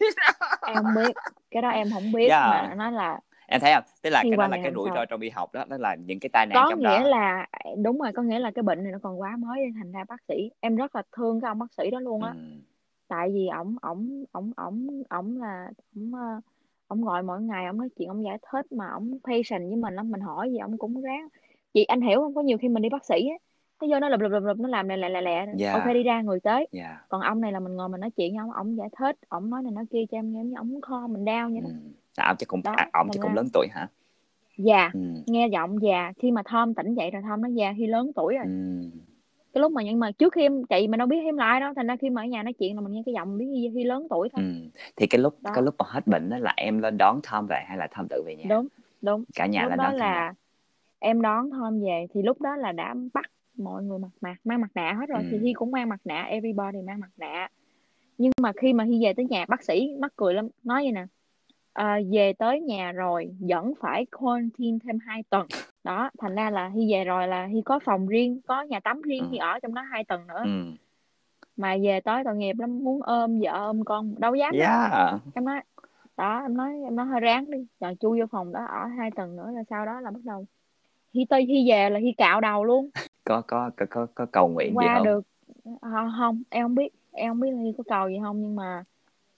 em 0.66 0.74
không 0.76 0.94
biết 0.96 1.16
cái 1.50 1.62
đó 1.62 1.68
em 1.68 1.88
không 1.92 2.12
biết 2.12 2.28
Yeah. 2.28 2.46
mà 2.50 2.74
nó 2.76 2.90
là 2.90 3.20
em 3.48 3.60
thấy 3.60 3.72
không? 3.74 3.84
Tức 4.02 4.10
là 4.10 4.22
Khi 4.22 4.30
cái 4.30 4.36
đó 4.36 4.48
là 4.48 4.56
cái 4.62 4.72
rủi 4.74 4.90
ro 4.94 5.04
trong 5.04 5.20
y 5.20 5.30
học 5.30 5.52
đó 5.52 5.64
đó 5.68 5.76
là 5.80 5.94
những 5.94 6.20
cái 6.20 6.28
tai 6.32 6.46
nạn 6.46 6.54
có 6.54 6.66
trong 6.70 6.80
nghĩa 6.80 6.98
đó. 7.02 7.08
là 7.08 7.46
đúng 7.82 7.98
rồi 7.98 8.12
có 8.12 8.22
nghĩa 8.22 8.38
là 8.38 8.50
cái 8.50 8.62
bệnh 8.62 8.82
này 8.82 8.92
nó 8.92 8.98
còn 9.02 9.20
quá 9.20 9.36
mới 9.38 9.58
thành 9.78 9.92
ra 9.92 10.04
bác 10.08 10.22
sĩ. 10.28 10.50
Em 10.60 10.76
rất 10.76 10.96
là 10.96 11.02
thương 11.16 11.40
cái 11.40 11.48
ông 11.48 11.58
bác 11.58 11.72
sĩ 11.76 11.90
đó 11.90 12.00
luôn 12.00 12.22
á. 12.22 12.30
Ừ. 12.30 12.38
tại 13.08 13.30
vì 13.34 13.46
ổng 13.46 13.76
ổng 13.82 14.24
ổng 14.32 14.52
ổng 14.56 15.02
ổng 15.10 15.36
là 15.40 15.68
ổng 15.96 16.14
ờ, 16.14 16.40
ổng 16.88 17.04
gọi 17.04 17.22
mỗi 17.22 17.42
ngày 17.42 17.66
ổng 17.66 17.78
nói 17.78 17.88
chuyện 17.98 18.08
ổng 18.08 18.24
giải 18.24 18.38
thích 18.52 18.72
mà 18.72 18.88
ổng 18.94 19.18
patient 19.24 19.62
với 19.68 19.76
mình 19.76 19.94
lắm. 19.94 20.10
Mình 20.10 20.20
hỏi 20.20 20.50
gì 20.52 20.58
ổng 20.58 20.78
cũng 20.78 21.02
ráng. 21.02 21.28
Chị 21.74 21.84
anh 21.84 22.00
hiểu 22.00 22.20
không? 22.20 22.34
Có 22.34 22.40
nhiều 22.40 22.58
khi 22.58 22.68
mình 22.68 22.82
đi 22.82 22.88
bác 22.88 23.04
sĩ 23.04 23.28
á 23.28 23.36
cái 23.80 23.90
vô 23.90 24.00
nó 24.00 24.08
lụp 24.08 24.20
lụp 24.20 24.32
lụp 24.32 24.42
lụp 24.42 24.58
nó 24.58 24.68
làm 24.68 24.88
lẹ 24.88 24.96
lẹ 24.96 25.08
lẹ 25.08 25.20
lẹ. 25.20 25.46
Dạ. 25.56 25.72
ok 25.72 25.94
đi 25.94 26.02
ra 26.02 26.22
người 26.22 26.40
tới. 26.40 26.66
Dạ. 26.72 26.98
Còn 27.08 27.20
ông 27.20 27.40
này 27.40 27.52
là 27.52 27.60
mình 27.60 27.76
ngồi 27.76 27.88
mình 27.88 28.00
nói 28.00 28.10
chuyện 28.10 28.32
với 28.32 28.38
ông 28.38 28.52
ổng 28.52 28.76
giải 28.76 28.88
thích. 28.98 29.16
Ổng 29.28 29.50
nói 29.50 29.62
này 29.62 29.72
nói 29.72 29.84
kia 29.90 30.04
cho 30.10 30.18
em 30.18 30.32
nghe 30.32 30.44
như 30.44 30.54
ổng 30.58 30.80
kho 30.80 31.06
mình 31.06 31.24
đau 31.24 31.48
vậy 31.48 31.60
ừ. 31.64 31.70
đó 32.18 32.24
à, 32.24 32.26
ông 32.26 32.36
chắc 32.38 32.48
cũng 32.48 32.62
Đó, 32.64 32.72
à, 32.76 32.88
ông 32.92 33.08
chắc 33.12 33.22
cũng 33.22 33.34
lớn 33.34 33.46
tuổi 33.52 33.66
hả? 33.70 33.88
Già 34.58 34.90
ừ. 34.94 35.00
nghe 35.26 35.48
giọng 35.48 35.82
già. 35.82 36.12
Khi 36.18 36.30
mà 36.30 36.42
thơm 36.44 36.74
tỉnh 36.74 36.94
dậy 36.94 37.10
rồi 37.10 37.22
thơm 37.22 37.42
nó 37.42 37.48
già 37.48 37.74
khi 37.76 37.86
lớn 37.86 38.10
tuổi 38.14 38.34
rồi. 38.34 38.44
Ừ. 38.46 38.90
cái 39.54 39.60
lúc 39.60 39.72
mà 39.72 39.82
nhưng 39.82 40.00
mà 40.00 40.10
trước 40.12 40.32
khi 40.32 40.42
em 40.42 40.64
chạy 40.64 40.88
mà 40.88 40.96
đâu 40.96 41.06
biết 41.06 41.18
em 41.24 41.36
lại 41.36 41.60
đâu 41.60 41.72
thành 41.76 41.86
ra 41.86 41.96
khi 41.96 42.10
mà 42.10 42.22
ở 42.22 42.24
nhà 42.24 42.42
nói 42.42 42.52
chuyện 42.52 42.74
là 42.74 42.80
mình 42.80 42.92
nghe 42.92 43.02
cái 43.06 43.14
giọng 43.14 43.38
biết 43.38 43.70
khi, 43.74 43.84
lớn 43.84 44.06
tuổi 44.10 44.28
thôi. 44.32 44.44
Ừ. 44.44 44.80
thì 44.96 45.06
cái 45.06 45.20
lúc 45.20 45.36
Đó. 45.42 45.50
cái 45.54 45.62
lúc 45.62 45.74
mà 45.78 45.84
hết 45.88 46.06
bệnh 46.06 46.28
đó 46.28 46.38
là 46.38 46.52
em 46.56 46.78
lên 46.78 46.98
đón 46.98 47.20
Thơm 47.22 47.46
về 47.46 47.64
hay 47.66 47.78
là 47.78 47.88
Thơm 47.90 48.06
tự 48.10 48.22
về 48.26 48.36
nhà? 48.36 48.44
Đúng 48.48 48.68
đúng. 49.02 49.24
Cả 49.34 49.46
nhà 49.46 49.62
lúc 49.62 49.70
lên 49.70 49.78
đó 49.78 49.84
đón 49.84 49.94
là 49.94 50.34
em 50.98 51.22
đón 51.22 51.50
thơm 51.50 51.80
về 51.80 52.06
thì 52.14 52.22
lúc 52.22 52.40
đó 52.40 52.56
là 52.56 52.72
đã 52.72 52.94
bắt 53.14 53.30
mọi 53.58 53.82
người 53.82 53.98
mặc 53.98 54.08
mặt 54.20 54.36
mang 54.44 54.60
mặt 54.60 54.70
nạ 54.74 54.92
hết 55.00 55.06
rồi 55.08 55.22
thì 55.30 55.36
Ừ. 55.36 55.42
Hi 55.42 55.52
cũng 55.52 55.70
mang 55.70 55.88
mặt 55.88 56.00
nạ 56.04 56.22
everybody 56.22 56.78
mang 56.86 57.00
mặt 57.00 57.10
nạ 57.16 57.48
nhưng 58.18 58.32
mà 58.40 58.52
khi 58.56 58.72
mà 58.72 58.84
Hi 58.84 59.04
về 59.04 59.12
tới 59.14 59.24
nhà 59.30 59.44
bác 59.48 59.62
sĩ 59.64 59.96
mắc 60.00 60.12
cười 60.16 60.34
lắm 60.34 60.48
nói 60.64 60.82
vậy 60.82 60.92
nè 60.92 61.06
à, 61.72 61.98
về 62.12 62.32
tới 62.32 62.60
nhà 62.60 62.92
rồi 62.92 63.30
vẫn 63.40 63.72
phải 63.80 64.06
quarantine 64.18 64.78
thêm 64.84 64.98
2 65.06 65.22
tuần 65.30 65.46
đó 65.84 66.10
thành 66.18 66.34
ra 66.34 66.50
là 66.50 66.68
Hi 66.68 66.92
về 66.92 67.04
rồi 67.04 67.28
là 67.28 67.46
Hi 67.46 67.62
có 67.64 67.78
phòng 67.78 68.06
riêng 68.06 68.40
có 68.46 68.62
nhà 68.62 68.80
tắm 68.80 69.02
riêng 69.02 69.22
Ừ. 69.24 69.28
Hi 69.32 69.38
ở 69.38 69.58
trong 69.60 69.74
đó 69.74 69.82
hai 69.82 70.04
tuần 70.04 70.26
nữa 70.26 70.40
ừ. 70.44 70.50
mà 71.56 71.76
về 71.82 72.00
tới 72.00 72.24
tội 72.24 72.36
nghiệp 72.36 72.56
lắm 72.58 72.84
muốn 72.84 73.02
ôm 73.02 73.40
vợ 73.40 73.50
ôm 73.52 73.84
con 73.84 74.14
đâu 74.18 74.34
dám 74.34 74.52
đâu. 74.58 74.60
yeah 74.68 75.20
em 75.34 75.44
nói 75.44 75.60
đó 76.16 76.40
em 76.42 76.56
nói 76.56 76.72
em 76.84 76.96
nói 76.96 77.06
hơi 77.06 77.20
ráng 77.20 77.50
đi 77.50 77.66
rồi 77.80 77.96
chui 78.00 78.20
vô 78.20 78.26
phòng 78.30 78.52
đó 78.52 78.64
ở 78.64 78.86
hai 78.86 79.10
tuần 79.10 79.36
nữa 79.36 79.50
là 79.54 79.62
sau 79.70 79.86
đó 79.86 80.00
là 80.00 80.10
bắt 80.10 80.20
đầu 80.24 80.46
Hi 81.16 81.24
tới 81.28 81.44
Hi 81.44 81.70
về 81.70 81.90
là 81.90 81.98
Hi 81.98 82.12
cạo 82.12 82.40
đầu 82.40 82.64
luôn. 82.64 82.90
Có 83.24 83.42
có 83.46 83.70
có 83.76 83.86
có, 83.90 84.06
có 84.14 84.26
cầu 84.32 84.48
nguyện 84.48 84.70
gì 84.70 84.74
qua 84.74 84.94
không? 84.94 85.04
được 85.04 85.26
không, 85.80 86.12
không 86.18 86.42
em 86.50 86.64
không 86.64 86.74
biết 86.74 86.88
em 87.12 87.30
không 87.30 87.40
biết 87.40 87.50
là 87.50 87.62
Hi 87.62 87.72
có 87.78 87.84
cầu 87.88 88.08
gì 88.08 88.16
không 88.22 88.42
nhưng 88.42 88.56
mà 88.56 88.84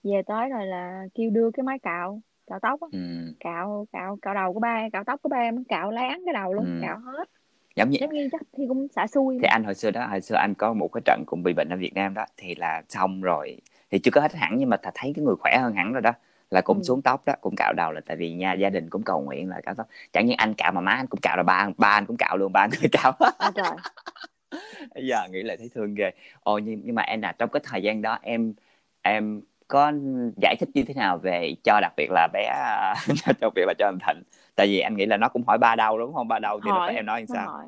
về 0.02 0.22
tới 0.26 0.48
rồi 0.48 0.66
là 0.66 1.06
kêu 1.14 1.30
đưa 1.30 1.50
cái 1.50 1.64
máy 1.64 1.78
cạo 1.78 2.20
cạo 2.46 2.58
tóc 2.62 2.80
á. 2.80 2.88
Ừ. 2.92 2.98
cạo 3.40 3.86
cạo 3.92 4.18
cạo 4.22 4.34
đầu 4.34 4.52
của 4.52 4.60
ba 4.60 4.88
cạo 4.92 5.04
tóc 5.04 5.22
của 5.22 5.28
ba 5.28 5.36
em 5.38 5.64
cạo 5.64 5.90
láng 5.90 6.22
cái 6.24 6.34
đầu 6.34 6.54
luôn 6.54 6.64
Ừ. 6.64 6.86
cạo 6.86 6.98
hết. 6.98 7.28
Giống 7.76 7.90
như 7.90 7.98
giống 8.00 8.10
như 8.10 8.28
chắc 8.32 8.40
Hi 8.58 8.64
cũng 8.68 8.86
xả 8.96 9.06
xui 9.06 9.38
thì 9.42 9.46
anh 9.50 9.64
hồi 9.64 9.74
xưa 9.74 9.90
đó 9.90 10.06
hồi 10.06 10.20
xưa 10.20 10.36
anh 10.36 10.54
có 10.58 10.72
một 10.72 10.88
cái 10.92 11.02
trận 11.04 11.22
cũng 11.26 11.42
bị 11.42 11.52
bệnh 11.52 11.68
ở 11.68 11.76
Việt 11.76 11.94
Nam 11.94 12.14
đó 12.14 12.24
thì 12.36 12.54
là 12.54 12.82
xong 12.88 13.20
rồi. 13.20 13.56
Thì 13.90 13.98
chưa 13.98 14.10
có 14.10 14.20
hết 14.20 14.34
hẳn 14.34 14.54
nhưng 14.58 14.68
mà 14.68 14.76
thà 14.76 14.90
thấy 14.94 15.12
cái 15.16 15.24
người 15.24 15.34
khỏe 15.40 15.58
hơn 15.62 15.74
hẳn 15.74 15.92
rồi 15.92 16.02
đó 16.02 16.12
là 16.50 16.60
cũng 16.60 16.76
Ừ. 16.78 16.82
xuống 16.82 17.02
tóc 17.02 17.24
đó 17.26 17.34
cũng 17.40 17.54
cạo 17.56 17.72
đầu 17.72 17.92
là 17.92 18.00
tại 18.06 18.16
vì 18.16 18.32
nhà 18.32 18.52
gia 18.52 18.70
đình 18.70 18.90
cũng 18.90 19.02
cầu 19.02 19.20
nguyện 19.20 19.48
là 19.48 19.60
cạo 19.60 19.74
tóc. 19.74 19.86
Chẳng 20.12 20.26
như 20.26 20.34
anh 20.38 20.54
cạo 20.54 20.72
mà 20.72 20.80
má 20.80 20.92
anh 20.92 21.06
cũng 21.06 21.20
cạo 21.20 21.36
là 21.36 21.42
ba 21.42 21.68
ba 21.76 21.88
anh 21.88 22.06
cũng 22.06 22.16
cạo 22.16 22.36
luôn 22.36 22.52
ba 22.52 22.66
người 22.66 22.88
cạo. 22.92 23.12
À, 23.38 23.50
trời. 23.54 23.72
Giờ 24.94 25.28
nghĩ 25.30 25.42
lại 25.42 25.56
thấy 25.56 25.70
thương 25.74 25.94
ghê. 25.94 26.10
Ồ 26.42 26.58
nhưng 26.58 26.80
nhưng 26.84 26.94
mà 26.94 27.02
em 27.02 27.22
là 27.22 27.32
trong 27.38 27.50
cái 27.50 27.60
thời 27.64 27.82
gian 27.82 28.02
đó 28.02 28.18
em 28.22 28.54
em 29.02 29.40
có 29.68 29.92
giải 30.42 30.56
thích 30.60 30.68
như 30.74 30.82
thế 30.82 30.94
nào 30.94 31.18
về 31.18 31.54
cho 31.64 31.78
đặc 31.82 31.92
biệt 31.96 32.08
là 32.10 32.28
bé 32.32 32.52
đặc 33.40 33.52
biệt 33.54 33.64
là 33.66 33.74
cho 33.78 33.86
anh 33.86 33.98
Thịnh? 34.06 34.22
Tại 34.56 34.66
vì 34.66 34.80
anh 34.80 34.96
nghĩ 34.96 35.06
là 35.06 35.16
nó 35.16 35.28
cũng 35.28 35.42
hỏi 35.46 35.58
ba 35.58 35.76
đâu 35.76 35.98
đúng 35.98 36.14
không? 36.14 36.28
Ba 36.28 36.38
đâu 36.38 36.60
thì 36.64 36.70
hỏi 36.70 36.94
em 36.94 37.06
nói 37.06 37.20
làm 37.20 37.26
sao? 37.26 37.46
hỏi. 37.46 37.64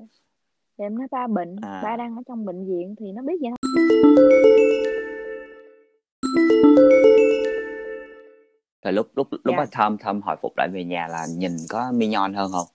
Em 0.77 0.99
nói 0.99 1.07
ba 1.11 1.27
bệnh 1.27 1.57
À. 1.63 1.81
ba 1.85 1.97
đang 1.97 2.17
ở 2.17 2.23
trong 2.29 2.45
bệnh 2.45 2.67
viện 2.69 2.95
thì 3.01 3.07
nó 3.13 3.23
biết 3.23 3.35
vậy 3.41 3.51
thôi 3.63 4.40
rồi 8.83 8.93
lúc 8.93 9.09
lúc 9.17 9.29
lúc 9.31 9.41
Dạ. 9.45 9.57
đó 9.57 9.65
thơm 9.73 9.99
thơm 9.99 10.21
hồi 10.23 10.37
phục 10.43 10.53
lại 10.57 10.69
về 10.73 10.85
nhà 10.85 11.09
là 11.09 11.27
nhìn 11.37 11.53
có 11.69 11.93
mignon 11.95 12.35
hơn 12.35 12.53
không? 12.53 12.67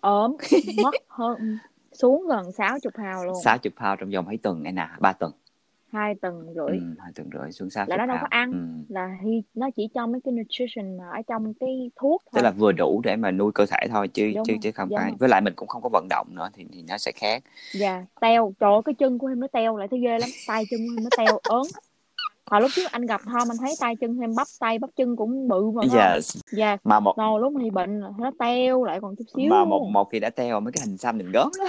Ốm 0.00 0.36
mất 0.82 0.94
hơn 1.08 1.58
xuống 1.92 2.26
gần 2.28 2.52
60 2.52 2.92
hào 2.94 3.24
luôn. 3.24 3.34
Sáu 3.44 3.58
chục 3.58 3.72
pound 3.80 4.00
trong 4.00 4.10
vòng 4.10 4.24
mấy 4.24 4.36
tuần 4.36 4.62
em 4.64 4.74
nè? 4.74 4.88
Ba 5.00 5.12
tuần. 5.12 5.32
Hai 5.92 6.14
tuần 6.22 6.46
rưỡi. 6.54 6.78
Ừ, 6.78 6.94
hai 6.98 7.12
tuần 7.14 7.28
rưỡi 7.32 7.52
xuống 7.52 7.70
sáu 7.70 7.84
là 7.88 7.96
chục 7.96 7.98
nó 7.98 8.06
đâu 8.06 8.16
có 8.20 8.22
pound 8.22 8.30
ăn 8.32 8.52
ừ. 8.52 8.94
là 8.94 9.16
hi, 9.24 9.42
nó 9.54 9.70
chỉ 9.76 9.88
cho 9.94 10.06
mấy 10.06 10.20
cái 10.24 10.32
nutrition 10.34 10.96
mà 10.98 11.04
ở 11.12 11.22
trong 11.28 11.54
cái 11.60 11.90
thuốc 11.96 12.22
tức 12.24 12.30
thôi. 12.32 12.42
là 12.42 12.50
vừa 12.50 12.72
đủ 12.72 13.00
để 13.04 13.16
mà 13.16 13.30
nuôi 13.30 13.52
cơ 13.54 13.66
thể 13.66 13.88
thôi 13.90 14.08
chứ 14.08 14.32
Đúng 14.34 14.44
chứ 14.46 14.52
rồi, 14.52 14.58
chứ 14.62 14.72
không 14.72 14.88
đúng 14.88 14.98
phải. 14.98 15.08
rồi. 15.10 15.16
với 15.20 15.28
lại 15.28 15.40
mình 15.40 15.52
cũng 15.56 15.68
không 15.68 15.82
có 15.82 15.88
vận 15.92 16.06
động 16.10 16.26
nữa 16.30 16.48
thì, 16.54 16.66
thì 16.72 16.84
nó 16.88 16.98
sẽ 16.98 17.12
khác. 17.14 17.42
Dạ 17.74 18.04
teo 18.20 18.52
trời 18.60 18.72
ơi, 18.72 18.80
cái 18.84 18.94
chân 18.94 19.18
của 19.18 19.26
em 19.26 19.40
nó 19.40 19.46
teo 19.52 19.76
lại 19.76 19.88
thấy 19.90 20.00
ghê 20.00 20.18
lắm. 20.18 20.30
Tay 20.46 20.64
chân 20.70 20.80
của 20.80 20.94
em 21.00 21.04
nó 21.04 21.10
teo 21.18 21.38
ớn 21.42 21.62
hồi 22.50 22.60
lúc 22.60 22.70
trước 22.74 22.92
anh 22.92 23.06
gặp 23.06 23.20
Thom 23.24 23.50
anh 23.50 23.56
thấy 23.60 23.74
tay 23.80 23.96
chân 24.00 24.18
em 24.20 24.34
bắp 24.36 24.46
tay 24.60 24.78
bắp 24.78 24.90
chân 24.96 25.16
cũng 25.16 25.48
bự 25.48 25.70
mà 25.70 25.82
yes. 26.14 26.36
Dạ. 26.52 26.76
Mà 26.84 27.00
một 27.00 27.14
rồi 27.16 27.40
lúc 27.40 27.52
thì 27.62 27.70
bệnh 27.70 28.00
nó 28.00 28.30
teo 28.38 28.84
lại 28.84 28.98
còn 29.02 29.14
chút 29.16 29.24
xíu. 29.36 29.50
mà 29.50 29.64
một 29.64 29.88
một 29.92 30.08
khi 30.12 30.20
đã 30.20 30.30
teo 30.30 30.60
mấy 30.60 30.72
cái 30.72 30.82
hình 30.86 30.98
xăm 30.98 31.18
nhìn 31.18 31.32
gớm 31.32 31.50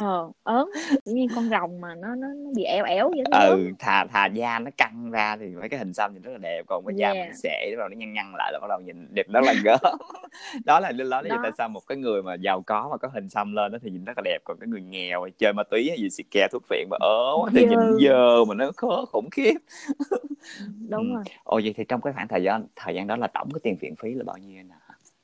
ờ 0.00 0.30
ớn 0.42 0.68
tự 1.04 1.12
nhiên 1.12 1.28
con 1.34 1.48
rồng 1.50 1.80
mà 1.80 1.94
nó 1.94 2.14
nó, 2.14 2.28
nó 2.28 2.50
bị 2.56 2.62
ẻo 2.64 2.84
ẻo 2.84 3.10
vậy 3.10 3.24
ừ 3.30 3.30
ớn 3.30 3.74
thà 3.78 4.04
thà 4.12 4.26
da 4.26 4.58
nó 4.58 4.70
căng 4.76 5.10
ra 5.10 5.36
thì 5.36 5.46
mấy 5.46 5.68
cái 5.68 5.78
hình 5.78 5.92
xăm 5.94 6.14
nhìn 6.14 6.22
rất 6.22 6.30
là 6.32 6.38
đẹp 6.42 6.62
còn 6.66 6.84
cái 6.86 6.94
da 6.96 7.14
Yeah. 7.14 7.26
mình 7.28 7.32
xệ 7.32 7.70
bắt 7.70 7.78
đầu 7.78 7.88
nó 7.88 7.96
nhăn 7.96 8.12
nhăn 8.12 8.26
lại 8.38 8.52
là 8.52 8.58
bắt 8.60 8.66
đầu 8.68 8.80
nhìn 8.80 9.14
đẹp 9.14 9.26
rất 9.28 9.40
là 9.44 9.54
gớm 9.64 9.78
đó 10.64 10.80
là 10.80 10.92
Đó. 11.28 11.38
tại 11.42 11.52
sao 11.58 11.68
một 11.68 11.80
cái 11.86 11.98
người 11.98 12.22
mà 12.22 12.34
giàu 12.34 12.62
có 12.66 12.88
mà 12.90 12.96
có 12.96 13.08
hình 13.14 13.28
xăm 13.28 13.52
lên 13.54 13.72
đó 13.72 13.78
thì 13.82 13.90
nhìn 13.90 14.04
rất 14.04 14.12
là 14.16 14.22
đẹp 14.24 14.38
còn 14.44 14.56
cái 14.60 14.68
người 14.68 14.82
nghèo 14.82 15.28
chơi 15.38 15.52
ma 15.52 15.62
túy 15.70 15.88
hay 15.88 15.98
gì 15.98 16.10
xì 16.10 16.22
ke 16.30 16.48
thuốc 16.52 16.62
phiện 16.70 16.86
mà 16.90 16.96
ớ 17.00 17.32
thì 17.54 17.62
Dơ. 17.62 17.70
nhìn 17.70 17.96
dơ 17.98 18.44
mà 18.48 18.54
nó 18.54 18.70
khó 18.76 19.04
khủng 19.12 19.30
khiếp 19.30 19.54
đúng 20.90 21.08
Ừ. 21.08 21.14
rồi 21.14 21.24
ồ 21.44 21.60
vậy 21.64 21.74
thì 21.76 21.84
trong 21.88 22.00
cái 22.00 22.12
khoảng 22.12 22.28
thời 22.28 22.42
gian 22.42 22.66
thời 22.76 22.94
gian 22.94 23.06
đó 23.06 23.16
là 23.16 23.26
tổng 23.26 23.48
cái 23.54 23.60
tiền 23.62 23.76
viện 23.80 23.94
phí 23.96 24.14
là 24.14 24.24
bao 24.24 24.36
nhiêu 24.38 24.62
nè 24.62 24.74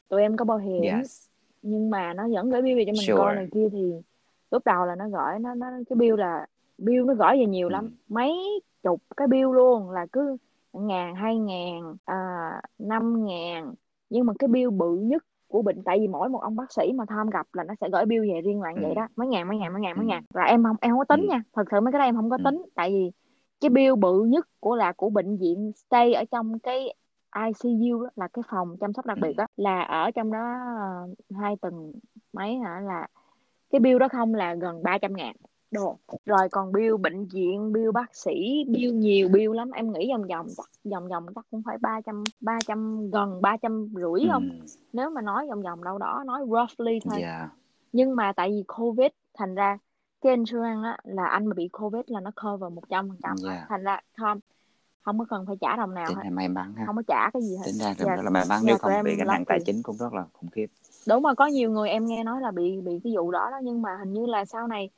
tụi 0.09 0.23
em 0.23 0.37
có 0.37 0.45
bảo 0.45 0.59
hiểm 0.59 0.83
yes 0.83 1.27
nhưng 1.63 1.91
mà 1.91 2.15
nó 2.15 2.29
vẫn 2.35 2.51
gửi 2.51 2.63
bill 2.63 2.79
về 2.79 2.85
cho 2.87 2.93
mình 2.93 3.07
Sure. 3.07 3.15
coi 3.19 3.35
này 3.35 3.47
kia 3.55 3.69
thì 3.73 3.79
lúc 4.51 4.63
đầu 4.65 4.85
là 4.87 4.95
nó 4.97 5.09
gửi 5.09 5.39
nó 5.41 5.55
nó 5.55 5.67
cái 5.91 5.97
bill 5.97 6.19
là 6.21 6.47
bill 6.79 7.05
nó 7.05 7.15
gửi 7.15 7.39
về 7.39 7.47
nhiều 7.47 7.69
Ừ. 7.69 7.73
lắm 7.73 7.97
mấy 8.09 8.61
chục 8.83 9.03
cái 9.17 9.29
bill 9.29 9.49
luôn 9.55 9.91
là 9.91 10.07
cứ 10.13 10.37
ngàn 10.73 11.15
hai 11.15 11.39
ngàn 11.39 11.97
à, 12.05 12.17
năm 12.79 13.25
ngàn 13.25 13.75
nhưng 14.11 14.27
mà 14.27 14.33
cái 14.39 14.49
bill 14.49 14.71
bự 14.71 14.97
nhất 15.03 15.25
của 15.49 15.63
bệnh 15.63 15.83
tại 15.85 15.99
vì 16.01 16.09
mỗi 16.09 16.29
một 16.29 16.39
ông 16.43 16.57
bác 16.57 16.73
sĩ 16.73 16.93
mà 16.95 17.05
tham 17.09 17.31
gặp 17.31 17.47
là 17.53 17.65
nó 17.65 17.75
sẽ 17.81 17.89
gửi 17.93 18.05
bill 18.07 18.23
về 18.33 18.41
riêng 18.41 18.61
bạn 18.61 18.75
Ừ. 18.75 18.81
vậy 18.83 18.95
đó 18.95 19.09
mấy 19.17 19.29
ngàn 19.29 19.49
mấy 19.49 19.59
ngàn 19.59 19.73
mấy 19.73 19.83
ngàn 19.83 19.97
mấy 19.97 20.05
Ừ. 20.07 20.09
ngàn 20.09 20.25
và 20.35 20.43
em 20.43 20.63
không 20.65 20.77
em 20.81 20.91
không 20.93 20.99
có 20.99 21.05
tính 21.05 21.21
Ừ. 21.21 21.27
nha 21.31 21.43
thật 21.53 21.65
sự 21.71 21.81
mấy 21.81 21.93
cái 21.93 21.99
đó 21.99 22.05
em 22.05 22.17
không 22.17 22.31
có 22.31 22.37
Ừ. 22.37 22.43
tính 22.45 22.63
tại 22.75 22.91
vì 22.91 23.11
cái 23.61 23.71
bill 23.71 23.95
bự 23.97 24.25
nhất 24.25 24.49
của 24.61 24.77
là 24.77 24.93
của 24.93 25.11
bệnh 25.11 25.37
viện 25.37 25.73
stay 25.77 26.15
ở 26.15 26.25
trong 26.31 26.59
cái 26.59 26.95
ICU 27.37 28.03
đó, 28.03 28.11
là 28.17 28.29
cái 28.29 28.43
phòng 28.51 28.77
chăm 28.81 28.93
sóc 28.93 29.07
đặc 29.07 29.19
Ừ. 29.19 29.21
biệt 29.21 29.35
đó 29.37 29.47
là 29.57 29.83
ở 29.83 30.11
trong 30.11 30.33
đó 30.33 30.39
ờ, 30.79 31.37
hai 31.41 31.57
tuần 31.57 31.93
mấy 32.33 32.55
hả 32.57 32.81
là 32.81 33.07
cái 33.71 33.81
bill 33.81 33.99
đó 33.99 34.09
không 34.09 34.35
là 34.35 34.55
gần 34.55 34.83
300 34.83 35.17
ngàn 35.17 35.37
đồ 35.71 35.99
rồi 36.27 36.49
còn 36.53 36.73
bill 36.73 36.97
bệnh 36.97 37.27
viện 37.27 37.73
bill 37.73 37.91
bác 37.93 38.15
sĩ 38.17 38.65
bill 38.69 38.93
nhiều 38.93 39.29
bill 39.29 39.55
lắm. 39.55 39.71
Em 39.71 39.93
nghĩ 39.93 40.11
vòng 40.13 40.27
vòng 40.29 40.47
chắc 40.57 40.71
vòng 40.91 41.09
vòng 41.09 41.27
chắc 41.35 41.45
cũng 41.51 41.63
phải 41.63 41.79
300 41.81 42.25
300 42.41 43.11
gần 43.11 43.43
300 43.43 43.89
rưỡi 43.95 44.29
không? 44.33 44.49
Ừ. 44.61 44.67
nếu 44.93 45.11
mà 45.11 45.21
nói 45.23 45.47
vòng 45.51 45.63
vòng 45.63 45.85
đâu 45.85 45.99
đó 45.99 46.23
nói 46.27 46.41
roughly 46.47 47.01
thôi. 47.05 47.19
Dạ. 47.23 47.49
Nhưng 47.93 48.17
mà 48.17 48.33
tại 48.33 48.51
vì 48.51 48.65
covid 48.67 49.09
thành 49.39 49.55
ra 49.55 49.79
cái 50.21 50.35
insurance 50.35 50.85
á 50.89 50.97
là 51.05 51.27
anh 51.27 51.47
mà 51.47 51.55
bị 51.55 51.69
covid 51.69 52.03
là 52.07 52.21
nó 52.21 52.31
cover 52.43 52.73
một 52.73 52.83
trăm 52.89 53.09
phần 53.09 53.19
trăm 53.23 53.37
Dạ. 53.37 53.67
thành 53.69 53.83
ra 53.83 54.01
không 54.19 54.41
không 55.03 55.19
có 55.19 55.25
cần 55.29 55.47
phải 55.47 55.57
trả 55.61 55.77
đồng 55.77 55.95
nào 55.95 56.07
tính 56.09 56.17
hết. 56.17 56.31
may 56.31 56.49
mắn 56.49 56.75
ha. 56.77 56.87
Không 56.87 56.97
có 56.97 57.03
trả 57.07 57.31
cái 57.31 57.43
gì 57.43 57.57
hết. 57.57 57.63
Tính 57.67 57.75
ra 57.79 57.95
Dạ. 57.99 58.23
là 58.23 58.31
may 58.31 58.45
mắn. 58.49 58.59
Dạ, 58.61 58.67
nếu 58.67 58.77
tụi 58.83 58.93
không 58.93 59.05
bị 59.05 59.17
gánh 59.17 59.27
nặng 59.27 59.45
tài 59.47 59.59
chính 59.67 59.83
cũng 59.83 59.97
rất 59.97 60.13
là 60.13 60.25
khủng 60.33 60.51
khiếp 60.51 60.67
đúng 61.09 61.23
rồi 61.23 61.35
có 61.35 61.47
nhiều 61.47 61.71
người 61.71 61.89
em 61.89 62.07
nghe 62.07 62.25
nói 62.25 62.41
là 62.41 62.51
bị 62.51 62.81
bị 62.81 63.01
cái 63.05 63.13
vụ 63.17 63.31
đó 63.31 63.49
đó 63.51 63.57
nhưng 63.63 63.83
mà 63.83 63.91
hình 63.99 64.13
như 64.13 64.27
là 64.27 64.45
sau 64.45 64.67
này 64.67 64.91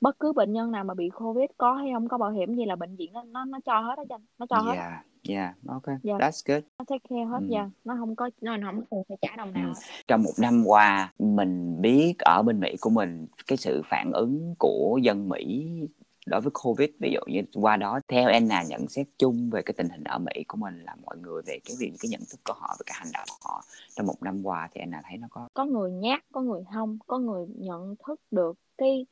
bất 0.00 0.18
cứ 0.20 0.32
bệnh 0.32 0.52
nhân 0.52 0.70
nào 0.70 0.84
mà 0.84 0.94
bị 0.94 1.08
covid 1.10 1.50
có 1.56 1.74
hay 1.74 1.90
không 1.94 2.08
có 2.08 2.18
bảo 2.18 2.30
hiểm 2.30 2.54
gì 2.54 2.64
là 2.64 2.76
bệnh 2.76 2.96
viện 2.96 3.12
nó 3.12 3.22
nó, 3.22 3.44
nó 3.44 3.58
cho 3.64 3.80
hết 3.80 3.94
đó 3.96 4.04
anh 4.08 4.20
nó 4.38 4.46
cho 4.46 4.56
hết 4.58 4.74
yeah 4.74 4.92
yeah 5.28 5.54
ok 5.68 5.82
Dạ. 6.02 6.14
that's 6.18 6.42
good 6.54 6.62
nó 6.78 6.84
take 6.88 7.04
care 7.10 7.24
hết 7.24 7.38
Ừ. 7.40 7.46
dạ 7.48 7.70
nó 7.84 7.96
không 7.98 8.16
có 8.16 8.30
nó 8.40 8.56
không 8.64 8.82
cần 8.90 9.02
phải 9.08 9.16
trả 9.22 9.36
đồng 9.36 9.52
nào 9.52 9.68
Ừ. 9.68 9.72
trong 10.08 10.22
một 10.22 10.32
năm 10.38 10.62
qua 10.66 11.12
mình 11.18 11.80
biết 11.80 12.14
ở 12.18 12.42
bên 12.42 12.60
Mỹ 12.60 12.76
của 12.80 12.90
mình 12.90 13.26
cái 13.46 13.56
sự 13.58 13.82
phản 13.84 14.12
ứng 14.12 14.54
của 14.58 14.98
dân 15.02 15.28
Mỹ 15.28 15.66
đối 16.26 16.40
với 16.40 16.50
covid 16.62 16.90
ví 17.00 17.10
dụ 17.12 17.20
như 17.26 17.42
qua 17.54 17.76
đó 17.76 18.00
theo 18.08 18.28
Anna 18.28 18.62
nhận 18.62 18.88
xét 18.88 19.06
chung 19.18 19.50
về 19.50 19.62
cái 19.62 19.74
tình 19.76 19.88
hình 19.88 20.04
ở 20.04 20.18
Mỹ 20.18 20.44
của 20.48 20.56
mình 20.56 20.84
là 20.84 20.96
mọi 21.04 21.16
người 21.16 21.42
về 21.46 21.58
cái 21.64 21.76
việc 21.78 21.92
cái 22.00 22.08
nhận 22.08 22.20
thức 22.30 22.40
của 22.44 22.52
họ 22.56 22.76
về 22.78 22.82
cái 22.86 22.96
hành 22.98 23.12
động 23.14 23.26
của 23.28 23.48
họ 23.48 23.64
trong 23.96 24.06
một 24.06 24.22
năm 24.22 24.42
qua 24.42 24.68
thì 24.74 24.80
Anna 24.80 25.02
thấy 25.08 25.18
nó 25.18 25.26
có 25.30 25.48
có 25.54 25.64
người 25.64 25.90
nhát 25.90 26.20
có 26.32 26.40
người 26.40 26.62
không 26.74 26.98
có 27.06 27.18
người 27.18 27.46
nhận 27.58 27.94
thức 28.06 28.20
được 28.30 28.58
cái 28.78 29.06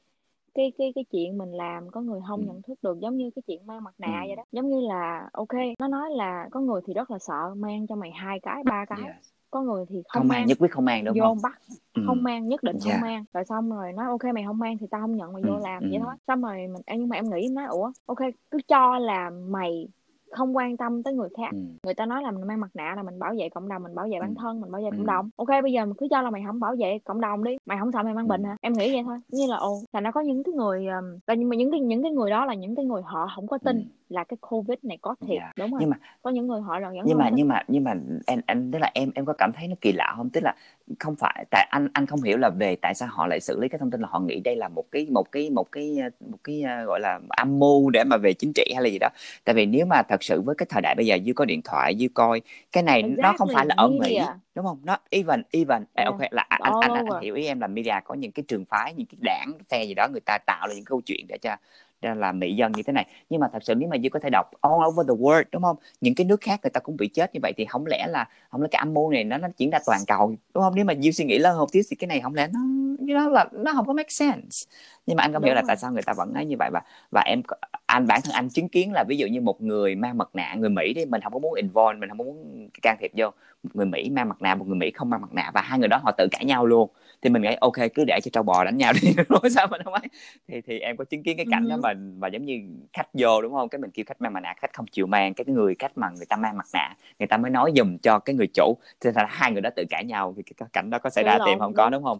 cái 0.54 0.72
cái 0.78 0.92
cái 0.94 1.04
chuyện 1.12 1.38
mình 1.38 1.52
làm 1.52 1.90
có 1.90 2.00
người 2.00 2.20
không 2.28 2.40
ừ. 2.40 2.46
nhận 2.46 2.62
thức 2.62 2.78
được 2.82 3.00
giống 3.00 3.16
như 3.16 3.30
cái 3.36 3.42
chuyện 3.46 3.66
mang 3.66 3.84
mặt 3.84 3.94
nạ 3.98 4.20
ừ. 4.22 4.26
vậy 4.26 4.36
đó 4.36 4.44
giống 4.52 4.68
như 4.68 4.80
là 4.80 5.28
ok 5.32 5.54
nó 5.78 5.88
nói 5.88 6.10
là 6.10 6.48
có 6.50 6.60
người 6.60 6.80
thì 6.86 6.94
rất 6.94 7.10
là 7.10 7.18
sợ 7.18 7.54
mang 7.56 7.86
cho 7.86 7.96
mày 7.96 8.10
hai 8.10 8.40
cái 8.40 8.62
ba 8.64 8.84
cái 8.84 9.00
yes 9.06 9.30
có 9.50 9.62
người 9.62 9.84
thì 9.88 9.96
không, 9.96 10.20
không 10.20 10.28
mang, 10.28 10.38
mang 10.38 10.46
nhất 10.46 10.58
quyết 10.60 10.70
không 10.70 10.84
mang 10.84 11.04
đúng 11.04 11.18
vô 11.18 11.24
không 11.24 11.42
bắt 11.42 11.60
ừ. 11.94 12.02
không 12.06 12.22
mang 12.22 12.48
nhất 12.48 12.62
định 12.62 12.76
yeah. 12.84 13.00
không 13.00 13.08
mang 13.08 13.24
rồi 13.32 13.44
xong 13.44 13.70
rồi 13.70 13.92
nói 13.92 14.06
ok 14.06 14.34
mày 14.34 14.44
không 14.46 14.58
mang 14.58 14.78
thì 14.78 14.86
tao 14.90 15.00
không 15.00 15.16
nhận 15.16 15.32
mày 15.32 15.42
vô 15.42 15.54
ừ. 15.54 15.60
làm 15.62 15.82
ừ. 15.82 15.88
vậy 15.90 16.00
thôi 16.04 16.14
xong 16.26 16.42
rồi 16.42 16.56
mình 16.56 16.82
nhưng 16.98 17.08
mà 17.08 17.16
em 17.16 17.30
nghĩ 17.30 17.48
nói 17.48 17.66
ủa 17.66 17.92
ok 18.06 18.18
cứ 18.50 18.58
cho 18.68 18.98
là 18.98 19.30
mày 19.30 19.88
không 20.30 20.56
quan 20.56 20.76
tâm 20.76 21.02
tới 21.02 21.14
người 21.14 21.28
khác 21.36 21.50
ừ. 21.52 21.58
người 21.82 21.94
ta 21.94 22.06
nói 22.06 22.22
là 22.22 22.30
mình 22.30 22.46
mang 22.46 22.60
mặt 22.60 22.70
nạ 22.74 22.94
là 22.96 23.02
mình 23.02 23.18
bảo 23.18 23.34
vệ 23.38 23.48
cộng 23.48 23.68
đồng 23.68 23.82
mình 23.82 23.94
bảo 23.94 24.08
vệ 24.10 24.20
bản 24.20 24.34
ừ. 24.34 24.34
thân 24.38 24.60
mình 24.60 24.72
bảo 24.72 24.82
vệ 24.82 24.88
ừ. 24.88 24.96
cộng 24.96 25.06
đồng 25.06 25.30
ok 25.36 25.48
bây 25.62 25.72
giờ 25.72 25.84
mình 25.84 25.94
cứ 25.98 26.06
cho 26.10 26.22
là 26.22 26.30
mày 26.30 26.42
không 26.46 26.60
bảo 26.60 26.76
vệ 26.78 26.98
cộng 27.04 27.20
đồng 27.20 27.44
đi 27.44 27.56
mày 27.66 27.78
không 27.78 27.92
sợ 27.92 28.02
mày 28.02 28.14
mang 28.14 28.28
bệnh 28.28 28.44
hả 28.44 28.56
em 28.60 28.72
nghĩ 28.72 28.92
vậy 28.92 29.02
thôi 29.04 29.18
như 29.28 29.46
là 29.46 29.56
ồ 29.56 29.82
là 29.92 30.00
nó 30.00 30.12
có 30.12 30.20
những 30.20 30.42
cái 30.42 30.52
người 30.52 30.86
um, 30.86 31.36
nhưng 31.38 31.48
mà 31.48 31.56
những 31.56 31.70
cái 31.70 31.80
những 31.80 32.02
cái 32.02 32.12
người 32.12 32.30
đó 32.30 32.44
là 32.44 32.54
những 32.54 32.74
cái 32.74 32.84
người 32.84 33.02
họ 33.02 33.28
không 33.34 33.46
có 33.46 33.58
tin 33.58 33.76
ừ 33.76 33.82
là 34.10 34.24
cái 34.24 34.36
covid 34.40 34.78
này 34.82 34.98
có 35.02 35.14
thiệt 35.20 35.38
yeah. 35.40 35.56
đúng 35.56 35.70
không 35.70 35.80
nhưng 35.80 35.90
mà 35.90 35.96
có 36.22 36.30
những 36.30 36.46
người 36.46 36.60
họ 36.60 36.78
là 36.78 36.90
nhưng 37.04 37.18
mà 37.18 37.30
nhưng 37.32 37.48
mà 37.48 37.62
nhưng 37.68 37.84
mà 37.84 37.94
anh 38.26 38.40
anh 38.46 38.70
tức 38.72 38.78
là 38.78 38.90
em 38.94 39.10
em 39.14 39.24
có 39.24 39.32
cảm 39.32 39.52
thấy 39.52 39.68
nó 39.68 39.74
kỳ 39.80 39.92
lạ 39.92 40.14
không 40.16 40.30
tức 40.30 40.40
là 40.44 40.54
không 40.98 41.16
phải 41.16 41.44
tại 41.50 41.68
anh 41.70 41.88
anh 41.92 42.06
không 42.06 42.22
hiểu 42.22 42.38
là 42.38 42.50
về 42.50 42.76
tại 42.76 42.94
sao 42.94 43.08
họ 43.12 43.26
lại 43.26 43.40
xử 43.40 43.60
lý 43.60 43.68
cái 43.68 43.78
thông 43.78 43.90
tin 43.90 44.00
là 44.00 44.08
họ 44.10 44.20
nghĩ 44.20 44.40
đây 44.40 44.56
là 44.56 44.68
một 44.68 44.84
cái 44.92 45.06
một 45.10 45.32
cái 45.32 45.50
một 45.50 45.72
cái 45.72 45.98
một 46.30 46.38
cái 46.44 46.64
uh, 46.82 46.86
gọi 46.86 47.00
là 47.00 47.20
âm 47.28 47.58
mưu 47.58 47.90
để 47.90 48.04
mà 48.04 48.16
về 48.16 48.32
chính 48.32 48.52
trị 48.54 48.72
hay 48.74 48.84
là 48.84 48.88
gì 48.90 48.98
đó 48.98 49.08
tại 49.44 49.54
vì 49.54 49.66
nếu 49.66 49.86
mà 49.86 50.02
thật 50.02 50.22
sự 50.22 50.40
với 50.40 50.54
cái 50.54 50.66
thời 50.70 50.82
đại 50.82 50.94
bây 50.94 51.06
giờ 51.06 51.18
dư 51.26 51.32
có 51.32 51.44
điện 51.44 51.60
thoại 51.64 51.96
dư 51.98 52.06
coi 52.14 52.40
cái 52.72 52.82
này 52.82 53.02
exactly. 53.02 53.22
nó 53.22 53.34
không 53.38 53.48
phải 53.54 53.66
là 53.66 53.74
ở 53.78 53.88
mỹ 53.88 54.18
đúng 54.54 54.66
không 54.66 54.78
nó 54.84 54.98
even 55.10 55.42
even 55.50 55.84
yeah. 55.94 56.06
ok 56.06 56.20
là 56.30 56.46
anh 56.48 56.60
anh, 56.62 56.72
anh, 56.80 56.92
anh 56.92 57.22
hiểu 57.22 57.34
ý 57.34 57.46
em 57.46 57.60
là 57.60 57.66
media 57.66 57.94
có 58.04 58.14
những 58.14 58.32
cái 58.32 58.44
trường 58.48 58.64
phái 58.64 58.94
những 58.94 59.06
cái 59.06 59.18
đảng 59.20 59.52
phe 59.68 59.84
gì 59.84 59.94
đó 59.94 60.08
người 60.08 60.20
ta 60.20 60.38
tạo 60.46 60.68
ra 60.68 60.74
những 60.74 60.84
câu 60.84 61.00
chuyện 61.06 61.26
để 61.28 61.38
cho 61.38 61.56
ra 62.02 62.14
là 62.14 62.32
mỹ 62.32 62.54
dân 62.54 62.72
như 62.72 62.82
thế 62.82 62.92
này. 62.92 63.06
Nhưng 63.30 63.40
mà 63.40 63.48
thật 63.52 63.58
sự 63.62 63.74
nếu 63.74 63.88
mà 63.88 63.96
dư 64.02 64.08
có 64.08 64.18
thể 64.20 64.30
đọc 64.30 64.50
all 64.60 64.86
over 64.88 65.08
the 65.08 65.14
world, 65.14 65.44
đúng 65.52 65.62
không? 65.62 65.76
Những 66.00 66.14
cái 66.14 66.24
nước 66.26 66.40
khác 66.40 66.60
người 66.62 66.70
ta 66.70 66.80
cũng 66.80 66.96
bị 66.96 67.08
chết 67.08 67.34
như 67.34 67.40
vậy 67.42 67.52
thì 67.56 67.64
không 67.64 67.86
lẽ 67.86 68.06
là, 68.08 68.28
không 68.50 68.62
lẽ 68.62 68.68
cái 68.70 68.78
âm 68.78 68.94
mưu 68.94 69.10
này 69.10 69.24
nó 69.24 69.38
nó 69.38 69.48
diễn 69.56 69.70
ra 69.70 69.78
toàn 69.86 70.00
cầu, 70.06 70.34
đúng 70.54 70.62
không? 70.64 70.74
Nếu 70.74 70.84
mà 70.84 70.94
dư 70.94 71.10
suy 71.10 71.24
nghĩ 71.24 71.38
lâu 71.38 71.58
một 71.58 71.72
tí 71.72 71.80
thì 71.90 71.96
cái 71.96 72.08
này 72.08 72.20
không 72.20 72.34
lẽ 72.34 72.48
nó 72.52 72.60
nó 73.00 73.28
là, 73.28 73.46
nó 73.52 73.72
không 73.74 73.86
có 73.86 73.92
make 73.92 74.10
sense 74.10 74.66
nhưng 75.06 75.16
mà 75.16 75.22
anh 75.22 75.32
không 75.32 75.42
đúng 75.42 75.46
hiểu 75.46 75.54
là 75.54 75.62
tại 75.66 75.76
sao 75.76 75.92
người 75.92 76.02
ta 76.02 76.12
vẫn 76.12 76.34
nói 76.34 76.44
như 76.44 76.56
vậy? 76.58 76.70
Và 76.72 76.82
và 77.10 77.20
em 77.20 77.42
anh 77.86 78.06
bản 78.06 78.20
thân 78.24 78.32
anh 78.34 78.48
chứng 78.48 78.68
kiến 78.68 78.92
là 78.92 79.04
ví 79.08 79.16
dụ 79.16 79.26
như 79.26 79.40
một 79.40 79.62
người 79.62 79.94
mang 79.94 80.18
mặt 80.18 80.28
nạ 80.32 80.54
người 80.58 80.70
mỹ 80.70 80.92
đi 80.94 81.04
mình 81.04 81.20
không 81.20 81.32
có 81.32 81.38
muốn 81.38 81.54
involve 81.54 81.98
mình 81.98 82.08
không 82.08 82.18
có 82.18 82.24
muốn 82.24 82.68
can 82.82 82.96
thiệp 83.00 83.10
vô. 83.16 83.30
Một 83.62 83.70
người 83.74 83.86
mỹ 83.86 84.10
mang 84.10 84.28
mặt 84.28 84.42
nạ 84.42 84.54
một 84.54 84.68
người 84.68 84.76
mỹ 84.76 84.90
không 84.90 85.10
mang 85.10 85.20
mặt 85.20 85.34
nạ 85.34 85.50
và 85.54 85.60
hai 85.60 85.78
người 85.78 85.88
đó 85.88 86.00
họ 86.04 86.12
tự 86.18 86.28
cãi 86.30 86.44
nhau 86.44 86.66
luôn. 86.66 86.90
Thì 87.22 87.30
mình 87.30 87.42
nghĩ 87.42 87.56
ok 87.60 87.74
cứ 87.94 88.04
để 88.04 88.20
cho 88.22 88.28
trâu 88.32 88.42
bò 88.42 88.64
đánh 88.64 88.76
nhau 88.76 88.92
đi 89.02 89.12
rồi 89.28 89.50
sao 89.50 89.66
mình 89.70 89.82
không 89.84 89.94
ấy. 89.94 90.08
Thì 90.48 90.60
thì 90.60 90.78
em 90.78 90.96
có 90.96 91.04
chứng 91.04 91.22
kiến 91.22 91.36
cái 91.36 91.46
cảnh 91.50 91.68
đó 91.68 91.76
mà 91.82 91.92
và 92.18 92.28
giống 92.28 92.44
như 92.44 92.60
khách 92.92 93.08
vô 93.12 93.42
đúng 93.42 93.52
không? 93.54 93.68
Cái 93.68 93.78
mình 93.78 93.90
kêu 93.90 94.04
khách 94.08 94.20
mang 94.20 94.32
mặt 94.32 94.40
nạ 94.40 94.54
khách 94.56 94.72
không 94.72 94.86
chịu 94.86 95.06
mang 95.06 95.34
cái 95.34 95.44
người 95.46 95.74
khách 95.78 95.98
mà 95.98 96.10
người 96.10 96.26
ta 96.26 96.36
mang 96.36 96.56
mặt 96.56 96.66
nạ 96.74 96.96
người 97.18 97.26
ta 97.26 97.36
mới 97.36 97.50
nói 97.50 97.72
dùm 97.76 97.98
cho 97.98 98.18
cái 98.18 98.34
người 98.36 98.48
chủ. 98.54 98.74
Thì 99.00 99.10
là 99.14 99.26
hai 99.28 99.52
người 99.52 99.62
đó 99.62 99.70
tự 99.76 99.84
cãi 99.90 100.04
nhau 100.04 100.34
thì 100.36 100.42
cái 100.42 100.68
cảnh 100.72 100.90
đó 100.90 100.98
có 100.98 101.10
xảy 101.10 101.24
ra 101.24 101.38
tiệm 101.44 101.58
không 101.58 101.74
có 101.74 101.90
đúng 101.90 102.04
không? 102.04 102.18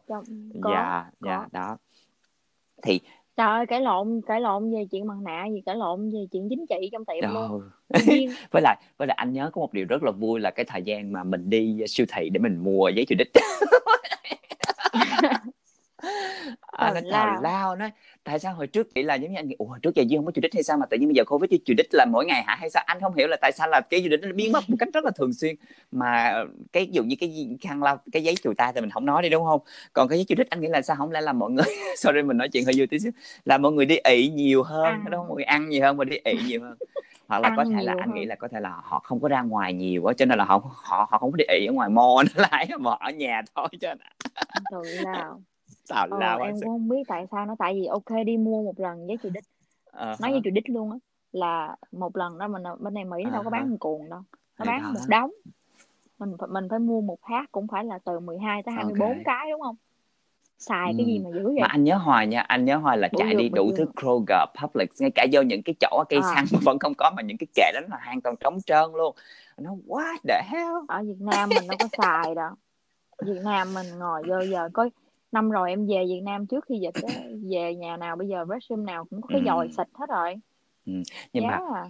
Dạ 0.68 1.04
dạ 1.20 1.46
đó 1.52 1.78
thì 2.82 3.00
trời 3.36 3.48
ơi 3.48 3.66
cãi 3.66 3.80
lộn 3.80 4.20
cãi 4.26 4.40
lộn 4.40 4.72
về 4.72 4.84
chuyện 4.90 5.06
mặt 5.06 5.14
nạ 5.24 5.44
gì 5.52 5.60
cãi 5.66 5.76
lộn 5.76 6.10
về 6.10 6.18
chuyện 6.32 6.46
chính 6.50 6.64
trị 6.68 6.88
trong 6.92 7.04
tiệm 7.04 7.34
luôn. 7.34 7.62
Với 8.50 8.62
lại 8.62 8.76
với 8.98 9.08
lại 9.08 9.16
anh 9.20 9.32
nhớ 9.32 9.50
có 9.52 9.60
một 9.60 9.72
điều 9.72 9.86
rất 9.88 10.02
là 10.02 10.10
vui 10.10 10.40
là 10.40 10.50
cái 10.50 10.64
thời 10.64 10.82
gian 10.82 11.12
mà 11.12 11.24
mình 11.24 11.50
đi 11.50 11.82
siêu 11.86 12.06
thị 12.16 12.30
để 12.30 12.38
mình 12.38 12.56
mua 12.56 12.88
giấy 12.88 13.04
chủ 13.08 13.14
đích 13.18 13.32
à, 16.60 16.92
nó 16.94 17.00
tào 17.12 17.42
lao 17.42 17.76
nói 17.76 17.90
tại 18.24 18.38
sao 18.38 18.54
hồi 18.54 18.66
trước 18.66 18.94
nghĩ 18.94 19.02
là 19.02 19.14
giống 19.14 19.32
như 19.32 19.38
anh 19.38 19.48
nghĩ 19.48 19.54
ủa 19.58 19.78
trước 19.82 19.94
giờ 19.94 20.04
duy 20.08 20.16
không 20.16 20.26
có 20.26 20.32
chủ 20.32 20.40
đích 20.40 20.54
hay 20.54 20.62
sao 20.62 20.76
mà 20.76 20.86
tự 20.86 20.96
nhiên 20.96 21.08
bây 21.08 21.14
giờ 21.14 21.24
covid 21.24 21.50
chủ 21.64 21.74
đích 21.76 21.86
là 21.92 22.04
mỗi 22.04 22.26
ngày 22.26 22.42
hả 22.42 22.56
hay 22.60 22.70
sao? 22.70 22.82
Anh 22.86 23.00
không 23.00 23.14
hiểu 23.14 23.28
là 23.28 23.36
tại 23.40 23.52
sao 23.52 23.68
là 23.68 23.80
cái 23.80 24.00
chủ 24.02 24.08
đích 24.08 24.20
nó 24.22 24.32
biến 24.34 24.52
mất 24.52 24.70
một 24.70 24.76
cách 24.78 24.88
rất 24.94 25.04
là 25.04 25.10
thường 25.10 25.32
xuyên. 25.32 25.54
Mà 25.92 26.44
cái 26.72 26.86
ví 26.86 26.92
dụ 26.92 27.02
như 27.02 27.16
cái 27.20 27.48
khăn 27.60 27.82
lau 27.82 27.98
cái 28.12 28.22
giấy 28.22 28.34
chùi 28.42 28.54
tay 28.54 28.72
thì 28.74 28.80
mình 28.80 28.90
không 28.90 29.06
nói 29.06 29.22
đi 29.22 29.28
đúng 29.28 29.44
không 29.44 29.60
còn 29.92 30.08
cái 30.08 30.18
giấy 30.18 30.24
chủ 30.28 30.34
đích 30.38 30.50
anh 30.50 30.60
nghĩ 30.60 30.68
là 30.68 30.82
sao? 30.82 30.96
Không 30.96 31.10
lẽ 31.10 31.20
là 31.20 31.32
mọi 31.32 31.50
người 31.50 31.66
sorry 31.96 32.22
mình 32.22 32.36
nói 32.36 32.48
chuyện 32.48 32.64
hơi 32.64 32.74
vui 32.76 32.86
tí 32.86 32.98
xíu. 32.98 33.12
Là 33.44 33.58
mọi 33.58 33.72
người 33.72 33.86
đi 33.86 33.96
ị 33.96 34.28
nhiều 34.28 34.62
hơn 34.62 34.84
à. 34.84 35.00
đúng 35.10 35.20
không 35.20 35.28
mọi 35.28 35.36
người 35.36 35.44
ăn 35.44 35.68
nhiều 35.68 35.82
hơn 35.82 35.96
và 35.96 36.04
đi 36.04 36.16
ị 36.24 36.38
nhiều 36.46 36.60
hơn. 36.62 36.76
Hoặc 37.28 37.38
là 37.38 37.48
ăn 37.48 37.56
có 37.56 37.64
thể 37.64 37.82
là 37.82 37.94
anh 37.98 38.08
hơn. 38.08 38.14
nghĩ 38.14 38.24
là 38.24 38.34
có 38.34 38.48
thể 38.48 38.60
là 38.60 38.70
họ 38.82 39.00
không 39.04 39.20
có 39.20 39.28
ra 39.28 39.42
ngoài 39.42 39.72
nhiều 39.72 40.02
quá 40.02 40.12
cho 40.12 40.24
nên 40.24 40.38
là 40.38 40.44
họ 40.44 40.62
họ 40.74 41.08
họ 41.10 41.18
không 41.18 41.32
có 41.32 41.36
đi 41.36 41.44
ị 41.48 41.66
ở 41.66 41.72
ngoài 41.72 41.88
mall 41.88 42.28
lại 42.34 42.68
mà 42.80 42.90
ở 43.00 43.10
nhà 43.10 43.42
thôi 43.54 43.68
cho 43.80 43.88
nên 43.88 43.98
nào 45.04 45.40
tào 45.88 46.06
ờ, 46.10 46.18
lao 46.20 46.38
em 46.38 46.54
cũng 46.54 46.68
không 46.68 46.88
biết 46.88 47.02
tại 47.08 47.26
sao 47.30 47.46
nó 47.46 47.56
tại 47.58 47.74
vì 47.74 47.86
ok 47.86 48.26
đi 48.26 48.36
mua 48.36 48.62
một 48.62 48.80
lần 48.80 49.08
giấy 49.08 49.16
trừ 49.22 49.28
đích 49.28 49.44
uh-huh. 49.92 50.16
nói 50.20 50.30
giấy 50.30 50.40
trừ 50.44 50.50
đích 50.50 50.70
luôn 50.70 50.90
á 50.90 50.98
là 51.32 51.76
một 51.92 52.16
lần 52.16 52.38
đó 52.38 52.48
mình 52.48 52.62
bên 52.78 52.94
này 52.94 53.04
mỹ 53.04 53.24
nó 53.24 53.30
uh-huh. 53.30 53.32
đâu 53.32 53.42
có 53.44 53.50
bán 53.50 53.70
một 53.70 53.76
cuồng 53.80 54.10
đâu 54.10 54.20
nó 54.58 54.64
bán 54.64 54.82
đó. 54.82 54.90
một 54.94 55.00
đống 55.08 55.30
mình 56.18 56.36
mình 56.48 56.68
phải 56.70 56.78
mua 56.78 57.00
một 57.00 57.18
phát 57.30 57.52
cũng 57.52 57.66
phải 57.66 57.84
là 57.84 57.98
từ 58.04 58.20
12 58.20 58.62
tới 58.62 58.74
24 58.74 59.08
okay. 59.08 59.22
cái 59.24 59.50
đúng 59.50 59.60
không 59.60 59.76
xài 60.60 60.90
ừ. 60.90 60.94
cái 60.98 61.06
gì 61.06 61.18
mà 61.18 61.30
dữ 61.34 61.44
vậy 61.44 61.60
mà 61.60 61.66
anh 61.70 61.84
nhớ 61.84 61.96
hoài 61.96 62.26
nha 62.26 62.40
anh 62.40 62.64
nhớ 62.64 62.76
hoài 62.76 62.98
là 62.98 63.08
bữa 63.12 63.18
chạy 63.18 63.34
đi 63.34 63.48
đủ 63.48 63.70
thứ 63.76 63.84
Kroger 64.00 64.48
Publix 64.62 64.88
ngay 64.98 65.10
cả 65.14 65.26
vô 65.32 65.42
những 65.42 65.62
cái 65.62 65.74
chỗ 65.80 66.04
cây 66.08 66.20
à. 66.22 66.32
xăng 66.34 66.44
vẫn 66.62 66.78
không 66.78 66.94
có 66.94 67.10
mà 67.16 67.22
những 67.22 67.36
cái 67.36 67.46
kệ 67.54 67.72
đó 67.74 67.80
là 67.90 67.98
hoàn 68.04 68.20
toàn 68.20 68.36
trống 68.40 68.58
trơn 68.66 68.92
luôn 68.92 69.16
nó 69.58 69.70
what 69.86 70.16
the 70.28 70.42
hell 70.46 70.74
ở 70.88 71.02
Việt 71.02 71.20
Nam 71.20 71.48
mình 71.48 71.68
đâu 71.68 71.76
có 71.80 71.88
xài 72.02 72.34
đâu 72.34 72.50
Việt 73.26 73.40
Nam 73.44 73.74
mình 73.74 73.86
ngồi 73.98 74.22
vô 74.28 74.40
giờ 74.40 74.68
coi 74.72 74.90
năm 75.32 75.50
rồi 75.50 75.70
em 75.70 75.86
về 75.86 76.04
Việt 76.08 76.20
Nam 76.24 76.46
trước 76.46 76.64
khi 76.68 76.78
dịch 76.78 77.04
á 77.08 77.14
về 77.50 77.74
nhà 77.74 77.96
nào 77.96 78.16
bây 78.16 78.28
giờ 78.28 78.44
restroom 78.48 78.86
nào 78.86 79.04
cũng 79.10 79.20
có 79.20 79.28
cái 79.32 79.42
dòi 79.46 79.68
xịt 79.68 79.86
hết 79.92 80.06
rồi 80.08 80.34
ừ. 80.86 80.92
nhưng 81.32 81.44
yeah. 81.44 81.60
mà 81.60 81.84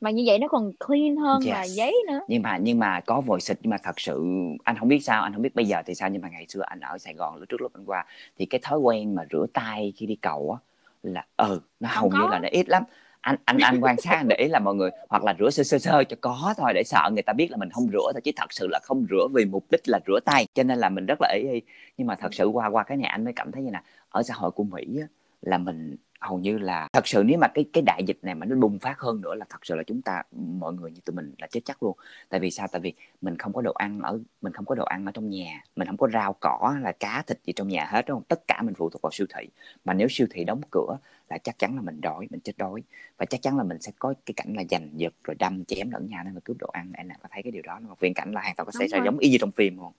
mà 0.00 0.10
như 0.10 0.22
vậy 0.26 0.38
nó 0.38 0.48
còn 0.48 0.72
clean 0.86 1.16
hơn 1.16 1.40
yes. 1.42 1.52
là 1.52 1.64
giấy 1.66 1.94
nữa 2.08 2.20
nhưng 2.28 2.42
mà 2.42 2.56
nhưng 2.56 2.78
mà 2.78 3.00
có 3.00 3.20
vòi 3.20 3.40
xịt 3.40 3.58
nhưng 3.62 3.70
mà 3.70 3.76
thật 3.82 4.00
sự 4.00 4.24
anh 4.64 4.76
không 4.78 4.88
biết 4.88 5.00
sao 5.00 5.22
anh 5.22 5.32
không 5.32 5.42
biết 5.42 5.54
bây 5.54 5.64
giờ 5.64 5.82
thì 5.86 5.94
sao 5.94 6.08
nhưng 6.08 6.22
mà 6.22 6.28
ngày 6.28 6.46
xưa 6.48 6.62
anh 6.66 6.80
ở 6.80 6.98
Sài 6.98 7.14
Gòn 7.14 7.36
lúc 7.36 7.48
trước 7.48 7.60
lúc 7.60 7.72
anh 7.74 7.84
qua 7.84 8.04
thì 8.38 8.46
cái 8.46 8.60
thói 8.62 8.78
quen 8.78 9.14
mà 9.14 9.22
rửa 9.32 9.46
tay 9.52 9.92
khi 9.96 10.06
đi 10.06 10.16
cầu 10.16 10.52
á 10.52 10.58
là 11.02 11.26
ừ 11.36 11.60
nó 11.80 11.88
hầu 11.92 12.10
như 12.10 12.26
là 12.30 12.38
nó 12.38 12.48
ít 12.52 12.68
lắm 12.68 12.82
anh 13.26 13.36
anh 13.44 13.58
anh 13.58 13.80
quan 13.80 14.00
sát 14.00 14.16
anh 14.16 14.28
để 14.28 14.36
ý 14.36 14.48
là 14.48 14.58
mọi 14.58 14.74
người 14.74 14.90
hoặc 15.08 15.24
là 15.24 15.34
rửa 15.38 15.50
sơ 15.50 15.62
sơ 15.62 15.78
sơ 15.78 16.04
cho 16.04 16.16
có 16.20 16.54
thôi 16.56 16.72
để 16.74 16.82
sợ 16.84 17.10
người 17.12 17.22
ta 17.22 17.32
biết 17.32 17.50
là 17.50 17.56
mình 17.56 17.70
không 17.70 17.86
rửa 17.92 18.12
thôi 18.12 18.20
chứ 18.24 18.30
thật 18.36 18.52
sự 18.52 18.66
là 18.70 18.80
không 18.82 19.06
rửa 19.10 19.28
vì 19.34 19.44
mục 19.44 19.64
đích 19.70 19.88
là 19.88 20.00
rửa 20.06 20.20
tay. 20.24 20.46
Cho 20.54 20.62
nên 20.62 20.78
là 20.78 20.88
mình 20.88 21.06
rất 21.06 21.18
là 21.20 21.34
ý 21.34 21.48
y. 21.52 21.62
Nhưng 21.96 22.06
mà 22.06 22.14
thật 22.14 22.34
sự 22.34 22.46
qua 22.46 22.66
qua 22.66 22.84
cái 22.84 22.98
nhà 22.98 23.08
anh 23.08 23.24
mới 23.24 23.32
cảm 23.32 23.52
thấy 23.52 23.62
như 23.62 23.70
là 23.70 23.82
ở 24.08 24.22
xã 24.22 24.34
hội 24.34 24.50
của 24.50 24.64
mỹ 24.64 24.98
á, 25.00 25.06
là 25.42 25.58
mình 25.58 25.96
hầu 26.20 26.38
như 26.38 26.58
là 26.58 26.88
thật 26.92 27.06
sự 27.06 27.22
nếu 27.26 27.38
mà 27.38 27.48
cái 27.48 27.64
cái 27.72 27.82
đại 27.86 28.02
dịch 28.06 28.18
này 28.22 28.34
mà 28.34 28.46
nó 28.46 28.56
bùng 28.56 28.78
phát 28.78 28.98
hơn 28.98 29.20
nữa 29.20 29.34
là 29.34 29.46
thật 29.48 29.66
sự 29.66 29.74
là 29.74 29.82
chúng 29.82 30.02
ta 30.02 30.22
mọi 30.32 30.72
người 30.72 30.90
như 30.90 31.00
tụi 31.04 31.16
mình 31.16 31.34
là 31.38 31.46
chết 31.46 31.60
chắc 31.64 31.82
luôn. 31.82 31.96
Tại 32.28 32.40
vì 32.40 32.50
sao? 32.50 32.68
Tại 32.72 32.80
vì 32.80 32.94
mình 33.20 33.38
không 33.38 33.52
có 33.52 33.62
đồ 33.62 33.72
ăn 33.72 34.00
ở 34.00 34.18
mình 34.42 34.52
không 34.52 34.64
có 34.64 34.74
đồ 34.74 34.84
ăn 34.84 35.06
ở 35.06 35.12
trong 35.12 35.30
nhà 35.30 35.62
mình 35.76 35.86
không 35.86 35.96
có 35.96 36.08
rau 36.12 36.32
cỏ 36.40 36.76
là 36.82 36.92
cá 36.92 37.22
thịt 37.26 37.38
gì 37.44 37.52
trong 37.52 37.68
nhà 37.68 37.86
hết 37.90 38.06
đúng 38.06 38.14
không? 38.14 38.24
Tất 38.28 38.46
cả 38.46 38.62
mình 38.62 38.74
phụ 38.74 38.90
thuộc 38.90 39.02
vào 39.02 39.10
siêu 39.12 39.26
thị. 39.34 39.48
Mà 39.84 39.94
nếu 39.94 40.08
siêu 40.10 40.26
thị 40.30 40.44
đóng 40.44 40.60
cửa 40.70 40.96
là 41.28 41.38
chắc 41.38 41.58
chắn 41.58 41.76
là 41.76 41.82
mình 41.82 42.00
đói 42.00 42.26
mình 42.30 42.40
chết 42.40 42.52
đói. 42.56 42.82
Và 43.16 43.26
chắc 43.26 43.42
chắn 43.42 43.56
là 43.56 43.64
mình 43.64 43.80
sẽ 43.80 43.92
có 43.98 44.14
cái 44.26 44.34
cảnh 44.36 44.54
là 44.56 44.62
giành 44.70 44.88
giật 44.94 45.14
rồi 45.24 45.34
đâm 45.38 45.64
chém 45.64 45.90
lẫn 45.90 46.08
nhau 46.10 46.24
nên 46.24 46.34
là 46.34 46.40
cướp 46.44 46.56
đồ 46.58 46.68
ăn. 46.72 46.92
Em 46.94 47.08
nào 47.08 47.18
có 47.22 47.28
thấy 47.32 47.42
cái 47.42 47.52
điều 47.52 47.62
đó? 47.62 47.78
Một 47.80 48.00
viễn 48.00 48.14
cảnh 48.14 48.32
là 48.32 48.40
hoàn 48.40 48.56
toàn 48.56 48.66
có 48.66 48.72
xảy 48.78 48.88
ra 48.88 48.98
giống 49.04 49.18
y 49.18 49.30
như 49.30 49.38
trong 49.40 49.50
phim 49.50 49.78
không 49.78 49.92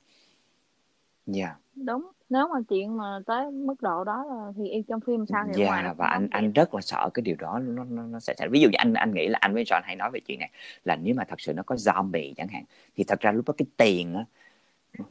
dạ 1.28 1.46
yeah. 1.46 1.58
đúng 1.76 2.12
nếu 2.30 2.48
mà 2.48 2.60
chuyện 2.70 2.98
mà 2.98 3.20
tới 3.26 3.52
mức 3.52 3.82
độ 3.82 4.04
đó 4.04 4.26
thì 4.58 4.70
y 4.70 4.84
trong 4.88 5.00
phim 5.00 5.26
sao 5.26 5.44
thì 5.54 5.62
yeah, 5.62 5.84
ngoài 5.84 5.94
và 5.98 6.08
anh 6.08 6.28
anh 6.32 6.54
rất 6.54 6.74
là 6.74 6.82
sợ 6.82 7.10
cái 7.13 7.22
điều 7.22 7.36
đó 7.40 7.60
nó 7.60 7.84
nó, 7.84 8.04
nó 8.04 8.20
sẽ 8.20 8.36
ví 8.52 8.62
dụ 8.62 8.70
như 8.70 8.76
anh 8.78 8.94
anh 8.94 9.13
nghĩ 9.13 9.28
là 9.28 9.38
anh 9.42 9.54
với 9.54 9.63
John 9.63 9.82
hay 9.84 9.96
nói 9.96 10.10
về 10.12 10.20
chuyện 10.20 10.40
này 10.40 10.50
là 10.84 10.96
nếu 10.96 11.16
mà 11.16 11.24
thật 11.24 11.42
sự 11.42 11.54
nó 11.54 11.63
có 11.66 11.76
zombie 11.76 12.34
chẳng 12.38 12.48
hạn 12.48 12.63
thì 12.96 13.04
thật 13.04 13.20
ra 13.20 13.32
lúc 13.32 13.48
đó 13.48 13.54
cái 13.58 13.65
tiền 13.78 14.15
á 14.15 14.25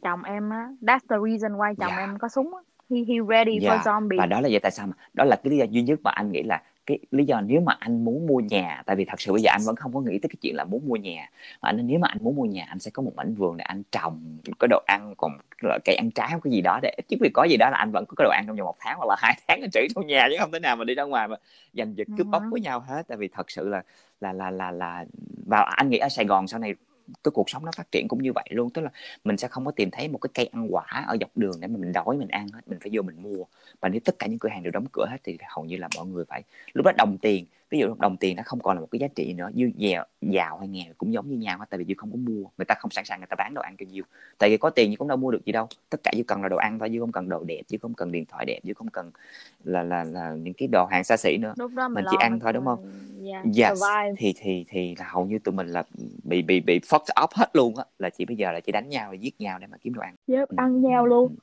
chồng 0.03 0.23
em 0.23 0.51
á 0.51 0.69
that's 0.81 1.01
the 1.09 1.17
reason 1.31 1.59
why 1.59 1.75
chồng 1.75 1.91
yeah. 1.91 2.01
em 2.01 2.19
có 2.19 2.29
súng 2.29 2.55
á 2.55 2.61
he, 2.91 2.97
he 3.09 3.15
ready 3.29 3.59
yeah. 3.67 3.81
for 3.81 3.83
zombie 3.83 4.19
và 4.19 4.27
đó 4.27 4.41
là 4.41 4.49
vậy 4.51 4.61
tại 4.63 4.71
sao 4.71 4.87
mà 4.87 4.93
đó 5.15 5.25
là 5.25 5.37
cái 5.37 5.51
lý 5.51 5.57
do 5.57 5.65
duy 5.65 5.83
nhất 5.83 6.01
mà 6.03 6.11
anh 6.11 6.33
nghĩ 6.33 6.43
là 6.43 6.63
cái 6.87 6.99
lý 7.11 7.25
do 7.25 7.41
nếu 7.41 7.61
mà 7.61 7.77
anh 7.79 8.05
muốn 8.05 8.27
mua 8.27 8.41
nhà 8.41 8.83
tại 8.87 8.97
vì 8.97 9.05
thật 9.05 9.21
sự 9.21 9.33
bây 9.33 9.43
giờ 9.43 9.51
anh 9.53 9.61
vẫn 9.67 9.77
không 9.77 9.95
có 9.95 10.01
nghĩ 10.01 10.19
tới 10.19 10.29
cái 10.29 10.37
chuyện 10.41 10.57
là 10.57 10.65
muốn 10.65 10.89
mua 10.89 10.97
nhà 10.97 11.31
mà 11.63 11.69
anh 11.69 11.87
nếu 11.87 11.99
mà 11.99 12.09
anh 12.09 12.19
muốn 12.21 12.37
mua 12.37 12.45
nhà 12.45 12.67
anh 12.69 12.79
sẽ 12.79 12.91
có 12.91 13.03
một 13.03 13.13
mảnh 13.17 13.35
vườn 13.35 13.57
để 13.57 13.65
anh 13.65 13.83
trồng 13.93 14.39
có 14.59 14.67
đồ 14.71 14.83
ăn 14.87 15.15
còn 15.17 15.39
cây 15.85 15.97
ăn 15.97 16.11
trái 16.11 16.29
cái 16.45 16.53
gì 16.53 16.61
đó 16.61 16.79
để 16.83 16.97
chứ 17.09 17.17
vì 17.21 17.31
có 17.35 17.45
gì 17.45 17.57
đó 17.57 17.71
là 17.71 17.79
anh 17.79 17.93
vẫn 17.93 18.05
có 18.09 18.15
cái 18.17 18.25
đồ 18.25 18.31
ăn 18.31 18.45
trong 18.47 18.57
vòng 18.57 18.67
một 18.67 18.77
tháng 18.79 18.99
hoặc 18.99 19.07
là 19.09 19.17
hai 19.19 19.39
tháng 19.49 19.61
anh 19.61 19.71
trữ 19.71 19.81
trong 19.95 20.07
nhà 20.07 20.29
chứ 20.31 20.37
không 20.41 20.53
thể 20.53 20.59
nào 20.59 20.77
mà 20.77 20.85
đi 20.85 20.95
ra 20.95 21.03
ngoài 21.03 21.29
mà 21.29 21.37
giành 21.73 21.97
giật 21.97 22.09
cướp 22.19 22.27
bóc 22.27 22.43
với 22.51 22.61
nhau 22.61 22.81
hết. 22.81 23.09
Tại 23.09 23.19
vì 23.19 23.29
thật 23.29 23.51
sự 23.51 23.69
là 23.69 23.83
là 24.21 24.33
là 24.33 24.51
là 24.51 24.71
là 24.71 25.05
và 25.47 25.61
anh 25.61 25.89
nghĩ 25.91 25.99
ở 25.99 26.09
Sài 26.09 26.25
Gòn 26.25 26.49
sau 26.49 26.61
này 26.61 26.75
cái 27.25 27.31
cuộc 27.31 27.51
sống 27.51 27.65
nó 27.65 27.71
phát 27.77 27.93
triển 27.93 28.09
cũng 28.09 28.23
như 28.23 28.33
vậy 28.33 28.49
luôn. 28.51 28.71
Tức 28.71 28.83
là 28.83 28.91
mình 29.25 29.37
sẽ 29.37 29.49
không 29.49 29.65
có 29.65 29.71
tìm 29.71 29.91
thấy 29.91 30.09
một 30.09 30.19
cái 30.19 30.31
cây 30.35 30.47
ăn 30.53 30.75
quả 30.75 31.05
ở 31.07 31.17
dọc 31.21 31.31
đường 31.35 31.61
để 31.61 31.69
mà 31.69 31.77
mình 31.77 31.93
đói, 31.93 32.17
mình 32.17 32.29
ăn 32.29 32.49
hết, 32.49 32.61
mình 32.67 32.79
phải 32.81 32.91
vô 32.93 33.03
mình 33.03 33.23
mua. 33.23 33.45
Và 33.81 33.89
nếu 33.89 34.01
tất 34.05 34.19
cả 34.19 34.27
những 34.27 34.39
cửa 34.39 34.49
hàng 34.49 34.63
đều 34.63 34.71
đóng 34.71 34.87
cửa 34.93 35.07
hết 35.11 35.17
thì 35.25 35.39
hầu 35.49 35.65
như 35.65 35.77
là 35.77 35.89
mọi 35.97 36.07
người 36.07 36.25
phải, 36.29 36.43
lúc 36.73 36.87
đó 36.87 36.93
đồng 36.99 37.19
tiền 37.19 37.47
ví 37.71 37.79
dụ 37.79 37.95
đồng 37.99 38.17
tiền 38.17 38.37
nó 38.37 38.43
không 38.47 38.61
còn 38.61 38.77
là 38.77 38.81
một 38.81 38.89
cái 38.91 38.99
giá 38.99 39.09
trị 39.15 39.33
nữa 39.33 39.51
dư 39.55 39.67
giàu, 39.77 40.05
giàu 40.21 40.59
hay 40.59 40.69
nghèo 40.69 40.93
cũng 40.99 41.13
giống 41.13 41.29
như 41.29 41.37
nhau 41.37 41.59
tại 41.71 41.79
vì 41.79 41.85
dư 41.85 41.95
không 41.97 42.11
có 42.11 42.17
mua. 42.17 42.45
Người 42.59 42.65
ta 42.65 42.75
không 42.79 42.91
sẵn 42.91 43.05
sàng 43.05 43.21
người 43.21 43.27
ta 43.27 43.35
bán 43.39 43.55
đồ 43.55 43.63
ăn 43.63 43.77
cho 43.79 43.87
dư. 43.87 44.03
Tại 44.39 44.51
vì 44.51 44.57
có 44.57 44.71
tiền 44.71 44.91
nhưng 44.91 44.99
cũng 44.99 45.09
đâu 45.09 45.17
mua 45.17 45.31
được 45.31 45.45
gì 45.45 45.53
đâu. 45.53 45.69
Tất 45.91 46.03
cả 46.03 46.13
dư 46.17 46.23
cần 46.23 46.43
là 46.43 46.49
đồ 46.49 46.57
ăn 46.57 46.79
thôi 46.79 46.91
dư 46.93 47.01
không 47.01 47.13
cần 47.13 47.29
đồ 47.29 47.45
đẹp 47.45 47.63
dư 47.69 47.79
không 47.83 47.95
cần 47.95 48.13
điện 48.13 48.25
thoại 48.25 48.45
đẹp 48.45 48.61
dư 48.63 48.75
không 48.75 48.89
cần 48.91 49.11
là 49.65 49.83
là 49.83 50.05
là 50.05 50.31
những 50.31 50.55
cái 50.55 50.69
đồ 50.73 50.87
hàng 50.91 51.05
xa 51.05 51.17
xỉ 51.17 51.37
nữa. 51.37 51.55
Lúc 51.57 51.73
đó 51.75 51.89
mình 51.89 52.05
chỉ 52.11 52.17
ăn 52.21 52.41
thôi 52.41 52.53
đúng 52.53 52.65
không? 52.65 52.93
yeah, 53.25 53.45
yes. 53.57 53.83
thì 54.19 54.35
thì 54.37 54.65
thì 54.69 54.95
là 54.99 55.07
hầu 55.09 55.27
như 55.27 55.39
tụi 55.39 55.55
mình 55.55 55.67
là 55.67 55.83
bị 56.25 56.43
bị 56.43 56.61
bị 56.61 56.79
fucked 56.79 57.25
up 57.25 57.31
hết 57.33 57.51
luôn 57.53 57.77
á 57.77 57.85
là 57.99 58.11
chỉ 58.11 58.25
bây 58.25 58.37
giờ 58.37 58.53
là 58.53 58.61
chỉ 58.61 58.73
đánh 58.73 58.89
nhau 58.89 59.11
và 59.11 59.15
giết 59.15 59.41
nhau 59.41 59.59
để 59.59 59.67
mà 59.67 59.77
kiếm 59.77 59.95
đồ 59.95 60.03
ăn. 60.03 60.15
Yep, 60.27 60.49
ăn 60.57 60.83
nhau 60.83 61.07
luôn 61.07 61.35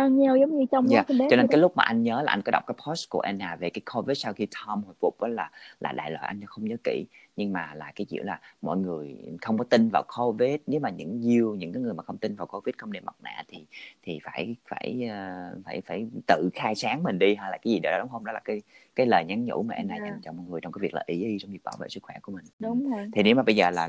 ăn 0.00 0.18
nhau 0.18 0.36
giống 0.36 0.58
như 0.58 0.64
trong 0.72 0.88
yeah. 0.88 1.06
cho 1.08 1.36
nên 1.36 1.46
cái 1.46 1.60
lúc 1.60 1.76
mà 1.76 1.84
anh 1.84 2.02
nhớ 2.02 2.22
là 2.22 2.32
anh 2.32 2.42
có 2.42 2.50
đọc 2.50 2.62
cái 2.66 2.74
post 2.86 3.08
của 3.08 3.20
Anna 3.20 3.56
về 3.56 3.70
cái 3.70 3.82
covid 3.94 4.18
sau 4.18 4.32
khi 4.32 4.46
Tom 4.46 4.82
hồi 4.84 4.94
phục 5.00 5.20
đó 5.20 5.28
là 5.28 5.50
là 5.80 5.92
đại 5.92 6.10
loại 6.10 6.24
anh 6.26 6.40
không 6.46 6.64
nhớ 6.64 6.76
kỹ 6.84 7.06
nhưng 7.40 7.52
mà 7.52 7.74
là 7.74 7.92
cái 7.94 8.04
chuyện 8.04 8.26
là 8.26 8.40
mọi 8.62 8.76
người 8.78 9.16
không 9.42 9.58
có 9.58 9.64
tin 9.64 9.88
vào 9.92 10.02
covid. 10.18 10.60
Nếu 10.66 10.80
mà 10.80 10.90
những 10.90 11.22
you 11.22 11.54
những 11.54 11.72
cái 11.72 11.82
người 11.82 11.94
mà 11.94 12.02
không 12.02 12.18
tin 12.18 12.34
vào 12.34 12.46
covid 12.46 12.74
không 12.78 12.92
đeo 12.92 13.02
mặt 13.06 13.16
nạ 13.22 13.42
thì 13.48 13.66
thì 14.02 14.20
phải 14.24 14.56
phải 14.68 15.02
uh, 15.04 15.64
phải 15.64 15.80
phải 15.86 16.06
tự 16.26 16.50
khai 16.54 16.74
sáng 16.74 17.02
mình 17.02 17.18
đi 17.18 17.34
hay 17.34 17.50
là 17.50 17.58
cái 17.62 17.72
gì 17.72 17.80
đó 17.82 17.98
đúng 18.00 18.08
không? 18.08 18.24
Đó 18.24 18.32
là 18.32 18.40
cái 18.44 18.62
cái 18.96 19.06
lời 19.06 19.24
nhắn 19.24 19.44
nhủ 19.44 19.62
mà 19.62 19.74
Anna 19.74 19.94
yeah. 19.94 20.10
dành 20.10 20.20
cho 20.22 20.32
mọi 20.32 20.46
người 20.48 20.60
trong 20.60 20.72
cái 20.72 20.80
việc 20.80 20.94
là 20.94 21.02
ý 21.06 21.24
y 21.24 21.38
trong 21.38 21.50
việc 21.50 21.64
bảo 21.64 21.74
vệ 21.78 21.88
sức 21.88 22.02
khỏe 22.02 22.16
của 22.22 22.32
mình. 22.32 22.44
Đúng 22.58 22.90
rồi. 22.90 23.08
Thì 23.12 23.22
nếu 23.22 23.34
mà 23.34 23.42
bây 23.42 23.56
giờ 23.56 23.70
là 23.70 23.88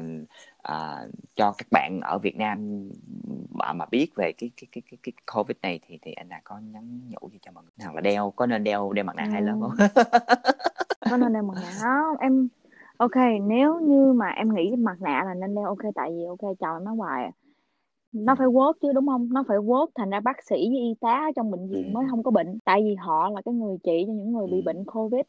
uh, 0.67 1.11
cho 1.35 1.51
các 1.57 1.67
bạn 1.71 1.99
ở 2.03 2.17
Việt 2.17 2.37
Nam 2.37 2.89
mà 3.49 3.73
mà 3.73 3.85
biết 3.91 4.11
về 4.15 4.31
cái 4.37 4.51
cái 4.57 4.67
cái 4.71 4.81
cái, 4.89 4.97
cái 5.03 5.13
covid 5.35 5.57
này 5.61 5.79
thì 5.87 5.99
thì 6.01 6.11
anh 6.11 6.29
đã 6.29 6.41
có 6.43 6.59
nhắn 6.59 6.99
nhủ 7.09 7.29
gì 7.29 7.39
cho 7.41 7.51
mọi 7.51 7.63
người? 7.63 7.85
Hoặc 7.85 7.95
là 7.95 8.01
đeo 8.01 8.31
có 8.35 8.45
nên 8.45 8.63
đeo 8.63 8.93
đeo 8.93 9.05
mặt 9.05 9.15
nạ 9.15 9.23
ừ. 9.23 9.29
hay 9.31 9.41
là 9.41 9.53
không? 9.59 9.75
Có 11.09 11.17
nên 11.17 11.33
đeo 11.33 11.43
mặt 11.43 11.53
nạ 11.55 11.71
không? 11.79 12.17
Em 12.19 12.47
ok 13.01 13.41
nếu 13.41 13.79
như 13.79 14.13
mà 14.13 14.29
em 14.29 14.55
nghĩ 14.55 14.75
mặt 14.75 15.01
nạ 15.01 15.23
là 15.25 15.33
nên 15.33 15.55
đeo 15.55 15.65
ok 15.65 15.93
tại 15.95 16.09
vì 16.11 16.23
ok 16.25 16.57
chào 16.59 16.79
nó 16.79 16.93
hoài 16.93 17.31
nó 18.13 18.35
phải 18.35 18.47
work 18.47 18.73
chứ 18.81 18.91
đúng 18.93 19.07
không? 19.07 19.27
Nó 19.31 19.43
phải 19.47 19.57
work 19.57 19.87
thành 19.95 20.09
ra 20.09 20.19
bác 20.19 20.43
sĩ 20.43 20.55
với 20.55 20.79
y 20.79 20.93
tá 21.01 21.31
trong 21.35 21.51
bệnh 21.51 21.69
viện 21.69 21.93
mới 21.93 22.05
không 22.09 22.23
có 22.23 22.31
bệnh. 22.31 22.59
Tại 22.65 22.81
vì 22.83 22.95
họ 22.95 23.29
là 23.29 23.41
cái 23.45 23.53
người 23.53 23.77
trị 23.83 24.03
cho 24.07 24.13
những 24.13 24.31
người 24.31 24.47
bị 24.51 24.61
bệnh 24.65 24.85
covid. 24.85 25.21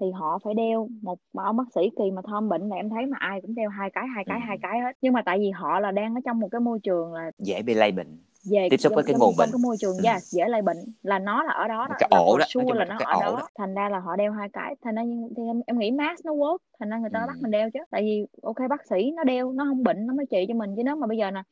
Thì 0.00 0.06
họ 0.14 0.38
phải 0.44 0.54
đeo 0.54 0.88
một 1.02 1.18
mà 1.32 1.44
ông 1.44 1.56
bác 1.56 1.72
sĩ 1.74 1.80
kỳ 1.98 2.10
mà 2.10 2.22
thom 2.22 2.48
bệnh 2.48 2.68
là 2.68 2.76
em 2.76 2.90
thấy 2.90 3.06
mà 3.06 3.16
ai 3.20 3.40
cũng 3.40 3.54
đeo 3.54 3.70
hai 3.70 3.90
cái 3.90 4.04
hai 4.14 4.24
cái 4.24 4.40
ừ. 4.40 4.44
hai 4.46 4.58
cái 4.62 4.80
hết. 4.80 4.92
Nhưng 5.00 5.12
mà 5.12 5.22
tại 5.26 5.38
vì 5.38 5.50
họ 5.50 5.80
là 5.80 5.90
đang 5.90 6.14
ở 6.14 6.20
trong 6.24 6.40
một 6.40 6.48
cái 6.50 6.60
môi 6.60 6.78
trường 6.82 7.12
là 7.12 7.30
dễ 7.38 7.62
bị 7.62 7.74
lây 7.74 7.92
bệnh 7.92 8.18
về 8.50 8.68
tiếp 8.70 8.76
xúc 8.76 8.92
với 8.94 9.04
cái 9.04 9.14
nguồn 9.18 9.34
bệnh 9.38 9.48
cái 9.52 9.58
môi 9.62 9.76
trường 9.80 9.96
ừ. 9.96 10.02
yeah, 10.04 10.22
dễ 10.22 10.48
lây 10.48 10.62
bệnh 10.62 10.76
là 11.02 11.18
nó 11.18 11.42
là 11.42 11.52
ở 11.52 11.68
đó, 11.68 11.86
đó 11.88 11.96
cái 11.98 12.08
ổ 12.10 12.38
đó 12.38 12.44
sure 12.48 12.74
là 12.74 12.84
nó 12.84 12.96
ở 13.04 13.20
đó. 13.22 13.36
đó 13.36 13.48
thành 13.58 13.74
ra 13.74 13.88
là 13.88 13.98
họ 13.98 14.16
đeo 14.16 14.32
hai 14.32 14.48
cái 14.52 14.76
thành 14.84 14.94
ra 14.94 15.02
thì 15.36 15.42
em, 15.46 15.60
em 15.66 15.78
nghĩ 15.78 15.90
mask 15.90 16.24
nó 16.24 16.32
work 16.32 16.58
thành 16.80 16.90
ra 16.90 16.98
người 16.98 17.10
ta 17.12 17.20
ừ. 17.20 17.26
bắt 17.26 17.36
mình 17.40 17.50
đeo 17.50 17.70
chứ 17.70 17.80
tại 17.90 18.02
vì 18.02 18.26
ok 18.42 18.56
bác 18.70 18.86
sĩ 18.86 19.10
nó 19.16 19.24
đeo 19.24 19.52
nó 19.52 19.64
không 19.64 19.82
bệnh 19.82 20.06
nó 20.06 20.14
mới 20.14 20.26
trị 20.26 20.44
cho 20.48 20.54
mình 20.54 20.76
chứ 20.76 20.82
nếu 20.84 20.96
mà 20.96 21.06
bây 21.06 21.18
giờ 21.18 21.30
nè 21.30 21.42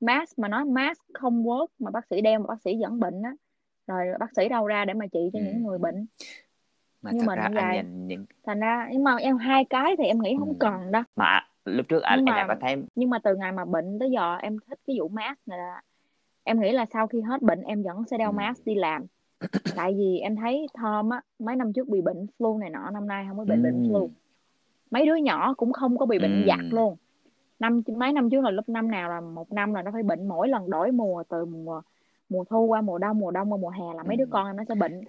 mask 0.00 0.38
mà 0.38 0.48
nói 0.48 0.64
mask 0.64 1.00
không 1.14 1.44
work 1.44 1.66
mà 1.78 1.90
bác 1.90 2.06
sĩ 2.10 2.20
đeo 2.20 2.40
mà 2.40 2.46
bác 2.48 2.62
sĩ 2.64 2.76
vẫn 2.80 3.00
bệnh 3.00 3.22
á 3.22 3.34
rồi 3.86 4.06
bác 4.20 4.34
sĩ 4.36 4.48
đâu 4.48 4.66
ra 4.66 4.84
để 4.84 4.94
mà 4.94 5.06
trị 5.06 5.30
cho 5.32 5.38
ừ. 5.38 5.44
những 5.44 5.62
người 5.62 5.78
bệnh 5.78 6.06
mà 7.02 7.10
như 7.10 7.22
mình 7.26 7.38
ra 7.38 7.62
anh 7.62 7.72
nhìn 7.72 8.06
những 8.06 8.24
thành 8.46 8.60
ra 8.60 8.88
nhưng 8.92 9.04
mà 9.04 9.16
em 9.16 9.36
hai 9.36 9.64
cái 9.64 9.96
thì 9.98 10.04
em 10.04 10.22
nghĩ 10.22 10.36
không 10.38 10.48
ừ. 10.48 10.56
cần 10.60 10.92
đâu 10.92 11.02
mà 11.16 11.40
lúc 11.64 11.86
trước 11.88 12.02
anh 12.02 12.24
mà, 12.24 12.44
có 12.48 12.54
thấy 12.60 12.76
nhưng 12.94 13.10
mà 13.10 13.18
từ 13.18 13.36
ngày 13.36 13.52
mà 13.52 13.64
bệnh 13.64 13.98
tới 13.98 14.10
giờ 14.10 14.36
em 14.36 14.56
thích 14.68 14.78
cái 14.86 14.96
vụ 15.00 15.08
mask 15.08 15.48
này 15.48 15.58
là 15.58 15.82
em 16.44 16.60
nghĩ 16.60 16.72
là 16.72 16.86
sau 16.92 17.06
khi 17.06 17.20
hết 17.20 17.42
bệnh 17.42 17.60
em 17.62 17.82
vẫn 17.82 18.04
sẽ 18.10 18.18
đeo 18.18 18.30
ừ. 18.30 18.34
mask 18.34 18.64
đi 18.64 18.74
làm 18.74 19.06
tại 19.76 19.94
vì 19.94 20.18
em 20.18 20.36
thấy 20.36 20.66
Thom 20.74 21.10
á 21.10 21.20
mấy 21.38 21.56
năm 21.56 21.72
trước 21.72 21.88
bị 21.88 22.00
bệnh 22.00 22.26
flu 22.38 22.58
này 22.58 22.70
nọ 22.70 22.90
năm 22.90 23.06
nay 23.06 23.24
không 23.28 23.38
có 23.38 23.44
bị 23.44 23.54
ừ. 23.54 23.62
bệnh 23.62 23.82
flu 23.82 24.08
mấy 24.90 25.06
đứa 25.06 25.14
nhỏ 25.14 25.54
cũng 25.54 25.72
không 25.72 25.98
có 25.98 26.06
bị 26.06 26.18
bệnh 26.18 26.42
ừ. 26.42 26.46
giặt 26.46 26.60
luôn 26.70 26.96
năm 27.58 27.82
mấy 27.96 28.12
năm 28.12 28.30
trước 28.30 28.44
là 28.44 28.50
lúc 28.50 28.68
năm 28.68 28.90
nào 28.90 29.08
là 29.08 29.20
một 29.20 29.52
năm 29.52 29.74
là 29.74 29.82
nó 29.82 29.90
phải 29.92 30.02
bệnh 30.02 30.28
mỗi 30.28 30.48
lần 30.48 30.70
đổi 30.70 30.92
mùa 30.92 31.22
từ 31.28 31.44
mùa 31.44 31.82
mùa 32.28 32.44
thu 32.44 32.64
qua 32.64 32.80
mùa 32.80 32.98
đông 32.98 33.18
mùa 33.18 33.30
đông 33.30 33.52
qua 33.52 33.58
mùa 33.58 33.70
hè 33.70 33.94
là 33.96 34.02
mấy 34.02 34.16
đứa 34.16 34.26
con 34.30 34.46
em 34.46 34.56
nó 34.56 34.64
sẽ 34.68 34.74
bệnh 34.74 35.00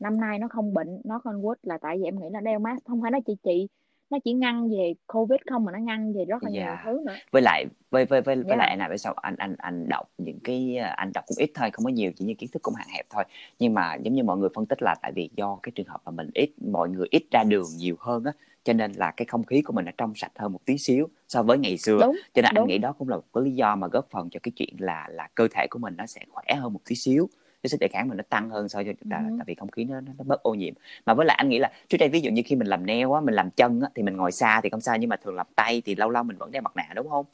năm 0.00 0.20
nay 0.20 0.38
nó 0.38 0.48
không 0.48 0.74
bệnh 0.74 1.00
nó 1.04 1.18
con 1.18 1.42
quýt 1.42 1.58
là 1.62 1.78
tại 1.78 1.98
vì 1.98 2.04
em 2.04 2.20
nghĩ 2.20 2.26
là 2.30 2.40
đeo 2.40 2.58
mask 2.58 2.84
không 2.86 3.02
phải 3.02 3.10
nó 3.10 3.18
chỉ 3.26 3.36
trị 3.42 3.68
nó 4.10 4.18
chỉ 4.24 4.32
ngăn 4.32 4.70
về 4.70 4.94
covid 5.06 5.40
không 5.50 5.64
mà 5.64 5.72
nó 5.72 5.78
ngăn 5.78 6.12
về 6.12 6.24
rất 6.24 6.42
là 6.42 6.50
yeah. 6.52 6.66
nhiều 6.66 6.76
dạ. 6.76 6.82
thứ 6.84 7.02
nữa 7.06 7.14
với 7.30 7.42
lại 7.42 7.66
với 7.90 8.04
với 8.04 8.20
với, 8.20 8.36
với 8.36 8.44
dạ. 8.48 8.56
lại 8.56 8.76
này 8.76 8.98
sao 8.98 9.12
anh 9.12 9.36
anh 9.38 9.54
anh 9.58 9.88
đọc 9.88 10.10
những 10.18 10.38
cái 10.44 10.76
anh 10.76 11.10
đọc 11.14 11.24
cũng 11.26 11.38
ít 11.38 11.50
thôi 11.54 11.70
không 11.72 11.84
có 11.84 11.90
nhiều 11.90 12.12
chỉ 12.16 12.24
như 12.24 12.34
kiến 12.34 12.50
thức 12.52 12.62
cũng 12.62 12.74
hạn 12.74 12.88
hẹp 12.94 13.06
thôi 13.10 13.24
nhưng 13.58 13.74
mà 13.74 13.94
giống 13.94 14.14
như 14.14 14.22
mọi 14.22 14.38
người 14.38 14.48
phân 14.54 14.66
tích 14.66 14.82
là 14.82 14.94
tại 15.02 15.12
vì 15.12 15.30
do 15.36 15.58
cái 15.62 15.72
trường 15.74 15.86
hợp 15.86 16.00
mà 16.04 16.12
mình 16.12 16.30
ít 16.34 16.50
mọi 16.72 16.88
người 16.88 17.06
ít 17.10 17.22
ra 17.30 17.44
đường 17.44 17.66
nhiều 17.78 17.96
hơn 17.98 18.24
á 18.24 18.32
cho 18.64 18.72
nên 18.72 18.92
là 18.92 19.10
cái 19.10 19.26
không 19.26 19.44
khí 19.44 19.62
của 19.62 19.72
mình 19.72 19.84
nó 19.84 19.92
trong 19.98 20.12
sạch 20.14 20.32
hơn 20.36 20.52
một 20.52 20.60
tí 20.64 20.78
xíu 20.78 21.08
so 21.28 21.42
với 21.42 21.58
ngày 21.58 21.78
xưa 21.78 21.98
đúng, 22.00 22.16
cho 22.34 22.42
nên 22.42 22.54
đúng. 22.54 22.64
anh 22.64 22.68
nghĩ 22.68 22.78
đó 22.78 22.92
cũng 22.92 23.08
là 23.08 23.16
một 23.16 23.24
cái 23.34 23.44
lý 23.44 23.50
do 23.50 23.76
mà 23.76 23.86
góp 23.88 24.06
phần 24.10 24.30
cho 24.30 24.40
cái 24.42 24.52
chuyện 24.56 24.74
là 24.78 25.08
là 25.10 25.28
cơ 25.34 25.48
thể 25.50 25.66
của 25.70 25.78
mình 25.78 25.94
nó 25.96 26.06
sẽ 26.06 26.20
khỏe 26.30 26.54
hơn 26.54 26.72
một 26.72 26.80
tí 26.88 26.94
xíu 26.94 27.28
cái 27.62 27.68
sức 27.70 27.80
đề 27.80 27.88
kháng 27.88 28.08
mình 28.08 28.16
nó 28.16 28.24
tăng 28.28 28.50
hơn 28.50 28.68
so 28.68 28.82
với 28.82 28.94
chúng 29.00 29.10
ta 29.10 29.16
ừ. 29.16 29.34
tại 29.38 29.44
vì 29.46 29.54
không 29.54 29.70
khí 29.70 29.84
nó, 29.84 30.00
nó 30.00 30.12
nó 30.18 30.24
bớt 30.24 30.42
ô 30.42 30.54
nhiễm 30.54 30.74
mà 31.06 31.14
với 31.14 31.26
lại 31.26 31.36
anh 31.36 31.48
nghĩ 31.48 31.58
là 31.58 31.70
trước 31.88 31.98
đây 32.00 32.08
ví 32.08 32.20
dụ 32.20 32.30
như 32.30 32.42
khi 32.44 32.56
mình 32.56 32.66
làm 32.66 32.86
neo 32.86 33.12
á 33.12 33.20
mình 33.20 33.34
làm 33.34 33.50
chân 33.50 33.80
á 33.80 33.88
thì 33.94 34.02
mình 34.02 34.16
ngồi 34.16 34.32
xa 34.32 34.60
thì 34.62 34.70
không 34.70 34.80
sao 34.80 34.96
nhưng 34.96 35.10
mà 35.10 35.16
thường 35.16 35.34
làm 35.34 35.46
tay 35.54 35.82
thì 35.84 35.94
lâu 35.94 36.10
lâu 36.10 36.22
mình 36.22 36.36
vẫn 36.36 36.50
đeo 36.50 36.62
mặt 36.62 36.76
nạ 36.76 36.88
đúng 36.94 37.08
không 37.08 37.26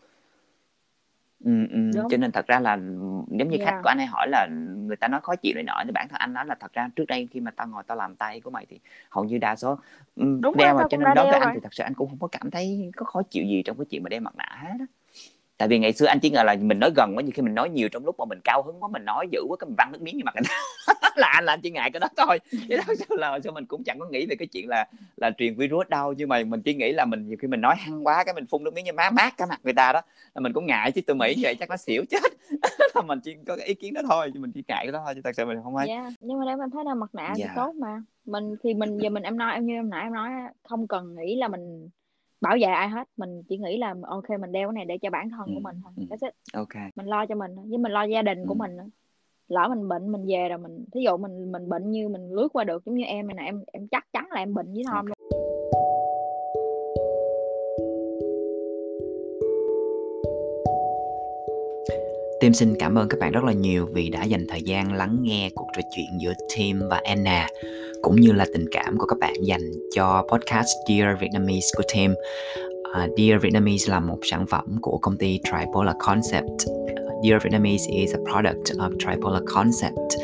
ừ, 1.45 1.67
ừ. 1.71 2.03
cho 2.11 2.17
nên 2.17 2.33
thật 2.33 2.47
ra 2.47 2.61
là 2.61 2.77
giống 3.31 3.49
như 3.49 3.57
yeah. 3.59 3.69
khách 3.69 3.81
của 3.83 3.89
anh 3.89 3.99
hay 3.99 4.07
hỏi 4.07 4.29
là 4.29 4.49
người 4.77 4.97
ta 4.97 5.09
nói 5.09 5.21
khó 5.23 5.37
chịu 5.37 5.55
này 5.55 5.63
nọ 5.63 5.83
thì 5.85 5.91
bản 5.91 6.09
thân 6.09 6.19
anh 6.19 6.33
nói 6.33 6.47
là 6.47 6.55
thật 6.61 6.73
ra 6.73 6.89
trước 6.97 7.05
đây 7.09 7.29
khi 7.31 7.41
mà 7.41 7.51
tao 7.51 7.67
ngồi 7.69 7.83
tao 7.87 7.97
làm 7.97 8.17
tay 8.17 8.41
của 8.41 8.51
mày 8.51 8.67
thì 8.67 8.81
hầu 9.11 9.25
như 9.25 9.39
đa 9.39 9.57
số 9.57 9.79
Đúng 10.17 10.57
đeo 10.57 10.75
rồi, 10.75 10.83
mà 10.83 10.89
cho 10.91 10.97
nên 10.97 11.09
đối 11.15 11.31
với 11.31 11.41
anh 11.41 11.51
thì 11.55 11.61
thật 11.63 11.75
sự 11.75 11.83
anh 11.85 11.95
cũng 11.95 12.09
không 12.09 12.19
có 12.19 12.29
cảm 12.29 12.51
thấy 12.51 12.91
có 12.97 13.07
khó 13.07 13.23
chịu 13.23 13.45
gì 13.45 13.63
trong 13.63 13.79
cái 13.79 13.87
chuyện 13.91 14.03
mà 14.03 14.09
đeo 14.09 14.21
mặt 14.21 14.37
nạ 14.37 14.59
hết 14.63 14.77
á 14.79 14.87
tại 15.59 15.69
vì 15.69 15.79
ngày 15.79 15.93
xưa 15.93 16.07
anh 16.07 16.21
chỉ 16.21 16.31
ngờ 16.31 16.43
là 16.43 16.57
mình 16.61 16.79
nói 16.79 16.91
gần 16.97 17.13
quá 17.17 17.23
như 17.23 17.31
khi 17.35 17.43
mình 17.43 17.55
nói 17.55 17.71
nhiều 17.71 17.89
trong 17.89 18.05
lúc 18.05 18.19
mà 18.19 18.25
mình 18.25 18.41
cao 18.45 18.63
hứng 18.63 18.83
quá 18.83 18.89
mình 18.93 19.05
nói 19.05 19.27
dữ 19.33 19.41
quá 19.49 19.57
cái 19.61 19.67
mình 19.67 19.75
văng 19.79 19.93
nước 19.93 20.03
miếng 20.03 20.17
như 20.17 20.23
mặt 20.25 20.35
anh. 20.35 20.45
Là 21.17 21.29
anh 21.29 21.45
là 21.45 21.53
anh 21.53 21.61
chỉ 21.61 21.71
ngại 21.71 21.91
cái 21.91 22.01
đó 22.01 22.09
thôi. 22.17 22.39
Chứ 22.69 22.77
thật 22.87 22.93
sự 22.99 23.17
là 23.17 23.39
sao 23.45 23.53
mình 23.53 23.67
cũng 23.67 23.85
chẳng 23.85 23.99
có 23.99 24.07
nghĩ 24.11 24.27
về 24.27 24.37
cái 24.39 24.47
chuyện 24.47 24.69
là 24.69 24.87
là 25.17 25.31
truyền 25.31 25.57
virus 25.57 25.89
đâu. 25.89 26.15
Nhưng 26.17 26.29
mà 26.29 26.43
mình 26.47 26.63
chỉ 26.63 26.75
nghĩ 26.75 26.93
là 26.93 27.05
mình 27.05 27.29
nhiều 27.29 27.37
khi 27.41 27.49
mình 27.49 27.61
nói 27.61 27.75
hăng 27.79 28.07
quá 28.07 28.25
cái 28.25 28.35
mình 28.35 28.47
phun 28.47 28.65
nước 28.65 28.75
miếng 28.75 28.85
như 28.85 28.93
má 28.93 29.11
mát 29.11 29.37
cái 29.37 29.49
mặt 29.51 29.61
người 29.65 29.73
ta 29.73 29.93
đó 29.93 30.01
là 30.35 30.41
mình 30.41 30.53
cũng 30.53 30.67
ngại 30.67 30.93
chứ 30.93 31.01
tụi 31.01 31.17
mỹ 31.17 31.35
vậy 31.43 31.55
chắc 31.55 31.71
nó 31.71 31.77
xỉu 31.77 32.05
chết. 32.11 32.23
Là 32.95 33.03
mình 33.03 33.21
chỉ 33.21 33.37
có 33.47 33.57
cái 33.57 33.67
ý 33.67 33.75
kiến 33.75 33.95
đó 33.95 34.01
thôi 34.09 34.31
chứ 34.35 34.41
mình 34.41 34.53
chỉ 34.55 34.65
ngại 34.69 34.85
cái 34.85 34.93
đó 34.93 35.03
thôi 35.05 35.15
chứ 35.15 35.21
thật 35.25 35.31
sự 35.37 35.45
mình 35.45 35.59
không 35.65 35.77
hay 35.77 35.89
yeah. 35.89 36.13
nhưng 36.21 36.39
mà 36.39 36.45
nếu 36.47 36.59
em 36.61 36.71
thấy 36.71 36.85
là 36.85 36.95
mặt 36.95 37.15
nạ 37.15 37.23
yeah. 37.23 37.37
thì 37.39 37.45
tốt 37.57 37.75
mà. 37.75 38.03
Mình 38.25 38.57
thì 38.63 38.75
mình 38.75 38.99
giờ 38.99 39.11
mình 39.11 39.23
em 39.23 39.39
nói 39.39 39.55
em 39.55 39.67
như 39.67 39.75
em 39.75 39.91
nãy 39.91 40.03
em 40.03 40.13
nói 40.13 40.31
không 40.69 40.87
cần 40.87 41.15
nghĩ 41.15 41.37
là 41.37 41.49
mình 41.49 41.89
bảo 42.47 42.57
vệ 42.61 42.67
ai 42.67 42.89
hết 42.89 43.09
mình 43.17 43.43
chỉ 43.49 43.59
nghĩ 43.59 43.79
là 43.79 43.95
ok 44.03 44.31
mình 44.41 44.53
đeo 44.53 44.69
cái 44.69 44.75
này 44.75 44.85
để 44.85 44.99
cho 44.99 45.11
bản 45.11 45.31
thân 45.31 45.47
ừ. 45.47 45.53
của 45.55 45.61
mình 45.61 45.77
thôi 45.83 45.93
ừ. 45.97 46.03
That's 46.11 46.27
it. 46.27 46.35
ok 46.53 46.93
mình 46.97 47.07
lo 47.07 47.27
cho 47.27 47.35
mình 47.35 47.55
với 47.69 47.79
mình 47.79 47.93
lo 47.93 48.03
gia 48.03 48.23
đình 48.23 48.39
ừ. 48.39 48.45
của 48.49 48.55
mình 48.55 48.77
lỡ 49.49 49.69
mình 49.69 49.89
bệnh 49.89 50.13
mình 50.13 50.25
về 50.29 50.49
rồi 50.49 50.59
mình 50.59 50.85
thí 50.95 51.01
dụ 51.05 51.17
mình 51.17 51.53
mình 51.53 51.69
bệnh 51.69 51.91
như 51.91 52.09
mình 52.09 52.31
lướt 52.31 52.49
qua 52.53 52.65
được 52.65 52.87
giống 52.87 52.95
như 52.95 53.05
em 53.05 53.27
này 53.27 53.35
nè 53.35 53.43
em 53.43 53.65
em 53.73 53.89
chắc 53.89 54.05
chắn 54.13 54.29
là 54.31 54.41
em 54.41 54.55
bệnh 54.55 54.75
với 54.75 54.85
Thom 54.87 54.97
okay. 54.97 55.17
luôn 55.19 55.31
Tim 62.41 62.53
xin 62.53 62.75
cảm 62.79 62.95
ơn 62.99 63.09
các 63.09 63.21
bạn 63.21 63.33
rất 63.33 63.45
là 63.45 63.53
nhiều 63.53 63.87
vì 63.95 64.11
đã 64.11 64.25
dành 64.25 64.47
thời 64.49 64.63
gian 64.63 64.93
lắng 64.93 65.17
nghe 65.23 65.51
cuộc 65.55 65.67
trò 65.77 65.83
chuyện 65.91 66.07
giữa 66.21 66.33
Tim 66.57 66.81
và 66.91 67.01
Anna 67.05 67.49
cũng 68.07 68.21
như 68.21 68.33
là 68.33 68.47
tình 68.53 68.67
cảm 68.71 68.99
của 68.99 69.07
các 69.07 69.19
bạn 69.19 69.35
dành 69.43 69.73
cho 69.95 70.25
podcast 70.33 70.69
Dear 70.89 71.21
Vietnamese 71.21 71.67
của 71.77 71.83
Tim. 71.95 72.15
Uh, 72.81 73.19
Dear 73.19 73.43
Vietnamese 73.43 73.93
là 73.93 74.01
một 74.01 74.19
sản 74.23 74.47
phẩm 74.47 74.65
của 74.81 74.99
công 74.99 75.17
ty 75.17 75.41
Tripolar 75.45 75.97
Concept. 75.99 76.61
Dear 77.25 77.43
Vietnamese 77.43 77.85
is 77.91 78.15
a 78.15 78.19
product 78.33 78.79
of 78.79 78.91
Tripolar 78.99 79.43
Concept. 79.55 80.17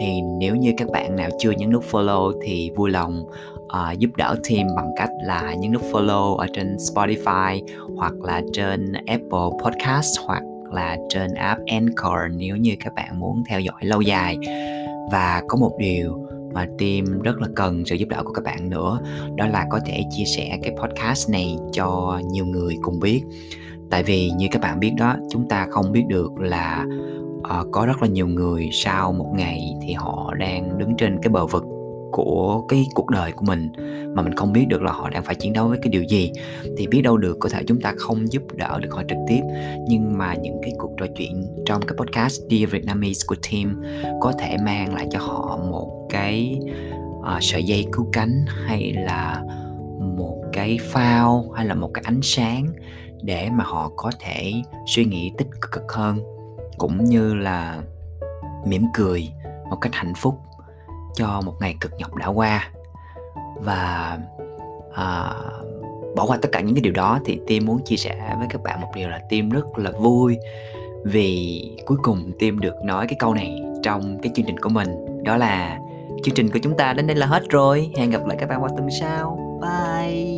Thì 0.00 0.20
nếu 0.40 0.56
như 0.56 0.72
các 0.76 0.88
bạn 0.92 1.16
nào 1.16 1.30
chưa 1.38 1.50
nhấn 1.50 1.70
nút 1.70 1.84
follow 1.90 2.32
thì 2.44 2.70
vui 2.76 2.90
lòng 2.90 3.24
uh, 3.64 3.98
giúp 3.98 4.10
đỡ 4.16 4.36
team 4.50 4.66
bằng 4.76 4.90
cách 4.96 5.10
là 5.24 5.54
nhấn 5.54 5.72
nút 5.72 5.82
follow 5.82 6.36
ở 6.36 6.46
trên 6.52 6.76
Spotify 6.76 7.60
hoặc 7.96 8.14
là 8.22 8.42
trên 8.52 8.92
Apple 8.92 9.48
Podcast 9.64 10.18
hoặc 10.26 10.42
là 10.72 10.96
trên 11.08 11.34
app 11.34 11.60
Anchor 11.66 12.36
nếu 12.36 12.56
như 12.56 12.74
các 12.80 12.94
bạn 12.94 13.20
muốn 13.20 13.42
theo 13.48 13.60
dõi 13.60 13.80
lâu 13.80 14.00
dài 14.00 14.36
và 15.12 15.42
có 15.48 15.56
một 15.56 15.72
điều 15.78 16.23
mà 16.54 16.66
team 16.78 17.22
rất 17.22 17.40
là 17.40 17.48
cần 17.56 17.84
sự 17.84 17.96
giúp 17.96 18.08
đỡ 18.08 18.22
của 18.24 18.32
các 18.32 18.44
bạn 18.44 18.70
nữa. 18.70 19.00
Đó 19.36 19.46
là 19.46 19.66
có 19.70 19.80
thể 19.86 20.02
chia 20.10 20.24
sẻ 20.24 20.58
cái 20.62 20.74
podcast 20.82 21.30
này 21.30 21.56
cho 21.72 22.20
nhiều 22.30 22.46
người 22.46 22.76
cùng 22.82 23.00
biết. 23.00 23.22
Tại 23.90 24.02
vì 24.02 24.30
như 24.30 24.48
các 24.50 24.62
bạn 24.62 24.80
biết 24.80 24.92
đó 24.98 25.16
chúng 25.30 25.48
ta 25.48 25.66
không 25.70 25.92
biết 25.92 26.04
được 26.08 26.32
là 26.38 26.86
uh, 27.38 27.66
có 27.72 27.86
rất 27.86 28.02
là 28.02 28.08
nhiều 28.08 28.26
người 28.26 28.68
sau 28.72 29.12
một 29.12 29.32
ngày 29.34 29.74
thì 29.82 29.92
họ 29.92 30.34
đang 30.38 30.78
đứng 30.78 30.96
trên 30.96 31.18
cái 31.22 31.28
bờ 31.28 31.46
vực 31.46 31.64
của 32.14 32.64
cái 32.68 32.86
cuộc 32.94 33.10
đời 33.10 33.32
của 33.32 33.44
mình 33.44 33.72
mà 34.14 34.22
mình 34.22 34.34
không 34.34 34.52
biết 34.52 34.66
được 34.68 34.82
là 34.82 34.92
họ 34.92 35.10
đang 35.10 35.24
phải 35.24 35.34
chiến 35.34 35.52
đấu 35.52 35.68
với 35.68 35.78
cái 35.82 35.88
điều 35.88 36.02
gì 36.02 36.32
thì 36.76 36.86
biết 36.86 37.02
đâu 37.02 37.16
được 37.16 37.36
có 37.40 37.48
thể 37.48 37.62
chúng 37.66 37.80
ta 37.80 37.94
không 37.96 38.32
giúp 38.32 38.42
đỡ 38.52 38.78
được 38.80 38.88
họ 38.92 39.02
trực 39.08 39.18
tiếp. 39.28 39.40
Nhưng 39.88 40.18
mà 40.18 40.34
những 40.34 40.56
cái 40.62 40.72
cuộc 40.78 40.90
trò 40.96 41.06
chuyện 41.16 41.46
trong 41.66 41.82
cái 41.82 41.96
podcast 41.96 42.40
Dear 42.50 42.70
Vietnamese 42.70 43.24
của 43.26 43.34
team 43.50 43.82
có 44.20 44.32
thể 44.38 44.56
mang 44.64 44.94
lại 44.94 45.06
cho 45.10 45.18
họ 45.18 45.58
một 45.70 46.06
cái 46.10 46.60
uh, 47.18 47.42
sợi 47.42 47.64
dây 47.64 47.86
cứu 47.92 48.06
cánh 48.12 48.44
hay 48.66 48.92
là 48.92 49.42
một 50.16 50.42
cái 50.52 50.78
phao 50.82 51.50
hay 51.56 51.66
là 51.66 51.74
một 51.74 51.90
cái 51.94 52.04
ánh 52.06 52.20
sáng 52.22 52.66
để 53.22 53.48
mà 53.50 53.64
họ 53.64 53.90
có 53.96 54.10
thể 54.20 54.52
suy 54.86 55.04
nghĩ 55.04 55.32
tích 55.38 55.48
cực 55.72 55.92
hơn 55.92 56.18
cũng 56.78 57.04
như 57.04 57.34
là 57.34 57.82
mỉm 58.66 58.82
cười 58.94 59.28
một 59.70 59.76
cách 59.80 59.94
hạnh 59.94 60.12
phúc 60.16 60.34
cho 61.14 61.40
một 61.44 61.54
ngày 61.60 61.76
cực 61.80 61.92
nhọc 61.98 62.14
đã 62.14 62.26
qua. 62.26 62.70
Và 63.60 64.18
à, 64.94 65.34
bỏ 66.16 66.26
qua 66.26 66.38
tất 66.42 66.48
cả 66.52 66.60
những 66.60 66.74
cái 66.74 66.82
điều 66.82 66.92
đó 66.92 67.18
thì 67.24 67.40
tim 67.46 67.66
muốn 67.66 67.84
chia 67.84 67.96
sẻ 67.96 68.34
với 68.38 68.46
các 68.50 68.62
bạn 68.62 68.80
một 68.80 68.88
điều 68.94 69.08
là 69.08 69.20
tim 69.28 69.50
rất 69.50 69.78
là 69.78 69.90
vui 69.90 70.38
vì 71.04 71.62
cuối 71.86 71.98
cùng 72.02 72.32
tim 72.38 72.60
được 72.60 72.74
nói 72.84 73.06
cái 73.06 73.16
câu 73.18 73.34
này 73.34 73.60
trong 73.82 74.18
cái 74.22 74.32
chương 74.34 74.46
trình 74.46 74.60
của 74.60 74.68
mình. 74.68 74.88
Đó 75.24 75.36
là 75.36 75.78
chương 76.24 76.34
trình 76.34 76.50
của 76.50 76.58
chúng 76.62 76.76
ta 76.76 76.92
đến 76.92 77.06
đây 77.06 77.16
là 77.16 77.26
hết 77.26 77.42
rồi. 77.48 77.90
Hẹn 77.96 78.10
gặp 78.10 78.26
lại 78.26 78.36
các 78.40 78.48
bạn 78.48 78.60
vào 78.60 78.70
tuần 78.76 78.88
sau. 79.00 79.38
Bye! 79.62 80.33